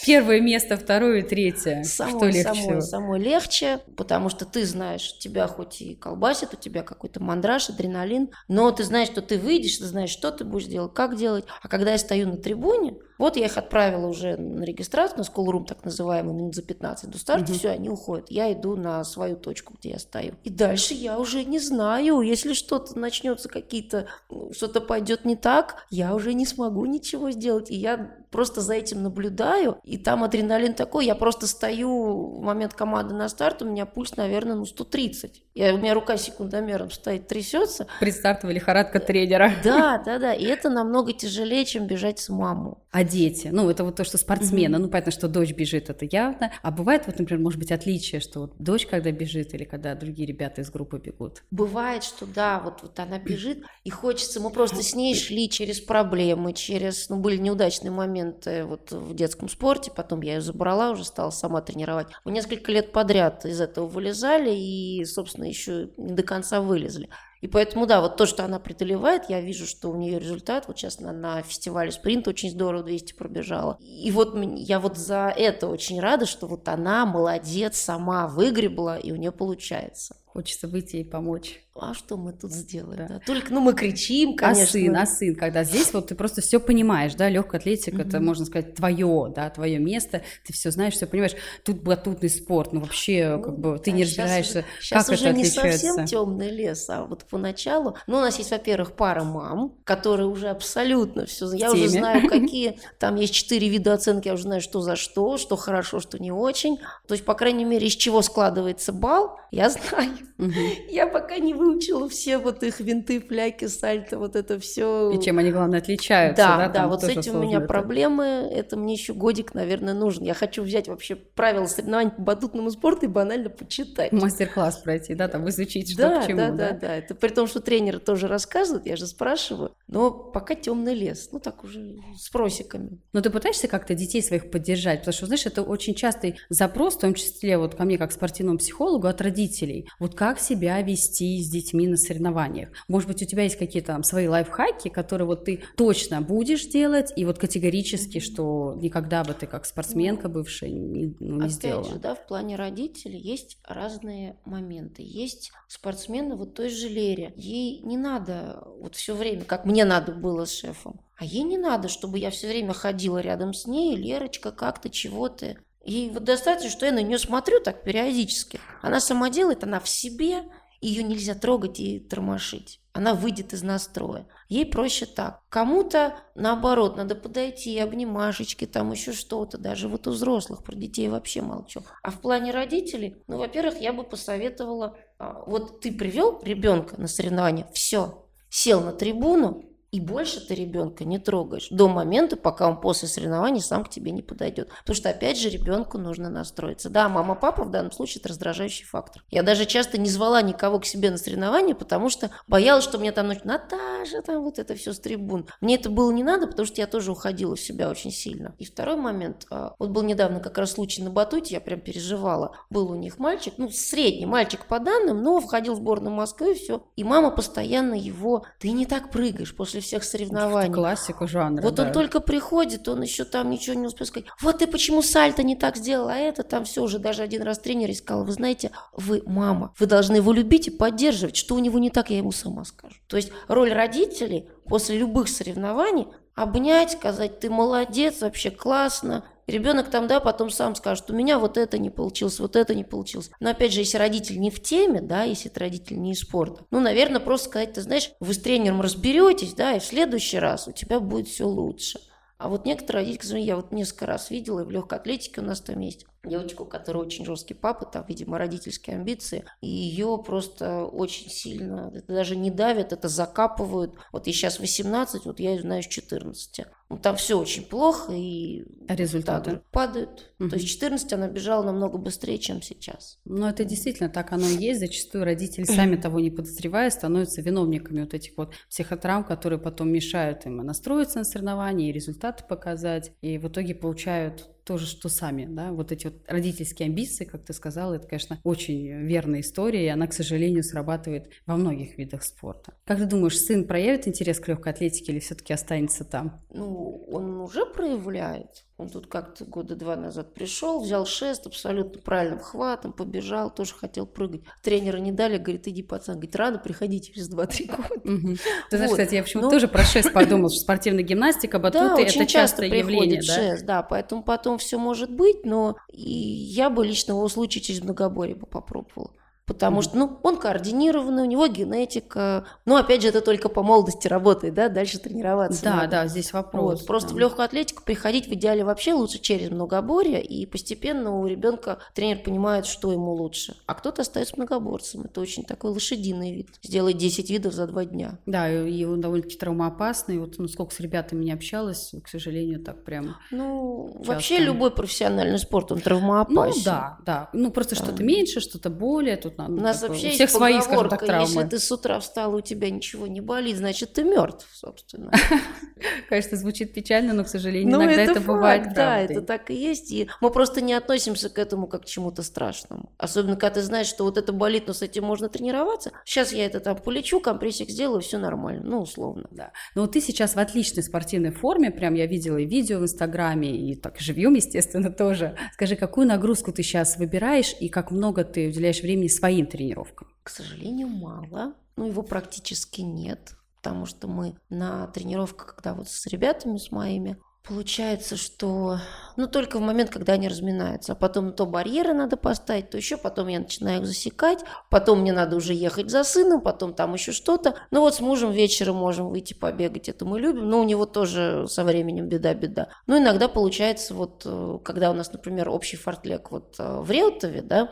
первое 0.05 0.41
место, 0.41 0.77
второе 0.77 1.23
третье. 1.23 1.83
Самой, 1.83 2.13
что 2.13 2.27
легче? 2.27 2.63
Самой, 2.63 2.83
самой 2.83 3.21
легче, 3.21 3.81
потому 3.97 4.29
что 4.29 4.45
ты 4.45 4.65
знаешь, 4.65 5.19
тебя 5.19 5.49
хоть 5.49 5.83
и 5.83 5.97
колбасит, 5.97 6.55
у 6.55 6.57
тебя 6.57 6.83
какой-то 6.85 7.21
мандраж, 7.21 7.69
адреналин, 7.69 8.31
но 8.47 8.71
ты 8.71 8.85
знаешь, 8.85 9.09
что 9.09 9.23
ты 9.23 9.39
выйдешь, 9.39 9.79
ты 9.79 9.87
знаешь, 9.87 10.11
что 10.11 10.31
ты 10.31 10.45
будешь 10.45 10.67
делать, 10.67 10.95
как 10.95 11.17
делать. 11.17 11.45
А 11.61 11.67
когда 11.67 11.91
я 11.91 11.99
стою 11.99 12.29
на 12.29 12.37
трибуне, 12.37 12.95
вот 13.19 13.37
я 13.37 13.47
их 13.47 13.57
отправила 13.57 14.07
уже 14.07 14.37
на 14.37 14.65
регистрацию, 14.65 15.19
на 15.19 15.23
school 15.23 15.47
room 15.53 15.67
так 15.67 15.85
называемый, 15.85 16.35
минут 16.35 16.55
за 16.55 16.63
15 16.63 17.11
до 17.11 17.19
старта, 17.19 17.53
угу. 17.53 17.59
все, 17.59 17.71
они 17.71 17.89
уходят. 17.89 18.31
Я 18.31 18.53
иду 18.53 18.77
на 18.77 19.05
свою 19.05 19.37
точку, 19.37 19.75
где 19.79 19.91
я 19.91 19.99
стою. 19.99 20.35
И 20.43 20.51
дальше 20.51 20.95
я 20.95 21.19
уже 21.19 21.45
не 21.45 21.59
знаю, 21.59 22.21
если 22.21 22.53
что-то 22.53 22.99
начнется, 22.99 23.49
какие-то, 23.49 24.07
что-то 24.53 24.81
пойдет 24.81 25.25
не 25.25 25.37
так, 25.37 25.87
я 25.91 26.15
уже 26.15 26.35
не 26.35 26.47
смогу 26.47 26.85
ничего 26.87 27.31
сделать. 27.31 27.71
И 27.71 27.77
я 27.77 28.17
просто 28.35 28.63
за 28.63 28.75
этим 28.75 29.05
наблюдаю, 29.05 29.79
и 29.85 29.97
там 29.97 30.25
адреналин 30.25 30.75
такой, 30.75 31.07
я 31.07 31.15
просто 31.15 31.47
стою 31.47 32.39
в 32.39 32.43
момент 32.43 32.75
команды 32.75 33.15
на 33.15 33.29
старт, 33.29 33.63
у 33.63 33.65
меня 33.65 33.87
пульс, 33.87 34.17
наверное, 34.17 34.57
ну 34.57 34.67
130. 34.67 35.45
Я, 35.55 35.73
у 35.73 35.79
меня 35.79 35.95
рука 35.95 36.17
секундомером 36.17 36.91
стоит, 36.91 37.29
трясется. 37.29 37.87
Предстартовая 38.01 38.57
лихорадка 38.57 38.99
тренера. 38.99 39.53
Да, 39.63 40.03
да, 40.05 40.19
да, 40.19 40.35
и 40.35 40.45
это 40.45 40.69
намного 40.69 41.13
тяжелее, 41.13 41.65
чем 41.65 41.87
бежать 41.87 42.19
с 42.19 42.29
маму. 42.29 42.83
А 42.91 43.05
дети? 43.05 43.49
Ну, 43.53 43.71
это 43.71 43.85
вот 43.85 43.97
то, 43.97 44.05
что 44.05 44.19
спортсмены, 44.19 44.77
mm-hmm. 44.77 44.79
ну, 44.79 44.89
понятно, 44.89 45.13
что 45.13 45.29
дочь 45.29 45.53
бежит, 45.53 45.91
это 45.91 46.07
явно. 46.11 46.53
А 46.63 46.71
бывает 46.73 47.05
вот, 47.07 47.19
например, 47.19 47.43
может 47.43 47.59
быть, 47.59 47.71
отличие, 47.71 48.21
что 48.21 48.41
вот 48.41 48.55
дочь 48.59 48.87
когда 48.87 49.13
бежит 49.13 49.55
или 49.55 49.65
когда 49.65 49.95
другие 49.95 50.27
ребята 50.27 50.61
из 50.61 50.71
группы 50.71 50.99
бегут? 50.99 51.45
Бывает, 51.53 52.03
что 52.03 52.27
да, 52.27 52.61
вот, 52.61 52.83
вот 52.83 52.99
она 52.99 53.19
бежит, 53.19 53.65
и 53.85 53.91
хочется, 53.91 54.41
мы 54.41 54.51
просто 54.51 54.83
с 54.83 54.95
ней 54.95 55.15
шли 55.15 55.49
через 55.49 55.81
проблемы, 55.81 56.53
через, 56.53 57.09
ну, 57.09 57.17
были 57.17 57.37
неудачные 57.37 57.93
моменты 57.93 58.24
вот 58.67 58.93
в 58.93 59.15
детском 59.15 59.49
спорте, 59.49 59.91
потом 59.95 60.23
я 60.23 60.35
ее 60.35 60.41
забрала, 60.41 60.91
уже 60.91 61.05
стала 61.05 61.31
сама 61.31 61.61
тренировать. 61.61 62.09
Мы 62.25 62.33
несколько 62.33 62.73
лет 62.73 62.93
подряд 62.93 63.45
из 63.45 63.61
этого 63.61 63.87
вылезали 63.87 64.55
и, 64.55 65.05
собственно, 65.05 65.45
еще 65.45 65.91
не 65.97 66.13
до 66.13 66.23
конца 66.23 66.61
вылезли. 66.61 67.09
И 67.45 67.47
поэтому, 67.47 67.87
да, 67.87 68.01
вот 68.01 68.17
то, 68.17 68.25
что 68.25 68.43
она 68.43 68.59
преодолевает, 68.59 69.25
я 69.29 69.43
вижу, 69.43 69.67
что 69.67 69.91
у 69.91 69.97
нее 69.97 70.19
результат. 70.19 70.67
Вот 70.67 70.79
сейчас 70.79 70.99
она 70.99 71.13
на 71.13 71.43
фестивале 71.43 71.93
спринт 71.93 72.27
очень 72.27 72.51
здорово 72.51 72.83
200 72.83 73.13
пробежала. 73.13 73.77
И 73.81 74.11
вот 74.13 74.35
я 74.57 74.81
вот 74.81 74.97
за 74.97 75.31
это 75.37 75.69
очень 75.69 76.01
рада, 76.01 76.25
что 76.25 76.47
вот 76.47 76.67
она 76.69 77.05
молодец, 77.05 77.77
сама 77.77 78.29
выгребла, 78.29 78.97
и 78.97 79.13
у 79.13 79.17
нее 79.17 79.31
получается. 79.31 80.17
Хочется 80.35 80.69
выйти 80.69 80.97
и 80.97 81.05
помочь 81.05 81.65
а 81.77 81.93
что 81.93 82.17
мы 82.17 82.33
тут 82.33 82.53
сделали? 82.53 82.99
Да. 82.99 83.09
Да? 83.09 83.21
Только, 83.27 83.53
ну, 83.53 83.61
мы 83.61 83.75
кричим, 83.75 84.37
конечно. 84.37 84.63
А 84.63 84.67
сын, 84.67 84.97
а 84.97 85.07
сын, 85.07 85.35
когда 85.35 85.65
здесь 85.65 85.93
вот 85.93 86.07
ты 86.07 86.15
просто 86.15 86.41
все 86.41 86.61
понимаешь, 86.61 87.15
да, 87.15 87.29
легкая 87.29 87.61
атлетика, 87.61 87.97
mm-hmm. 87.97 88.09
это, 88.09 88.21
можно 88.21 88.45
сказать, 88.45 88.75
твое, 88.77 89.33
да, 89.35 89.51
твое 89.51 89.81
место, 89.81 90.23
ты 90.47 90.53
все 90.53 90.71
знаешь, 90.71 90.95
все 90.95 91.07
понимаешь. 91.07 91.35
Тут 91.65 91.83
батутный 91.83 92.31
спорт, 92.31 92.73
ну, 92.73 92.81
вообще, 92.81 93.37
ну, 93.37 93.43
как 93.43 93.59
бы, 93.59 93.79
ты 93.81 93.91
да, 93.91 93.97
не 93.97 94.05
разбираешься, 94.05 94.65
сейчас, 94.81 95.07
как 95.07 95.17
сейчас 95.17 95.21
это 95.21 95.31
отличается. 95.31 95.61
Сейчас 95.61 95.65
уже 95.65 95.73
не 95.73 95.97
совсем 95.97 96.07
темный 96.07 96.51
лес, 96.51 96.89
а 96.89 97.05
вот 97.07 97.25
поначалу, 97.25 97.97
ну, 98.07 98.19
у 98.19 98.21
нас 98.21 98.39
есть, 98.39 98.53
во-первых, 98.53 98.93
пара 98.93 99.25
мам, 99.25 99.77
которые 99.83 100.29
уже 100.29 100.51
абсолютно 100.51 101.27
все, 101.27 101.53
я 101.55 101.73
уже 101.73 101.89
знаю, 101.89 102.29
какие, 102.29 102.79
там 103.01 103.17
есть 103.17 103.35
четыре 103.35 103.69
вида 103.69 103.95
оценки, 103.95 104.29
я 104.29 104.35
уже 104.35 104.45
знаю, 104.45 104.61
что 104.61 104.81
за 104.81 104.95
что, 104.95 105.39
что 105.39 105.57
хорошо, 105.57 105.99
что 105.99 106.23
не 106.23 106.31
очень. 106.31 106.79
То 107.09 107.15
есть, 107.15 107.25
по 107.25 107.35
крайней 107.35 107.65
мере, 107.65 107.89
из 107.89 107.97
чего 107.97 108.23
складывается 108.23 108.93
балл, 108.93 109.39
я 109.51 109.71
знаю. 109.71 110.11
Я 110.89 111.07
пока 111.07 111.39
не 111.39 111.55
выучила 111.55 112.09
все 112.09 112.39
вот 112.39 112.63
их 112.63 112.81
винты, 112.81 113.21
фляки, 113.21 113.67
сальто, 113.67 114.19
вот 114.19 114.37
это 114.37 114.59
все. 114.59 115.11
И 115.11 115.23
чем 115.23 115.39
они, 115.39 115.51
главное, 115.51 115.79
отличаются, 115.79 116.43
да? 116.43 116.57
Да, 116.57 116.69
да, 116.69 116.89
вот 116.89 117.03
с 117.03 117.09
этим 117.09 117.37
у 117.37 117.43
меня 117.43 117.59
это. 117.59 117.67
проблемы, 117.67 118.25
это 118.25 118.77
мне 118.77 118.95
еще 118.95 119.15
годик, 119.15 119.55
наверное, 119.55 119.95
нужен. 119.95 120.25
Я 120.25 120.35
хочу 120.35 120.63
взять 120.63 120.89
вообще 120.89 121.17
правила 121.17 121.67
соревнований 121.67 122.11
по 122.11 122.23
батутному 122.23 122.71
спорту 122.71 123.07
и 123.07 123.09
банально 123.09 123.51
почитать. 123.51 124.13
Мастер-класс 124.13 124.79
пройти, 124.79 125.15
да, 125.15 125.29
там 125.29 125.49
изучить, 125.49 125.93
что 125.93 126.03
да, 126.03 126.23
к 126.23 126.27
чему, 126.27 126.39
да? 126.39 126.51
Да, 126.51 126.71
да, 126.71 126.79
да. 126.79 126.97
Это 126.97 127.15
при 127.15 127.29
том, 127.29 127.47
что 127.47 127.61
тренеры 127.61 127.99
тоже 127.99 128.29
рассказывают, 128.29 128.87
я 128.87 128.97
же 128.97 129.07
спрашиваю, 129.07 129.75
но 129.89 130.11
пока 130.11 130.55
темный 130.55 130.95
лес, 130.95 131.29
ну 131.33 131.41
так 131.41 131.65
уже 131.65 131.97
с 132.17 132.29
просеками. 132.31 133.01
Но 133.13 133.21
ты 133.21 133.31
пытаешься 133.31 133.69
как-то 133.69 133.95
детей 133.95 134.23
своих 134.23 134.51
поддержать, 134.51 135.01
потому 135.01 135.13
что, 135.13 135.27
знаешь, 135.27 135.47
это 135.47 135.63
очень 135.63 135.95
частый 135.95 136.37
запрос, 136.49 136.97
в 136.97 137.01
том 137.01 137.15
числе 137.15 137.59
вот 137.59 137.75
ко 137.75 137.85
мне 137.85 137.99
как 137.99 138.13
спортивному 138.13 138.59
психологу 138.59 139.07
от 139.07 139.21
родителей. 139.21 139.89
Вот 139.99 140.14
как 140.15 140.39
себя 140.39 140.81
вести 140.83 141.43
с 141.43 141.49
детьми 141.49 141.87
на 141.87 141.97
соревнованиях. 141.97 142.71
Может 142.89 143.09
быть, 143.09 143.23
у 143.23 143.27
тебя 143.27 143.45
есть 143.45 143.57
какие-то 143.57 143.89
там 143.89 144.03
свои 144.03 144.29
лайфхаки, 144.29 144.89
которые 144.89 145.27
вот 145.27 145.45
ты 145.45 145.63
точно 145.77 146.21
будешь 146.23 146.67
делать, 146.67 147.13
и 147.17 147.25
вот 147.25 147.39
категорически, 147.39 148.21
что 148.21 148.75
никогда 148.81 149.25
бы 149.25 149.35
ты 149.35 149.47
как 149.47 149.67
спортсменка 149.67 150.29
бывшая 150.29 150.71
не, 150.71 151.15
ну, 151.21 151.37
не 151.37 151.41
Опять 151.41 151.53
сделала. 151.53 151.85
же, 151.85 151.97
да, 151.97 152.15
в 152.15 152.27
плане 152.27 152.57
родителей 152.57 153.19
есть 153.19 153.59
разные 153.65 154.37
моменты. 154.45 155.03
Есть 155.05 155.53
спортсмены 155.69 156.37
вот 156.37 156.55
той 156.55 156.69
же 156.69 156.89
Лере. 156.89 157.33
Ей 157.37 157.81
не 157.81 157.97
надо 157.97 158.63
вот 158.81 158.95
все 158.95 159.15
время, 159.15 159.45
как 159.45 159.65
мне 159.65 159.85
надо 159.85 160.13
было 160.13 160.45
с 160.45 160.53
шефом. 160.53 161.01
А 161.17 161.25
ей 161.25 161.45
не 161.45 161.59
надо, 161.59 161.89
чтобы 161.89 162.19
я 162.19 162.31
все 162.31 162.49
время 162.49 162.73
ходила 162.73 163.19
рядом 163.19 163.55
с 163.55 163.67
ней, 163.67 163.97
Лерочка, 163.97 164.51
как 164.51 164.81
ты, 164.81 164.89
чего 164.89 165.29
ты. 165.29 165.59
Ей 165.85 166.11
вот 166.11 166.25
достаточно, 166.25 166.71
что 166.71 166.87
я 166.87 166.93
на 166.93 167.03
нее 167.03 167.19
смотрю 167.19 167.61
так 167.61 167.85
периодически. 167.85 168.61
Она 168.83 169.01
сама 169.01 169.31
делает, 169.31 169.65
она 169.65 169.81
в 169.81 169.89
себе, 169.89 170.45
ее 170.81 171.03
нельзя 171.03 171.35
трогать 171.35 171.81
и 171.81 171.99
тормошить. 171.99 172.81
Она 172.93 173.15
выйдет 173.15 173.53
из 173.53 173.63
настроя. 173.63 174.27
Ей 174.49 174.67
проще 174.67 175.07
так. 175.07 175.43
Кому-то, 175.49 176.15
наоборот, 176.35 176.97
надо 176.97 177.15
подойти, 177.15 177.79
обнимашечки, 177.79 178.67
там 178.67 178.93
еще 178.93 179.13
что-то. 179.13 179.59
Даже 179.59 179.89
вот 179.89 180.07
у 180.07 180.11
взрослых, 180.11 180.63
про 180.63 180.77
детей 180.77 181.09
вообще 181.09 181.43
молчу. 181.43 181.83
А 182.03 182.11
в 182.11 182.21
плане 182.21 182.53
родителей, 182.53 183.17
ну, 183.27 183.39
во-первых, 183.39 183.81
я 183.81 183.93
бы 183.93 184.05
посоветовала, 184.05 184.97
а, 185.19 185.43
вот 185.47 185.81
ты 185.81 185.91
привел 185.91 186.41
ребенка 186.43 187.01
на 187.01 187.09
соревнования, 187.09 187.67
все, 187.73 188.29
сел 188.49 188.81
на 188.81 188.93
трибуну, 188.93 189.65
и 189.95 190.01
больше 190.01 190.45
ты 190.45 190.57
ребенка 190.57 191.05
не 191.05 191.21
трогаешь 191.21 191.69
до 191.71 191.87
момента, 191.87 192.37
пока 192.37 192.69
он 192.69 192.81
после 192.81 193.07
соревнований 193.07 193.61
сам 193.61 193.85
к 193.85 193.89
тебе 193.89 194.11
не 194.11 194.23
подойдет. 194.23 194.69
Потому 194.81 194.97
что, 194.97 195.11
опять 195.11 195.39
же, 195.39 195.49
ребенку 195.49 195.99
нужно 195.99 196.31
настроиться. 196.31 196.91
Да, 196.91 197.09
мама, 197.09 197.37
папа 197.37 197.63
в 197.63 197.71
данном 197.71 197.93
случае 197.93 198.19
это 198.19 198.31
раздражающий 198.31 198.87
фактор. 198.87 199.23
Я 199.31 199.45
даже 199.45 199.67
часто 199.67 199.97
не 199.97 200.11
звала 200.11 200.43
никого 200.43 200.81
к 200.81 200.85
себе 200.85 201.13
на 201.13 201.17
соревнования, 201.17 201.77
потому 201.77 202.09
что 202.09 202.33
боялась, 202.49 202.83
что 202.83 202.99
мне 202.99 203.13
там 203.13 203.29
ночь 203.29 203.45
Наташа, 203.45 204.21
там 204.23 204.43
вот 204.43 204.59
это 204.59 204.75
все 204.75 204.93
с 204.93 204.99
трибун. 204.99 205.47
Мне 205.61 205.77
это 205.77 205.91
было 205.91 206.11
не 206.11 206.25
надо, 206.25 206.49
потому 206.49 206.67
что 206.67 206.81
я 206.81 206.89
тоже 206.89 207.13
уходила 207.13 207.55
в 207.55 207.61
себя 207.61 207.89
очень 207.89 208.11
сильно. 208.11 208.57
И 208.59 208.65
второй 208.65 208.97
момент. 208.97 209.47
А, 209.49 209.77
вот 209.79 209.91
был 209.91 210.03
недавно 210.03 210.41
как 210.41 210.59
раз 210.59 210.73
случай 210.73 211.05
на 211.05 211.11
батуте, 211.11 211.55
я 211.55 211.61
прям 211.61 211.79
переживала. 211.79 212.57
Был 212.69 212.91
у 212.91 212.97
них 212.97 213.21
мальчик, 213.21 213.55
ну, 213.59 213.71
средний 213.71 214.27
мальчик 214.27 214.67
по 214.67 214.81
данным, 214.81 215.23
но 215.23 215.41
входил 215.41 215.75
в 215.75 215.77
сборную 215.77 216.13
Москвы, 216.13 216.55
все. 216.55 216.85
И 216.97 217.05
мама 217.05 217.31
постоянно 217.31 217.95
его, 217.95 218.45
ты 218.59 218.73
не 218.73 218.87
так 218.87 219.13
прыгаешь 219.13 219.55
после 219.55 219.84
всех 219.85 220.05
соревнований. 220.05 220.73
Классика 220.73 221.27
жанра. 221.27 221.63
Вот 221.63 221.75
да. 221.75 221.85
он 221.85 221.93
только 221.93 222.21
приходит, 222.21 222.89
он 222.89 223.03
еще 223.03 223.25
там 223.25 223.51
ничего 223.51 223.75
не 223.75 223.87
успел 223.87 224.07
сказать. 224.07 224.29
Вот 224.41 224.59
ты 224.59 224.67
почему 224.67 225.03
сальто 225.03 225.43
не 225.43 225.57
так 225.57 225.77
сделал, 225.77 226.09
а 226.09 226.17
это 226.17 226.43
там 226.43 226.65
все 226.65 226.83
уже 226.83 226.99
даже 226.99 227.23
один 227.23 227.43
раз 227.43 227.59
тренер 227.59 227.91
искал. 227.91 228.25
Вы 228.25 228.33
знаете, 228.33 228.71
вы 228.93 229.23
мама, 229.27 229.75
вы 229.79 229.87
должны 229.87 230.17
его 230.17 230.33
любить 230.33 230.69
и 230.69 230.71
поддерживать. 230.71 231.37
Что 231.37 231.55
у 231.55 231.59
него 231.59 231.79
не 231.79 231.91
так, 231.91 232.11
я 232.11 232.19
ему 232.19 232.33
сама 232.33 232.65
скажу. 232.65 232.97
То 233.07 233.17
есть 233.17 233.31
роль 233.49 233.73
родителей 233.73 234.49
после 234.67 234.99
любых 234.99 235.29
соревнований 235.29 236.09
обнять, 236.35 236.93
сказать, 236.93 237.41
ты 237.41 237.51
молодец, 237.51 238.21
вообще 238.21 238.51
классно, 238.51 239.25
Ребенок 239.47 239.91
там, 239.91 240.07
да, 240.07 240.21
потом 240.21 240.51
сам 240.51 240.75
скажет, 240.75 241.11
у 241.11 241.15
меня 241.15 241.39
вот 241.39 241.57
это 241.57 241.79
не 241.79 241.91
получилось, 241.91 242.41
вот 242.41 242.57
это 242.57 242.75
не 242.75 242.85
получилось. 242.85 243.31
Но 243.41 243.51
опять 243.51 243.73
же, 243.73 243.81
если 243.81 243.99
родитель 243.99 244.39
не 244.39 244.51
в 244.51 244.63
теме, 244.63 245.01
да, 245.01 245.25
если 245.25 245.51
это 245.51 245.61
родитель 245.61 246.01
не 246.01 246.13
из 246.13 246.21
спорта, 246.21 246.65
ну, 246.71 246.81
наверное, 246.81 247.21
просто 247.21 247.49
сказать, 247.49 247.75
ты 247.75 247.83
знаешь, 247.83 248.13
вы 248.21 248.35
с 248.35 248.39
тренером 248.39 248.81
разберетесь, 248.81 249.55
да, 249.55 249.75
и 249.75 249.81
в 249.81 249.85
следующий 249.85 250.39
раз 250.39 250.69
у 250.69 250.73
тебя 250.73 251.01
будет 251.01 251.29
все 251.29 251.47
лучше. 251.47 251.99
А 252.37 252.49
вот 252.49 252.67
некоторые 252.67 253.07
родители, 253.07 253.41
я 253.41 253.57
вот 253.57 253.71
несколько 253.71 254.07
раз 254.07 254.31
видела, 254.31 254.61
и 254.61 254.65
в 254.65 254.71
легкой 254.71 254.99
атлетике 254.99 255.41
у 255.41 255.45
нас 255.45 255.61
там 255.61 255.79
есть 255.81 256.05
девочку, 256.25 256.65
которая 256.65 257.05
очень 257.05 257.25
жесткий 257.25 257.55
папа, 257.55 257.87
там, 257.87 258.05
видимо, 258.09 258.39
родительские 258.39 258.97
амбиции, 258.97 259.45
и 259.61 259.69
ее 259.69 260.21
просто 260.25 260.85
очень 260.85 261.31
сильно, 261.31 261.93
это 261.95 262.13
даже 262.13 262.35
не 262.37 262.51
давят, 262.51 262.93
это 262.93 263.09
закапывают. 263.09 263.95
Вот 264.13 264.27
ей 264.27 264.33
сейчас 264.33 264.59
18, 264.59 265.27
вот 265.27 265.39
я 265.39 265.53
ее 265.53 265.61
знаю 265.61 265.83
с 265.83 265.87
14. 265.87 266.67
Ну, 266.91 266.99
там 266.99 267.17
все 267.17 267.39
очень 267.39 267.65
плохо, 267.65 268.13
и 268.13 268.65
результаты 268.89 269.63
падают. 269.71 270.33
Угу. 270.39 270.51
То 270.51 270.57
есть 270.57 270.69
14 270.69 271.13
она 271.15 271.29
бежала 271.29 271.65
намного 271.65 271.99
быстрее, 271.99 272.39
чем 272.39 272.63
сейчас. 272.63 273.19
Ну, 273.25 273.47
это 273.47 273.65
действительно 273.65 274.09
так 274.09 274.33
оно 274.33 274.47
и 274.47 274.57
есть. 274.57 274.81
Зачастую 274.81 275.25
родители, 275.25 275.65
сами 275.65 275.97
того 275.97 276.21
не 276.21 276.31
подозревая, 276.31 276.91
становятся 276.91 277.41
виновниками 277.41 278.01
вот 278.01 278.15
этих 278.15 278.37
вот 278.37 278.55
психотравм, 278.69 279.25
которые 279.25 279.59
потом 279.59 279.91
мешают 279.91 280.47
им 280.47 280.59
настроиться 280.59 281.19
на 281.19 281.25
соревнования 281.25 281.89
и 281.89 281.93
результаты 281.93 282.45
показать, 282.45 283.13
и 283.23 283.39
в 283.39 283.49
итоге 283.49 283.75
получают 283.75 284.51
тоже, 284.65 284.87
что 284.87 285.09
сами, 285.09 285.47
да, 285.47 285.73
вот 285.73 285.93
эти 285.93 286.07
вот 286.07 286.23
родительские 286.27 286.87
амбиции, 286.87 287.25
как 287.25 287.45
ты 287.45 287.53
сказала, 287.53 287.95
это, 287.95 288.07
конечно, 288.07 288.41
очень 288.45 288.89
верная 289.07 289.41
история, 289.41 289.85
и 289.85 289.89
она, 289.89 290.07
к 290.07 290.13
сожалению, 290.13 290.65
срабатывает 290.65 291.31
во 291.47 291.57
многих 291.57 291.99
видах 291.99 292.25
спорта. 292.25 292.75
Как 292.85 292.99
ты 292.99 293.05
думаешь, 293.05 293.39
сын 293.39 293.67
проявит 293.67 294.09
интерес 294.09 294.41
к 294.41 294.49
легкой 294.49 294.73
атлетике 294.73 295.13
или 295.13 295.19
все-таки 295.21 295.53
останется 295.53 296.05
там? 296.05 296.43
Ну, 296.51 296.84
он 296.85 297.41
уже 297.41 297.67
проявляет. 297.67 298.65
Он 298.77 298.89
тут 298.89 299.07
как-то 299.07 299.45
года 299.45 299.77
два 299.77 299.95
назад 299.95 300.35
пришел, 300.35 300.83
взял 300.83 301.07
шест 301.07 301.47
абсолютно 301.47 302.03
правильным 302.03 302.41
хватом, 302.41 302.93
побежал, 302.93 303.55
тоже 303.55 303.75
хотел 303.75 304.05
прыгать. 304.05 304.43
Тренера 304.63 304.99
не 304.99 305.13
дали, 305.13 305.39
говорит, 305.39 305.69
иди, 305.69 305.83
пацан. 305.83 306.17
Говорит, 306.17 306.35
рано, 306.37 306.59
приходите 306.59 307.13
через 307.13 307.33
2-3 307.33 307.77
года. 307.77 308.39
Ты 308.71 308.77
знаешь, 308.77 308.91
кстати, 308.91 309.15
я 309.15 309.23
почему-то 309.23 309.51
тоже 309.51 309.69
про 309.69 309.85
шест 309.85 310.13
подумал, 310.15 310.51
что 310.51 310.61
спортивная 310.61 311.05
гимнастика, 311.05 311.59
батуты– 311.59 312.03
это 312.07 312.27
частое 312.27 312.69
явление. 312.69 313.23
Шест, 313.23 313.65
да, 313.65 313.83
поэтому 313.83 314.25
потом 314.25 314.59
все 314.59 314.79
может 314.79 315.11
быть, 315.11 315.45
но 315.45 315.77
я 315.93 316.69
бы 316.69 316.85
лично 316.85 317.13
его 317.13 317.29
случае 317.29 317.63
через 317.63 317.83
многоборье 317.83 318.35
бы 318.35 318.47
попробовала. 318.47 319.13
Потому 319.47 319.83
что, 319.83 319.97
ну, 319.99 320.19
он 320.23 320.39
координированный, 320.39 321.23
у 321.23 321.27
него 321.27 321.47
генетика. 321.47 322.47
Ну, 322.65 322.77
опять 322.77 323.03
же, 323.03 323.09
это 323.09 323.21
только 323.21 323.51
по 323.51 323.63
молодости 323.63 324.09
работает, 324.09 324.55
да, 324.55 324.69
дальше 324.69 324.99
тренироваться. 324.99 325.63
Да, 325.63 325.77
надо. 325.77 325.91
да, 325.91 326.07
здесь 326.07 326.33
вопрос. 326.33 326.81
Вот. 326.81 326.87
Просто 326.87 327.11
да. 327.11 327.15
в 327.17 327.19
легкую 327.19 327.45
атлетику 327.45 327.83
приходить 327.85 328.27
в 328.27 328.33
идеале 328.33 328.65
вообще 328.65 328.95
лучше 328.95 329.19
через 329.19 329.51
многоборье, 329.51 330.23
и 330.23 330.47
постепенно 330.47 331.21
у 331.21 331.27
ребенка 331.27 331.79
тренер 331.95 332.23
понимает, 332.23 332.65
что 332.65 332.91
ему 332.91 333.13
лучше. 333.13 333.57
А 333.67 333.75
кто-то 333.75 334.01
остается 334.01 334.35
многоборцем. 334.37 335.03
Это 335.03 335.21
очень 335.21 335.45
такой 335.45 335.73
лошадиный 335.73 336.35
вид. 336.35 336.49
Сделать 336.63 336.97
10 336.97 337.31
видов 337.31 337.53
за 337.53 337.67
два 337.67 337.85
дня. 337.85 338.19
Да, 338.25 338.51
и 338.51 338.85
он 338.85 339.03
довольно-таки 339.03 339.37
травмоопасный. 339.37 340.19
Вот 340.19 340.39
ну, 340.39 340.49
сколько 340.49 340.75
с 340.75 340.81
ребятами 340.81 341.23
не 341.23 341.33
общалась, 341.33 341.93
к 342.03 342.09
сожалению, 342.09 342.61
так 342.61 342.83
прям. 342.83 343.17
Ну, 343.31 343.91
часто. 343.99 344.13
вообще 344.13 344.39
любой 344.39 344.71
профессиональный 344.71 345.39
спорт, 345.39 345.71
он 345.71 345.81
травмоопасен. 345.81 346.59
Ну 346.59 346.65
да, 346.65 346.99
да. 347.05 347.31
Ну 347.35 347.51
просто 347.51 347.75
что-то 347.75 348.03
меньше, 348.03 348.41
что-то 348.41 348.71
более. 348.71 349.19
Тут 349.19 349.34
надо 349.37 349.53
У 349.53 349.57
нас 349.57 349.77
такое- 349.81 349.91
вообще 349.91 350.05
у 350.05 350.09
есть 350.09 350.17
всех 350.17 350.31
свои, 350.31 350.61
скажем 350.61 350.89
так, 350.89 351.05
травмы. 351.05 351.27
если 351.27 351.49
ты 351.49 351.59
с 351.59 351.71
утра 351.73 352.01
встал, 352.01 352.35
у 352.35 352.41
тебя 352.41 352.71
ничего 352.71 353.07
не 353.07 353.21
болит, 353.21 353.57
значит, 353.57 353.93
ты 353.93 354.05
мертв, 354.05 354.47
собственно. 354.53 355.11
Конечно, 356.09 356.37
звучит 356.37 356.73
печально, 356.73 357.13
но, 357.15 357.25
к 357.25 357.29
сожалению, 357.29 357.71
Ну, 357.77 357.85
иногда 357.85 358.03
это, 358.03 358.21
бывает 358.21 358.73
Да, 358.75 358.99
это 359.01 359.21
так 359.23 359.51
и 359.51 359.55
есть. 359.55 359.91
И 359.93 360.09
мы 360.21 360.31
просто 360.31 360.61
не 360.61 360.73
относимся 360.73 361.29
к 361.29 361.39
этому 361.39 361.67
как 361.67 361.83
к 361.83 361.85
чему-то 361.87 362.23
страшному. 362.23 362.93
Особенно, 362.97 363.35
когда 363.37 363.55
ты 363.57 363.63
знаешь, 363.63 363.87
что 363.87 364.05
вот 364.05 364.17
это 364.17 364.33
болит, 364.33 364.65
но 364.67 364.73
с 364.73 364.83
этим 364.83 365.05
можно 365.05 365.29
тренироваться. 365.29 365.93
Сейчас 366.05 366.33
я 366.33 366.47
это 366.47 366.61
там 366.61 366.77
полечу, 366.77 367.21
компрессик 367.21 367.71
сделаю, 367.71 368.01
все 368.01 368.19
нормально. 368.19 368.63
Ну, 368.65 368.81
условно. 368.81 369.29
Да. 369.31 369.53
Но 369.75 369.83
вот 369.83 369.93
ты 369.93 370.01
сейчас 370.01 370.35
в 370.35 370.39
отличной 370.39 370.83
спортивной 370.83 371.31
форме, 371.33 371.71
прям 371.71 371.95
я 371.95 372.07
видела 372.07 372.39
и 372.39 372.47
видео 372.47 372.79
в 372.79 372.85
Инстаграме, 372.85 373.51
и 373.57 373.75
так 373.75 373.99
живьем, 373.99 374.35
естественно, 374.35 374.91
тоже. 374.91 375.37
Скажи, 375.53 375.77
какую 375.77 376.07
нагрузку 376.07 376.53
ты 376.53 376.63
сейчас 376.63 376.97
выбираешь 376.97 377.55
и 377.61 377.69
как 377.69 377.91
много 377.91 378.25
ты 378.25 378.49
уделяешь 378.49 378.81
времени 378.81 379.09
своим 379.25 379.47
тренировкам? 379.47 380.09
К 380.23 380.29
сожалению, 380.29 380.89
мало. 380.89 381.55
Ну, 381.77 381.87
его 381.87 382.03
практически 382.03 382.83
нет. 382.83 383.37
Потому 383.57 383.87
что 383.87 384.07
мы 384.07 384.37
на 384.51 384.87
тренировках, 384.89 385.55
когда 385.55 385.73
вот 385.73 385.89
с 385.89 386.07
ребятами, 386.07 386.59
с 386.59 386.71
моими, 386.71 387.17
Получается, 387.47 388.17
что 388.17 388.79
ну 389.19 389.27
только 389.27 389.59
в 389.59 389.61
момент, 389.61 389.91
когда 389.91 390.15
они 390.15 390.29
разминаются, 390.29 390.93
а 390.93 390.95
потом 390.95 391.31
то 391.31 391.45
барьеры 391.45 391.93
надо 391.93 392.17
поставить, 392.17 392.71
то 392.71 392.79
еще 392.79 392.97
потом 392.97 393.29
я 393.29 393.39
начинаю 393.39 393.83
их 393.83 393.87
засекать, 393.87 394.39
потом 394.71 395.01
мне 395.01 395.13
надо 395.13 395.37
уже 395.37 395.53
ехать 395.53 395.91
за 395.91 396.05
сыном, 396.05 396.41
потом 396.41 396.73
там 396.73 396.95
еще 396.95 397.13
что-то. 397.13 397.55
Ну 397.71 397.81
вот 397.81 397.97
с 397.97 398.01
мужем 398.01 398.31
вечером 398.33 398.77
можем 398.77 399.11
выйти 399.11 399.35
побегать, 399.35 399.91
это 399.91 400.07
мы 400.07 400.21
любим, 400.21 400.49
но 400.49 400.59
у 400.59 400.65
него 400.65 400.87
тоже 400.87 401.45
со 401.47 401.65
временем 401.65 402.09
беда-беда. 402.09 402.69
Ну 402.87 402.97
иногда 402.97 403.29
получается 403.29 403.93
вот, 403.93 404.23
э, 404.25 404.59
когда 404.65 404.91
у 404.91 404.95
нас, 404.95 405.13
например, 405.13 405.51
общий 405.51 405.77
фортлек 405.77 406.31
вот 406.31 406.55
э, 406.59 406.81
в 406.81 406.91
Реутове, 406.91 407.43
да, 407.43 407.71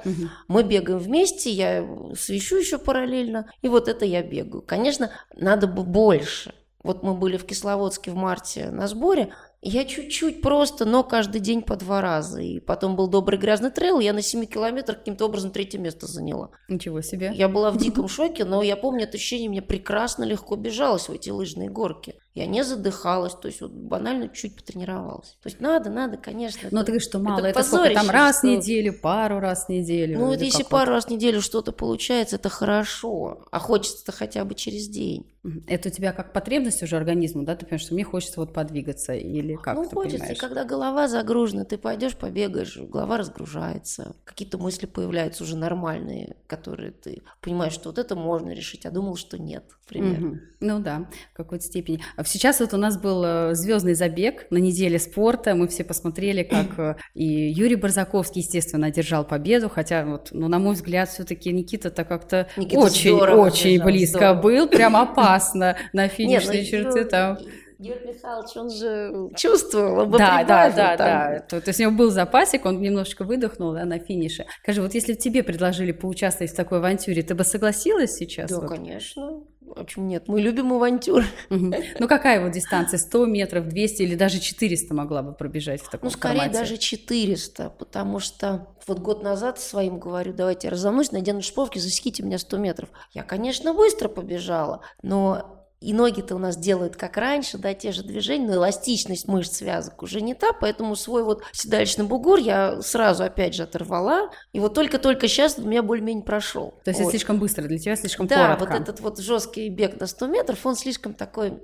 мы 0.49 0.65
бегаем 0.65 0.99
вместе, 0.99 1.49
я 1.49 1.83
свищу 2.15 2.59
еще 2.59 2.77
параллельно, 2.77 3.51
и 3.63 3.69
вот 3.69 3.89
это 3.89 4.05
я 4.05 4.23
бегаю. 4.23 4.61
Конечно, 4.61 5.11
надо 5.35 5.67
бы 5.67 5.83
больше. 5.83 6.53
Вот 6.83 7.03
мы 7.03 7.15
были 7.15 7.37
в 7.37 7.47
Кисловодске 7.47 8.11
в 8.11 8.17
марте 8.17 8.71
на 8.71 8.89
сборе, 8.89 9.33
я 9.65 9.85
чуть-чуть 9.85 10.43
просто, 10.43 10.85
но 10.85 11.05
каждый 11.05 11.41
день 11.41 11.63
по 11.63 11.77
два 11.77 12.01
раза. 12.01 12.41
И 12.41 12.59
потом 12.59 12.97
был 12.97 13.07
добрый 13.07 13.39
грязный 13.39 13.71
трейл, 13.71 14.01
я 14.01 14.13
на 14.13 14.21
7 14.21 14.45
километрах 14.47 14.99
каким-то 14.99 15.27
образом 15.27 15.53
третье 15.53 15.79
место 15.79 16.09
заняла. 16.09 16.51
Ничего 16.69 17.01
себе. 17.01 17.31
Я 17.33 17.49
была 17.49 17.71
в 17.71 17.77
диком 17.79 18.09
шоке, 18.09 18.45
но 18.45 18.63
я 18.63 18.77
помню 18.77 19.05
это 19.05 19.17
ощущение, 19.17 19.49
мне 19.49 19.63
прекрасно 19.63 20.25
легко 20.25 20.57
бежалось 20.57 21.09
в 21.09 21.13
эти 21.13 21.31
лыжные 21.31 21.71
горки. 21.71 22.17
Я 22.35 22.47
не 22.47 22.65
задыхалась, 22.65 23.35
то 23.35 23.49
есть 23.49 23.61
вот 23.61 23.73
банально 23.73 24.29
чуть 24.29 24.57
потренировалась. 24.57 25.37
То 25.43 25.49
есть 25.49 25.61
надо, 25.61 25.91
надо, 25.91 26.17
конечно. 26.17 26.69
Но 26.71 26.79
это- 26.79 26.87
ты 26.87 26.93
говоришь, 26.93 27.09
что 27.09 27.19
мало, 27.19 27.45
это, 27.45 27.63
сколько 27.63 27.83
позорище, 27.83 28.07
там 28.07 28.11
раз 28.11 28.41
в 28.41 28.45
неделю, 28.45 28.95
пару 28.99 29.39
раз 29.39 29.67
в 29.67 29.69
неделю? 29.69 30.19
Ну, 30.19 30.27
вот 30.29 30.41
если 30.41 30.63
пару 30.63 30.93
раз 30.93 31.07
в 31.07 31.11
неделю 31.11 31.43
что-то 31.43 31.73
получается, 31.73 32.37
это 32.37 32.49
хорошо. 32.49 33.45
А 33.51 33.59
хочется-то 33.59 34.13
хотя 34.13 34.45
бы 34.47 34.55
через 34.55 34.89
день. 34.89 35.27
Это 35.67 35.89
у 35.89 35.93
тебя 35.93 36.13
как 36.13 36.33
потребность 36.33 36.83
уже 36.85 36.97
организму, 36.97 37.43
да? 37.43 37.57
Ты 37.57 37.67
понимаешь, 37.67 37.83
что 37.83 37.95
мне 37.95 38.05
хочется 38.05 38.39
вот 38.39 38.55
подвигаться 38.55 39.13
или 39.13 39.57
как 39.57 39.75
ну, 39.75 39.85
хочется, 39.89 40.19
понимаешь? 40.19 40.37
и 40.37 40.41
когда 40.41 40.65
голова 40.65 41.09
загружена, 41.09 41.65
ты 41.65 41.77
пойдешь, 41.79 42.17
побегаешь, 42.17 42.77
голова 42.77 43.17
разгружается, 43.19 44.15
какие-то 44.25 44.59
мысли 44.59 44.87
появляются 44.87 45.43
уже 45.43 45.57
нормальные, 45.57 46.37
которые 46.47 46.93
ты 46.93 47.23
понимаешь, 47.41 47.73
что 47.73 47.89
вот 47.89 47.99
это 47.99 48.15
можно 48.15 48.51
решить, 48.51 48.87
а 48.87 48.93
думал, 48.93 49.17
что 49.17 49.37
нет, 49.37 49.65
например. 49.85 50.21
Мгм. 50.21 50.41
Ну 50.61 50.79
да, 50.79 51.09
в 51.33 51.37
какой-то 51.37 51.65
степени. 51.65 52.01
А 52.23 52.25
Сейчас 52.25 52.61
вот 52.61 52.73
у 52.73 52.77
нас 52.77 52.97
был 52.99 53.53
звездный 53.55 53.95
забег 53.95 54.47
на 54.51 54.59
неделе 54.59 55.01
спорта. 55.01 55.57
Мы 55.57 55.67
все 55.67 55.83
посмотрели, 55.83 56.45
как 56.45 56.67
э, 56.79 56.95
и 57.15 57.25
Юрий 57.25 57.75
Барзаковский, 57.75 58.43
естественно, 58.43 58.87
одержал 58.87 59.25
победу. 59.25 59.69
Хотя, 59.69 60.05
вот, 60.05 60.29
ну, 60.31 60.47
на 60.47 60.61
мой 60.61 60.75
взгляд, 60.75 61.09
все-таки 61.09 61.51
Никита-то 61.53 62.05
как-то 62.05 62.47
Никита 62.57 62.79
очень, 62.79 63.17
здорово 63.17 63.41
очень 63.41 63.75
бежал, 63.75 63.87
близко 63.87 64.19
здорово. 64.19 64.41
был. 64.41 64.69
Прям 64.69 64.97
опасно 64.97 65.77
на 65.93 66.05
Нет, 66.05 66.13
финишной 66.13 66.59
ну, 66.61 66.65
черте 66.65 67.05
там. 67.05 67.39
Юрий 67.81 68.15
Михайлович, 68.15 68.57
он 68.57 68.71
же 68.71 69.31
чувствовал, 69.37 70.07
Да, 70.07 70.45
да, 70.45 70.71
да, 70.71 70.97
там. 70.97 71.07
да. 71.07 71.41
То, 71.41 71.61
то 71.61 71.69
есть 71.71 71.81
у 71.81 71.83
него 71.83 71.93
был 71.93 72.11
запасик, 72.13 72.65
он 72.65 72.81
немножечко 72.81 73.25
выдохнул 73.25 73.73
да, 73.73 73.85
на 73.85 73.99
финише. 73.99 74.47
Скажи, 74.63 74.81
вот 74.81 74.95
если 74.95 75.15
бы 75.15 75.19
тебе 75.19 75.43
предложили 75.43 75.91
поучаствовать 75.91 76.53
в 76.53 76.55
такой 76.55 76.79
авантюре, 76.79 77.25
ты 77.25 77.35
бы 77.35 77.43
согласилась 77.43 78.15
сейчас? 78.15 78.51
Да, 78.51 78.61
вот? 78.61 78.69
конечно. 78.69 79.43
А 79.75 79.85
Почему 79.85 80.07
нет? 80.07 80.29
Мы 80.29 80.41
любим 80.41 80.73
авантюры. 80.73 81.25
Ну 81.51 82.09
какая 82.09 82.43
вот 82.43 82.53
дистанция? 82.53 82.99
100 82.99 83.27
метров, 83.27 83.69
200 83.69 84.03
или 84.03 84.15
даже 84.15 84.39
400 84.41 84.95
могла 84.95 85.23
бы 85.23 85.33
пробежать 85.33 85.81
в 85.83 85.91
таком 85.91 86.07
Ну, 86.07 86.11
скорее 86.11 86.39
формате? 86.41 86.59
даже 86.59 86.77
400, 86.77 87.71
потому 87.79 88.19
что 88.19 88.69
вот 88.87 88.99
год 88.99 89.23
назад 89.23 89.59
своим 89.61 89.99
говорю, 89.99 90.33
давайте 90.33 90.67
я 90.69 90.71
разомнусь, 90.73 91.13
надену 91.13 91.43
шповки, 91.43 91.79
засеките 91.79 92.23
меня 92.23 92.39
100 92.39 92.59
метров. 92.59 92.89
Я, 93.13 93.23
конечно, 93.23 93.75
быстро 93.75 94.09
побежала, 94.09 94.81
но 95.03 95.62
и 95.83 95.93
ноги-то 95.93 96.35
у 96.35 96.39
нас 96.39 96.57
делают 96.57 96.97
как 96.97 97.17
раньше, 97.17 97.59
да, 97.59 97.75
те 97.75 97.93
же 97.93 98.03
движения, 98.03 98.47
но 98.47 98.55
эластичность 98.55 99.27
мышц 99.29 99.57
связок 99.57 100.03
уже 100.03 100.21
не 100.21 100.35
та, 100.35 100.53
поэтому 100.53 100.97
свой 100.97 101.25
вот 101.25 101.43
седалищный 101.53 102.05
бугор 102.05 102.39
я 102.39 102.81
сразу 102.83 103.25
опять 103.25 103.55
же 103.55 103.65
оторвала, 103.65 104.31
и 104.53 104.61
вот 104.61 104.75
только-только 104.75 105.29
сейчас 105.29 105.59
у 105.59 105.63
меня 105.67 105.83
более-менее 105.83 106.25
прошел. 106.25 106.75
То 106.85 106.91
есть 106.91 107.01
это 107.01 107.05
Вот. 107.05 107.11
слишком 107.11 107.39
быстро, 107.39 107.63
для 107.65 107.79
тебя 107.79 107.97
слишком 107.97 108.27
Да, 108.27 108.55
коротко. 108.57 108.73
вот 108.73 108.81
этот 108.83 109.01
вот 109.01 109.19
жесткий 109.19 109.69
бег 109.69 109.99
на 110.01 110.07
100 110.07 110.27
метров, 110.29 110.65
он 110.65 110.77
слишком 110.77 111.15
такой 111.15 111.61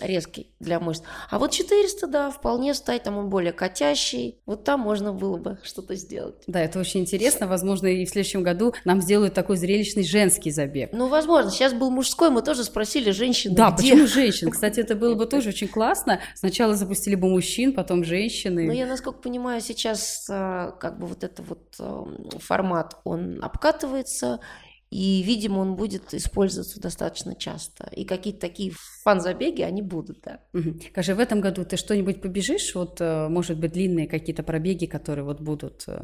резкий 0.00 0.50
для 0.60 0.80
мышц. 0.80 1.02
А 1.30 1.38
вот 1.38 1.50
400, 1.52 2.06
да, 2.06 2.30
вполне 2.30 2.74
стать, 2.74 3.04
там 3.04 3.16
он 3.16 3.28
более 3.28 3.52
котящий. 3.52 4.38
Вот 4.46 4.64
там 4.64 4.80
можно 4.80 5.12
было 5.12 5.36
бы 5.36 5.58
что-то 5.62 5.94
сделать. 5.94 6.34
Да, 6.46 6.60
это 6.60 6.78
очень 6.78 7.00
интересно. 7.00 7.46
Возможно, 7.46 7.86
и 7.86 8.04
в 8.04 8.10
следующем 8.10 8.42
году 8.42 8.74
нам 8.84 9.00
сделают 9.00 9.34
такой 9.34 9.56
зрелищный 9.56 10.04
женский 10.04 10.50
забег. 10.50 10.90
Ну, 10.92 11.08
возможно, 11.08 11.50
сейчас 11.50 11.72
был 11.72 11.90
мужской, 11.90 12.30
мы 12.30 12.42
тоже 12.42 12.64
спросили 12.64 13.10
женщины, 13.50 13.56
Да, 13.56 13.70
где. 13.70 13.92
почему 13.92 14.06
женщин? 14.06 14.50
Кстати, 14.50 14.80
это 14.80 14.94
было 14.94 15.14
бы 15.14 15.26
тоже 15.34 15.50
очень 15.50 15.68
классно. 15.68 16.20
Сначала 16.34 16.74
запустили 16.74 17.14
бы 17.14 17.28
мужчин, 17.28 17.72
потом 17.74 18.04
женщины. 18.04 18.66
Но 18.66 18.72
я, 18.72 18.86
насколько 18.86 19.18
понимаю, 19.20 19.60
сейчас 19.60 20.26
а, 20.30 20.72
как 20.72 20.98
бы 20.98 21.06
вот 21.06 21.24
это 21.24 21.42
вот 21.42 21.74
ам, 21.78 22.28
формат, 22.40 22.96
он 23.04 23.42
обкатывается, 23.42 24.40
и, 24.90 25.22
видимо, 25.22 25.58
он 25.58 25.74
будет 25.76 26.14
использоваться 26.14 26.80
достаточно 26.80 27.34
часто. 27.34 27.88
И 27.92 28.04
какие-то 28.04 28.40
такие 28.40 28.72
фан-забеги, 29.04 29.62
они 29.62 29.82
будут, 29.82 30.20
да. 30.24 30.40
Мгм. 30.52 30.80
Скажи, 30.90 31.14
в 31.14 31.20
этом 31.20 31.40
году 31.40 31.64
ты 31.64 31.76
что-нибудь 31.76 32.20
побежишь? 32.22 32.74
Вот, 32.74 33.00
э, 33.00 33.28
может 33.28 33.58
быть, 33.58 33.72
длинные 33.72 34.06
какие-то 34.08 34.42
пробеги, 34.42 34.86
которые 34.86 35.24
вот 35.24 35.40
будут... 35.40 35.84
э, 35.86 35.98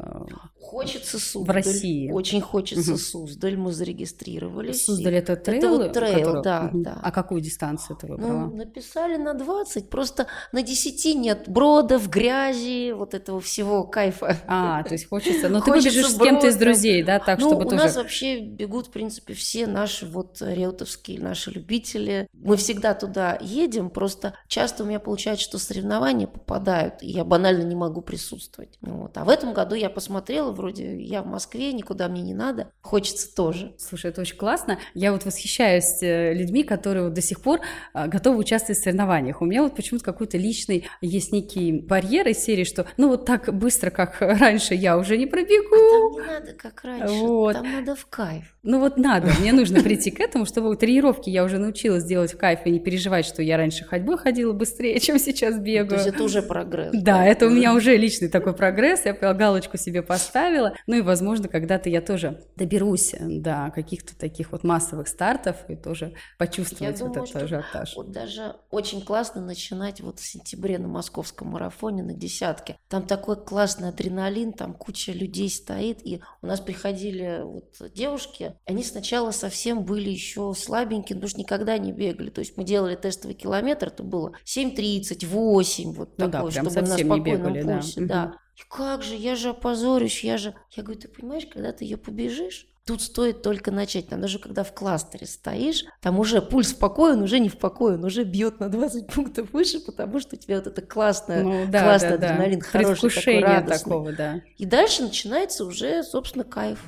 Хочется 0.59 1.19
Суздаль. 1.19 1.55
России. 1.57 2.11
Очень 2.11 2.41
хочется 2.41 2.91
Мгм. 2.91 2.99
Суздаль. 2.99 3.57
Мы 3.57 3.71
зарегистрировались. 3.71 4.85
Суздаль 4.85 5.15
это 5.15 5.35
трейл? 5.35 5.77
вот 5.77 5.93
трейл, 5.93 6.13
который- 6.13 6.43
да, 6.43 6.69
да. 6.73 6.99
А 7.01 7.11
какую 7.11 7.41
дистанцию 7.41 7.97
ты 7.97 8.07
выбрала? 8.07 8.45
Ну, 8.47 8.55
написали 8.55 9.17
на 9.17 9.33
20, 9.33 9.89
просто 9.89 10.27
на 10.51 10.61
10 10.61 11.15
нет 11.15 11.45
бродов, 11.47 12.09
грязи, 12.09 12.91
вот 12.91 13.13
этого 13.13 13.41
всего 13.41 13.83
кайфа. 13.83 14.37
А, 14.47 14.83
то 14.83 14.93
есть 14.93 15.07
хочется... 15.09 15.49
Но 15.49 15.59
ты 15.59 15.71
Хочется 15.71 15.89
выбежишь 15.89 16.11
с 16.15 16.19
кем-то 16.19 16.47
из 16.47 16.55
друзей, 16.57 17.03
да, 17.03 17.19
так, 17.19 17.39
ну, 17.39 17.47
чтобы 17.49 17.65
у 17.65 17.69
тоже... 17.69 17.83
нас 17.83 17.95
вообще 17.95 18.39
бегут, 18.39 18.87
в 18.87 18.91
принципе, 18.91 19.33
все 19.33 19.65
наши 19.67 20.05
вот 20.05 20.37
реутовские, 20.41 21.19
наши 21.19 21.49
любители. 21.51 22.27
Мы 22.33 22.57
всегда 22.57 22.90
туда 22.93 23.37
едем, 23.41 23.89
просто 23.89 24.35
часто 24.47 24.83
у 24.83 24.85
меня 24.85 24.99
получается, 24.99 25.43
что 25.43 25.57
соревнования 25.57 26.27
попадают, 26.27 27.01
и 27.01 27.07
я 27.07 27.23
банально 27.23 27.63
не 27.63 27.75
могу 27.75 28.01
присутствовать. 28.01 28.77
Вот. 28.81 29.17
А 29.17 29.25
в 29.25 29.29
этом 29.29 29.53
году 29.53 29.75
я 29.75 29.89
посмотрела, 29.89 30.51
вроде 30.51 31.01
я 31.01 31.21
в 31.21 31.27
Москве, 31.27 31.73
никуда 31.73 32.07
мне 32.07 32.21
не 32.21 32.33
надо, 32.33 32.71
хочется 32.81 33.33
тоже. 33.33 33.73
Слушай, 33.77 34.11
это 34.11 34.21
очень 34.21 34.37
классно. 34.37 34.79
Я 34.93 35.11
вот 35.11 35.25
восхищаюсь 35.25 36.01
э, 36.01 36.33
людьми, 36.33 36.63
которые 36.63 37.05
вот 37.05 37.13
до 37.13 37.21
сих 37.21 37.41
пор 37.41 37.61
а, 37.93 38.07
готовы 38.07 38.37
участвовать 38.37 38.79
в 38.79 38.83
соревнованиях. 38.83 39.41
У 39.41 39.45
меня 39.45 39.63
вот 39.63 39.75
почему-то 39.75 40.05
какой-то 40.05 40.37
личный 40.37 40.87
есть 41.01 41.31
некий 41.31 41.71
барьер 41.71 42.27
из 42.27 42.39
серии, 42.39 42.63
что 42.63 42.85
ну 42.97 43.09
вот 43.09 43.25
так 43.25 43.53
быстро, 43.53 43.89
как 43.89 44.17
раньше, 44.19 44.75
я 44.75 44.97
уже 44.97 45.17
не 45.17 45.25
пробегу. 45.25 46.15
Там 46.15 46.23
не 46.23 46.31
надо, 46.31 46.53
как 46.53 46.83
раньше, 46.83 47.13
Вот. 47.13 47.53
там 47.53 47.71
надо 47.71 47.95
в 47.95 48.05
кайф. 48.07 48.55
Ну 48.63 48.79
вот 48.79 48.97
надо, 48.97 49.31
мне 49.39 49.53
нужно 49.53 49.81
прийти 49.81 50.11
к 50.11 50.19
этому, 50.19 50.45
чтобы 50.45 50.75
тренировки 50.75 51.29
я 51.29 51.43
уже 51.43 51.57
научилась 51.57 52.03
делать 52.03 52.33
в 52.33 52.37
кайф 52.37 52.59
и 52.65 52.71
не 52.71 52.79
переживать, 52.81 53.25
что 53.25 53.41
я 53.41 53.57
раньше 53.57 53.85
ходьбой 53.85 54.17
ходила 54.17 54.53
быстрее, 54.53 54.99
чем 54.99 55.19
сейчас 55.19 55.57
бегаю. 55.59 55.87
То 55.87 55.95
есть 55.95 56.07
это 56.07 56.23
уже 56.23 56.41
прогресс. 56.41 56.91
Да, 56.93 57.11
да, 57.11 57.25
это 57.25 57.47
у 57.47 57.49
меня 57.49 57.73
уже 57.73 57.97
личный 57.97 58.29
такой 58.29 58.53
прогресс, 58.53 59.05
я 59.05 59.13
галочку 59.13 59.77
себе 59.77 60.01
поставила. 60.01 60.73
Ну 60.87 60.95
и, 60.95 61.01
возможно, 61.01 61.49
когда-то 61.49 61.89
я 61.89 62.01
тоже 62.01 62.41
доберусь 62.55 63.13
до 63.19 63.71
каких-то 63.75 64.17
таких 64.17 64.51
вот 64.51 64.63
массовых 64.63 65.07
стартов 65.07 65.57
и 65.67 65.75
тоже 65.75 66.13
почувствовать 66.37 66.99
я 66.99 67.05
вот 67.05 67.13
думаю, 67.13 67.29
этот 67.29 67.43
ажиотаж. 67.43 67.95
Вот 67.95 68.11
даже 68.11 68.55
очень 68.69 69.01
классно 69.01 69.41
начинать 69.41 70.01
вот 70.01 70.19
в 70.19 70.25
сентябре 70.25 70.77
на 70.77 70.87
московском 70.87 71.49
марафоне 71.49 72.01
на 72.01 72.13
десятке. 72.13 72.77
Там 72.87 73.05
такой 73.05 73.35
классный 73.35 73.89
адреналин, 73.89 74.53
там 74.53 74.73
куча 74.73 75.11
людей 75.11 75.49
стоит, 75.49 75.99
и 76.05 76.21
у 76.41 76.47
нас 76.47 76.59
приходили 76.59 77.41
вот 77.43 77.75
девушки, 77.93 78.55
они 78.65 78.83
сначала 78.83 79.31
совсем 79.31 79.83
были 79.83 80.09
еще 80.09 80.53
слабенькие, 80.57 81.17
потому 81.17 81.29
что 81.29 81.39
никогда 81.39 81.77
не 81.77 81.91
бегали. 81.91 82.29
То 82.29 82.39
есть 82.39 82.57
мы 82.57 82.63
делали 82.71 82.95
тестовый 82.95 83.35
километр, 83.35 83.87
это 83.87 84.03
было 84.03 84.33
7.30, 84.45 85.27
8, 85.27 85.93
вот 85.93 86.17
ну 86.17 86.31
такое, 86.31 86.51
да, 86.51 86.61
чтобы 86.61 86.87
на 86.87 86.97
спокойном 86.97 87.23
бегали, 87.23 87.63
пульсе. 87.63 88.01
Да. 88.01 88.07
да. 88.07 88.33
И 88.55 88.61
как 88.69 89.03
же, 89.03 89.15
я 89.15 89.35
же 89.35 89.49
опозорюсь, 89.49 90.23
я 90.23 90.37
же... 90.37 90.55
Я 90.71 90.83
говорю, 90.83 91.01
ты 91.01 91.07
понимаешь, 91.07 91.45
когда 91.45 91.71
ты 91.71 91.83
ее 91.83 91.97
побежишь, 91.97 92.67
Тут 92.83 93.03
стоит 93.03 93.43
только 93.43 93.69
начать. 93.69 94.07
Там 94.07 94.21
даже 94.21 94.39
когда 94.39 94.63
в 94.63 94.73
кластере 94.73 95.27
стоишь, 95.27 95.85
там 96.01 96.19
уже 96.19 96.41
пульс 96.41 96.73
в 96.73 96.79
покое, 96.79 97.13
он 97.13 97.21
уже 97.21 97.37
не 97.37 97.47
в 97.47 97.57
покое, 97.57 97.93
он 97.93 98.03
уже 98.03 98.23
бьет 98.23 98.59
на 98.59 98.69
20 98.69 99.05
пунктов 99.05 99.53
выше, 99.53 99.79
потому 99.79 100.19
что 100.19 100.35
у 100.35 100.39
тебя 100.39 100.55
вот 100.55 100.65
это 100.65 100.81
классное, 100.81 101.43
ну, 101.43 101.65
да, 101.67 101.83
классный 101.83 102.17
да, 102.17 102.31
адреналин, 102.31 102.59
да. 102.59 102.65
хороший, 102.65 103.11
такой 103.11 103.39
радостный. 103.39 103.83
Такого, 103.83 104.11
да. 104.13 104.41
И 104.57 104.65
дальше 104.65 105.03
начинается 105.03 105.63
уже, 105.63 106.01
собственно, 106.01 106.43
кайф. 106.43 106.83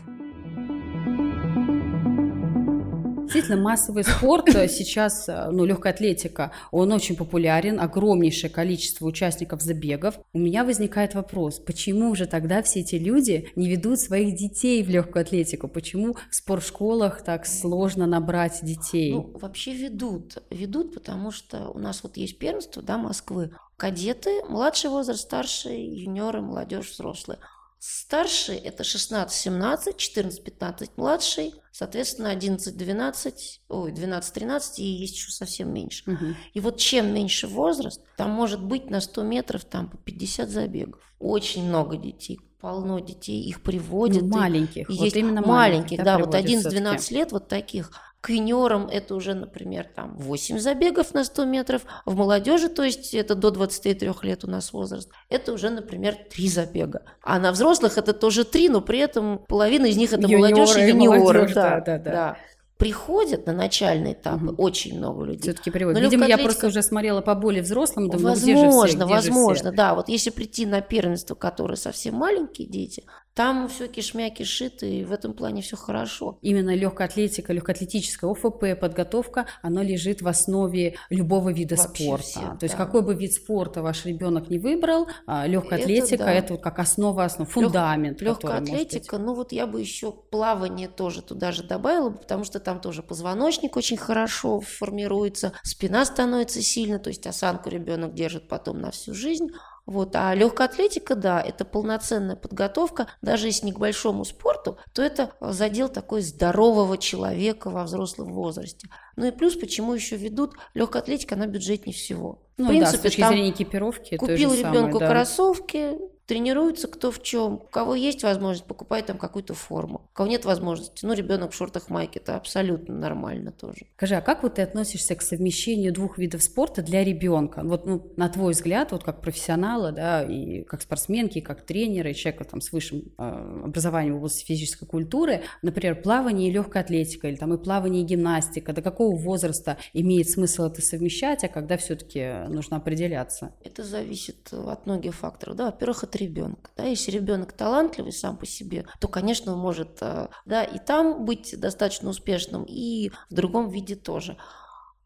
Действительно, 3.24 3.57
массовый 3.57 4.03
спорт 4.03 4.53
э, 4.53 4.67
сейчас, 4.67 5.28
э, 5.30 5.49
ну, 5.51 5.65
легкая 5.65 5.93
атлетика, 5.93 6.51
он 6.71 6.91
очень 6.91 7.15
популярен, 7.15 7.80
огромнейшее 7.80 8.49
количество 8.49 9.05
участников 9.05 9.61
забегов. 9.61 10.19
У 10.34 10.39
меня 10.39 10.63
возникает 10.63 11.15
вопрос, 11.15 11.59
почему 11.59 12.13
же 12.15 12.28
тогда 12.28 12.61
все 12.61 12.82
эти 12.82 12.95
люди 12.95 13.49
не 13.55 13.69
ведут 13.69 13.99
своих 13.99 14.36
детей 14.36 14.84
в 14.84 14.89
легкую 14.89 15.21
атлетику? 15.21 15.67
Почему 15.67 16.15
в 16.30 16.36
спортшколах 16.36 17.24
так 17.24 17.45
сложно 17.45 18.05
набрать 18.05 18.59
детей? 18.61 19.13
Ну, 19.13 19.32
вообще 19.36 19.74
ведут. 19.74 20.38
Ведут, 20.49 20.93
потому 20.93 21.32
что 21.32 21.69
у 21.69 21.80
нас 21.80 22.03
вот 22.03 22.17
есть 22.17 22.38
первенство, 22.38 22.82
да, 22.82 22.97
Москвы. 22.97 23.51
Кадеты, 23.78 24.43
младший 24.47 24.89
возраст, 24.89 25.21
старшие, 25.21 26.03
юниоры, 26.03 26.41
молодежь, 26.41 26.91
взрослые. 26.91 27.39
Старший– 27.86 28.55
это 28.63 28.84
16-17, 28.84 29.97
14-15 29.97 30.91
младший, 30.95 31.53
соответственно, 31.73 32.34
11-12, 32.34 33.34
ой, 33.67 33.91
12-13 33.91 34.61
и 34.77 34.84
есть 34.86 35.15
еще 35.15 35.31
совсем 35.31 35.73
меньше. 35.73 36.09
Угу. 36.09 36.25
И 36.53 36.59
вот 36.61 36.77
чем 36.77 37.13
меньше 37.13 37.45
возраст, 37.45 38.01
там 38.15 38.31
может 38.31 38.63
быть 38.63 38.89
на 38.89 39.01
100 39.01 39.23
метров 39.23 39.65
там 39.65 39.89
по 39.89 39.97
50 39.97 40.49
забегов. 40.49 41.01
Очень 41.19 41.67
много 41.67 41.97
детей, 41.97 42.39
полно 42.61 42.99
детей, 42.99 43.43
их 43.43 43.61
приводят. 43.61 44.23
Ну, 44.23 44.29
маленьких, 44.29 44.89
и, 44.89 44.93
вот 44.93 45.03
есть 45.03 45.17
именно 45.17 45.41
маленьких, 45.41 45.97
маленьких 45.97 45.97
да, 45.97 46.17
да 46.17 46.23
вот 46.23 46.36
11-12 46.36 47.13
лет, 47.13 47.31
вот 47.34 47.49
таких. 47.49 47.91
К 48.24 48.30
юниорам 48.30 48.88
это 48.88 49.15
уже, 49.15 49.34
например, 49.34 49.86
там 49.93 50.15
8 50.15 50.57
забегов 50.57 51.13
на 51.13 51.26
100 51.26 51.43
метров. 51.43 51.82
В 52.05 52.15
молодежи, 52.15 52.69
то 52.69 52.82
есть 52.82 53.13
это 53.13 53.36
до 53.36 53.51
23 53.51 54.11
лет 54.21 54.45
у 54.45 54.49
нас 54.49 54.71
возраст, 54.71 55.09
это 55.28 55.51
уже, 55.51 55.69
например, 55.69 56.15
3 56.32 56.47
забега. 56.47 57.01
А 57.21 57.38
на 57.38 57.51
взрослых 57.51 57.97
это 57.97 58.13
тоже 58.13 58.45
3, 58.45 58.69
но 58.69 58.80
при 58.80 58.99
этом 58.99 59.39
половина 59.49 59.88
из 59.88 59.97
них 59.97 60.13
это 60.13 60.21
юниоры 60.21 60.55
молодежь 60.55 60.78
и 60.78 60.88
юниоры. 60.88 61.19
Молодежь, 61.19 61.53
да, 61.53 61.82
да, 61.82 61.97
да. 61.97 62.11
да 62.11 62.38
приходят 62.78 63.45
на 63.45 63.53
начальный 63.53 64.11
этап 64.11 64.41
угу. 64.43 64.55
очень 64.61 64.97
много 64.97 65.24
людей. 65.24 65.41
Все-таки 65.41 65.71
приводят. 65.71 66.01
Но 66.01 66.05
Видимо, 66.05 66.26
я 66.26 66.38
просто 66.38 66.67
уже 66.67 66.82
смотрела 66.82 67.21
по 67.21 67.34
более 67.34 67.61
взрослым, 67.63 68.09
думаю, 68.09 68.36
возможно, 68.36 68.43
где 68.43 68.55
же 68.57 68.69
все, 68.69 68.95
где 68.95 69.05
возможно, 69.05 69.55
же 69.55 69.69
все? 69.69 69.71
да. 69.71 69.95
Вот 69.95 70.09
если 70.09 70.30
прийти 70.32 70.65
на 70.65 70.82
первенство, 70.82 71.36
которые 71.36 71.78
совсем 71.78 72.15
маленькие 72.15 72.67
дети, 72.67 73.05
там 73.34 73.67
все 73.67 73.88
кишмя 73.88 74.29
кишит, 74.29 74.84
и 74.84 75.03
в 75.03 75.11
этом 75.11 75.34
плане 75.34 75.61
все 75.61 75.75
хорошо. 75.75 76.38
Именно 76.41 76.75
легкая 76.75 77.07
атлетика, 77.07 77.51
легкоатлетическая 77.51 78.29
ОФП, 78.29 78.79
подготовка, 78.79 79.47
оно 79.61 79.81
лежит 79.81 80.21
в 80.21 80.27
основе 80.27 80.97
любого 81.09 81.51
вида 81.51 81.75
Вообще 81.75 82.03
спорта. 82.03 82.23
Все, 82.23 82.39
То 82.39 82.57
да. 82.59 82.65
есть 82.65 82.75
какой 82.75 83.01
бы 83.01 83.15
вид 83.15 83.34
спорта 83.34 83.81
ваш 83.81 84.05
ребенок 84.05 84.49
не 84.49 84.59
выбрал, 84.59 85.07
а, 85.25 85.47
легкая 85.47 85.79
это, 85.79 85.86
атлетика 85.86 86.25
да. 86.25 86.34
это 86.34 86.53
вот 86.53 86.61
как 86.61 86.77
основа, 86.79 87.23
основ, 87.23 87.49
фундамент. 87.49 88.21
Легкая 88.21 88.59
атлетика, 88.59 89.17
ну 89.17 89.34
вот 89.34 89.51
я 89.51 89.65
бы 89.65 89.81
еще 89.81 90.11
плавание 90.11 90.88
тоже 90.88 91.21
туда 91.23 91.51
же 91.51 91.63
добавила, 91.63 92.11
потому 92.11 92.43
что 92.43 92.59
там 92.59 92.79
тоже 92.79 93.01
позвоночник 93.01 93.75
очень 93.75 93.97
хорошо 93.97 94.61
формируется, 94.61 95.53
спина 95.63 96.05
становится 96.05 96.61
сильно, 96.61 96.99
то 96.99 97.09
есть 97.09 97.25
осанку 97.25 97.69
ребенок 97.69 98.13
держит 98.13 98.47
потом 98.47 98.79
на 98.79 98.91
всю 98.91 99.13
жизнь. 99.13 99.49
Вот. 99.86 100.15
А 100.15 100.34
легкая 100.34 100.67
атлетика, 100.67 101.15
да, 101.15 101.41
это 101.41 101.65
полноценная 101.65 102.36
подготовка. 102.36 103.07
Даже 103.21 103.47
если 103.47 103.67
не 103.67 103.73
к 103.73 103.79
большому 103.79 104.23
спорту, 104.23 104.77
то 104.93 105.01
это 105.01 105.31
задел 105.41 105.89
такой 105.89 106.21
здорового 106.21 106.97
человека 106.97 107.69
во 107.69 107.84
взрослом 107.84 108.34
возрасте. 108.34 108.88
Ну 109.15 109.27
и 109.27 109.31
плюс, 109.31 109.55
почему 109.55 109.93
еще 109.93 110.15
ведут, 110.15 110.53
легкая 110.73 111.01
атлетика, 111.01 111.36
она 111.36 111.47
бюджетнее 111.47 111.93
всего. 111.93 112.39
Ну, 112.57 112.65
в 112.65 112.67
принципе, 112.69 112.97
да, 112.97 112.99
с 112.99 113.01
точки 113.01 113.27
зрения 113.27 113.51
экипировки. 113.51 114.17
Купил 114.17 114.53
ребенку 114.53 114.99
да. 114.99 115.09
кроссовки, 115.09 115.97
тренируется 116.26 116.88
кто 116.88 117.11
в 117.11 117.21
чем. 117.21 117.55
У 117.55 117.57
кого 117.57 117.95
есть 117.95 118.24
возможность, 118.24 118.65
покупает 118.65 119.07
там 119.07 119.17
какую-то 119.17 119.53
форму. 119.53 120.07
У 120.11 120.15
кого 120.15 120.30
нет 120.30 120.45
возможности, 120.45 121.05
ну, 121.05 121.13
ребенок 121.13 121.51
в 121.51 121.55
шортах 121.55 121.89
майке, 121.89 122.19
это 122.19 122.36
абсолютно 122.36 122.95
нормально 122.95 123.51
тоже. 123.51 123.88
Скажи, 123.97 124.15
а 124.15 124.21
как 124.21 124.43
вот 124.43 124.55
ты 124.55 124.61
относишься 124.61 125.15
к 125.15 125.21
совмещению 125.21 125.93
двух 125.93 126.17
видов 126.17 126.43
спорта 126.43 126.82
для 126.82 127.03
ребенка? 127.03 127.61
Вот, 127.63 127.86
ну, 127.86 128.11
на 128.15 128.30
твой 128.30 128.53
взгляд, 128.53 128.91
вот 128.91 129.03
как 129.03 129.21
профессионала, 129.21 129.91
да, 129.91 130.24
и 130.24 130.63
как 130.63 130.82
спортсменки, 130.82 131.39
и 131.39 131.41
как 131.41 131.65
тренера, 131.65 132.11
и 132.11 132.13
человека 132.13 132.45
там 132.45 132.61
с 132.61 132.71
высшим 132.71 133.03
э, 133.17 133.61
образованием 133.65 134.15
в 134.15 134.17
области 134.17 134.45
физической 134.45 134.86
культуры, 134.86 135.43
например, 135.61 136.01
плавание 136.01 136.49
и 136.49 136.51
легкая 136.51 136.84
атлетика, 136.84 137.28
или 137.28 137.36
там 137.36 137.53
и 137.53 137.57
плавание 137.57 138.03
и 138.03 138.05
гимнастика, 138.05 138.74
до 138.74 138.82
какого 138.82 139.15
возраста 139.15 139.78
имеет 139.93 140.30
смысл 140.30 140.63
это 140.63 140.82
совмещать, 140.82 141.43
а 141.43 141.47
когда 141.47 141.78
все-таки 141.78 142.47
нужно 142.47 142.78
определяться? 142.78 143.53
Это 143.63 143.84
зависит 143.84 144.53
от 144.53 144.86
многих 144.86 145.15
факторов, 145.15 145.55
да, 145.55 145.65
во-первых, 145.65 146.03
от 146.14 146.22
ребенка. 146.22 146.72
Да? 146.78 146.84
Если 146.84 147.11
ребенок 147.11 147.53
талантливый 147.53 148.11
сам 148.11 148.38
по 148.38 148.45
себе, 148.45 148.86
то, 148.99 149.07
конечно, 149.07 149.53
он 149.53 149.59
может 149.59 149.97
э, 150.01 150.28
да, 150.45 150.64
и 150.64 150.80
там 150.80 151.26
быть 151.26 151.59
достаточно 151.59 152.09
успешным, 152.09 152.64
и 152.64 153.11
в 153.30 153.34
другом 153.34 153.70
виде 153.70 153.95
тоже. 153.95 154.38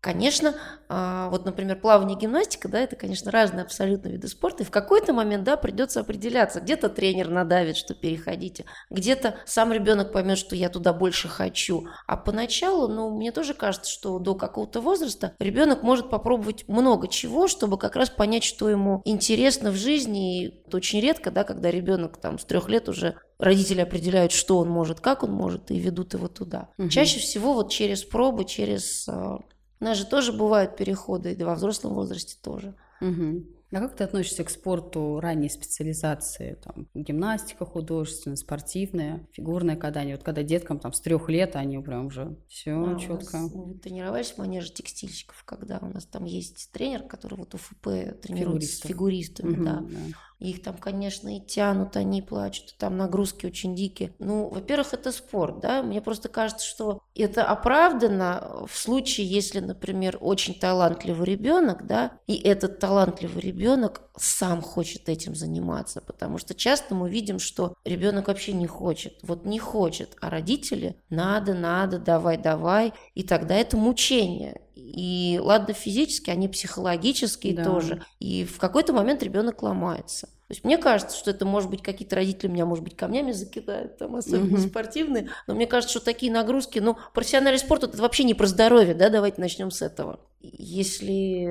Конечно, 0.08 0.56
а, 0.88 1.30
вот, 1.32 1.44
например, 1.44 1.82
плавание 1.82 2.16
и 2.16 2.22
гимнастика, 2.22 2.70
да, 2.70 2.80
это, 2.80 2.96
конечно, 2.96 3.30
разные 3.30 3.64
абсолютно 3.64 4.08
виды 4.08 4.30
спорта, 4.30 4.64
и 4.64 4.66
в 4.66 4.72
какой-то 4.72 5.12
момент, 5.12 5.44
да, 5.44 5.58
придется 5.58 6.00
определяться. 6.00 6.62
Где-то 6.62 6.88
тренер 6.88 7.30
надавит, 7.30 7.76
что 7.76 7.94
переходите, 7.94 8.64
где-то 8.90 9.36
сам 9.46 9.74
ребенок 9.74 10.14
поймет, 10.14 10.38
что 10.38 10.56
я 10.56 10.70
туда 10.70 10.94
больше 10.94 11.28
хочу. 11.28 11.88
А 12.08 12.16
поначалу, 12.16 12.88
ну, 12.88 13.14
мне 13.18 13.34
тоже 13.34 13.54
кажется, 13.54 13.92
что 13.92 14.18
до 14.18 14.34
какого-то 14.34 14.80
возраста 14.80 15.36
ребенок 15.40 15.84
может 15.84 16.10
попробовать 16.10 16.66
много 16.70 17.10
чего, 17.10 17.50
чтобы 17.50 17.78
как 17.78 17.98
раз 17.98 18.10
понять, 18.10 18.46
что 18.46 18.70
ему 18.70 19.02
интересно 19.04 19.72
в 19.72 19.76
жизни. 19.76 20.46
И 20.46 20.64
это 20.68 20.78
очень 20.78 21.02
редко, 21.02 21.32
да, 21.32 21.44
когда 21.44 21.70
ребенок 21.70 22.16
там 22.16 22.40
с 22.40 22.46
трех 22.46 22.70
лет 22.70 22.88
уже 22.88 23.18
родители 23.40 23.82
определяют, 23.82 24.32
что 24.32 24.58
он 24.58 24.70
может, 24.70 25.02
как 25.02 25.24
он 25.24 25.32
может, 25.32 25.70
и 25.70 25.78
ведут 25.78 26.14
его 26.14 26.30
туда. 26.30 26.70
Угу. 26.78 26.88
Чаще 26.88 27.20
всего 27.20 27.52
вот 27.52 27.72
через 27.72 28.06
пробы, 28.06 28.46
через 28.46 29.06
а, 29.10 29.40
у 29.80 29.84
нас 29.84 29.98
же 29.98 30.06
тоже 30.06 30.34
бывают 30.34 30.76
переходы, 30.76 31.34
и 31.34 31.44
во 31.44 31.56
взрослом 31.56 31.94
возрасте 31.94 32.38
тоже. 32.42 32.76
Угу. 33.02 33.44
А 33.70 33.80
как 33.80 33.98
ты 33.98 34.06
относишься 34.06 34.46
к 34.46 34.50
спорту 34.50 35.20
ранней 35.20 35.50
специализации? 35.50 36.58
Там, 36.64 36.88
гимнастика 36.94 37.66
художественная, 37.66 38.38
спортивная, 38.38 39.28
фигурное 39.34 39.76
кадание. 39.76 40.16
Вот 40.16 40.24
когда 40.24 40.42
деткам 40.42 40.80
там 40.80 40.94
с 40.94 41.02
трех 41.02 41.28
лет 41.28 41.58
они 41.58 41.78
прям 41.80 42.06
уже 42.06 42.38
все 42.48 42.72
а, 42.72 42.98
четко. 42.98 43.40
Мы 43.40 43.78
тренировались 43.78 44.32
в 44.32 44.38
манеже 44.38 44.72
текстильщиков, 44.72 45.44
когда 45.44 45.80
у 45.82 45.88
нас 45.88 46.06
там 46.06 46.24
есть 46.24 46.72
тренер, 46.72 47.04
который 47.04 47.38
вот 47.38 47.56
УФП 47.56 48.22
тренирует 48.22 48.64
с 48.64 48.80
фигуристами, 48.80 49.56
угу, 49.56 49.64
да. 49.66 49.80
да. 49.82 49.98
Их 50.40 50.62
там, 50.62 50.78
конечно, 50.78 51.36
и 51.36 51.40
тянут, 51.40 51.98
они 51.98 52.22
плачут, 52.22 52.76
там 52.78 52.96
нагрузки 52.96 53.48
очень 53.48 53.76
дикие. 53.76 54.14
Ну, 54.20 54.50
во-первых, 54.50 54.94
это 54.94 55.12
спорт, 55.12 55.60
да. 55.62 55.82
Мне 55.82 56.00
просто 56.00 56.30
кажется, 56.30 56.66
что 56.66 57.02
это 57.16 57.44
оправдано 57.44 58.66
в 58.68 58.78
случае, 58.78 59.28
если, 59.28 59.60
например, 59.60 60.18
очень 60.22 60.54
талантливый 60.54 61.26
ребенок, 61.26 61.88
да, 61.88 62.20
и 62.28 62.36
этот 62.36 62.80
талантливый 62.80 63.42
ребенок 63.42 64.02
сам 64.16 64.62
хочет 64.62 65.10
этим 65.10 65.34
заниматься, 65.34 66.02
потому 66.02 66.38
что 66.38 66.54
часто 66.54 66.94
мы 66.94 67.10
видим, 67.10 67.40
что 67.40 67.74
ребенок 67.84 68.28
вообще 68.28 68.54
не 68.54 68.68
хочет, 68.68 69.20
вот 69.24 69.46
не 69.46 69.58
хочет, 69.58 70.16
а 70.22 70.30
родители 70.30 71.02
надо, 71.10 71.56
надо, 71.56 71.98
давай, 71.98 72.38
давай, 72.38 72.94
и 73.16 73.24
тогда 73.24 73.56
это 73.56 73.76
мучение. 73.76 74.62
И 74.90 75.38
ладно 75.44 75.74
физически, 75.74 76.30
они 76.30 76.48
психологические 76.48 77.56
да. 77.56 77.66
тоже. 77.66 78.04
И 78.20 78.46
в 78.46 78.58
какой-то 78.58 78.94
момент 78.94 79.22
ребенок 79.22 79.62
ломается. 79.62 80.28
То 80.28 80.54
есть 80.54 80.64
мне 80.64 80.78
кажется, 80.78 81.18
что 81.18 81.30
это 81.30 81.46
может 81.46 81.70
быть 81.70 81.84
какие-то 81.84 82.16
родители 82.16 82.50
меня, 82.50 82.66
может 82.66 82.82
быть, 82.82 82.96
камнями 82.96 83.34
закидают, 83.34 83.98
там, 83.98 84.16
особенно 84.16 84.56
mm-hmm. 84.56 84.70
спортивные, 84.70 85.30
но 85.46 85.56
мне 85.56 85.68
кажется, 85.68 85.98
что 85.98 86.06
такие 86.06 86.32
нагрузки, 86.32 86.80
ну, 86.80 86.96
профессиональный 87.14 87.60
спорт 87.60 87.84
это 87.84 88.02
вообще 88.02 88.24
не 88.24 88.34
про 88.34 88.48
здоровье, 88.48 88.94
да, 88.94 89.10
давайте 89.10 89.42
начнем 89.42 89.72
с 89.72 89.82
этого. 89.82 90.22
Если 90.40 91.44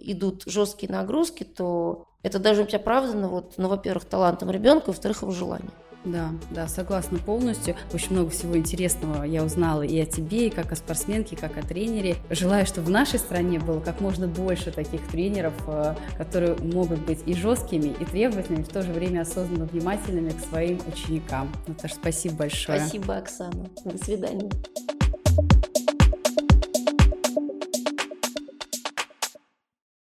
идут 0.00 0.42
жесткие 0.44 0.92
нагрузки, 0.92 1.44
то 1.44 2.04
это 2.22 2.38
должно 2.38 2.64
быть 2.64 2.74
оправдано, 2.74 3.28
вот, 3.28 3.54
ну, 3.56 3.68
во-первых, 3.68 4.04
талантом 4.04 4.50
ребенка, 4.50 4.88
во-вторых, 4.88 5.22
его 5.22 5.32
желанием. 5.32 5.72
Да, 6.04 6.30
да, 6.50 6.66
согласна 6.66 7.18
полностью. 7.18 7.76
Очень 7.92 8.12
много 8.12 8.30
всего 8.30 8.56
интересного 8.56 9.22
я 9.24 9.44
узнала 9.44 9.82
и 9.82 9.98
о 10.00 10.06
тебе, 10.06 10.48
и 10.48 10.50
как 10.50 10.72
о 10.72 10.76
спортсменке, 10.76 11.36
и 11.36 11.38
как 11.38 11.56
о 11.56 11.62
тренере. 11.62 12.16
Желаю, 12.30 12.66
чтобы 12.66 12.88
в 12.88 12.90
нашей 12.90 13.18
стране 13.18 13.58
было 13.60 13.80
как 13.80 14.00
можно 14.00 14.26
больше 14.26 14.72
таких 14.72 15.06
тренеров, 15.08 15.54
э, 15.68 15.94
которые 16.18 16.56
могут 16.56 17.00
быть 17.00 17.20
и 17.26 17.34
жесткими, 17.34 17.94
и 18.00 18.04
требовательными, 18.04 18.62
в 18.62 18.68
то 18.68 18.82
же 18.82 18.92
время 18.92 19.20
осознанно 19.20 19.66
внимательными 19.66 20.30
к 20.30 20.40
своим 20.40 20.80
ученикам. 20.92 21.50
Наташа, 21.66 21.94
спасибо 21.94 22.36
большое. 22.36 22.80
Спасибо, 22.80 23.16
Оксана. 23.16 23.68
До 23.84 24.04
свидания. 24.04 24.50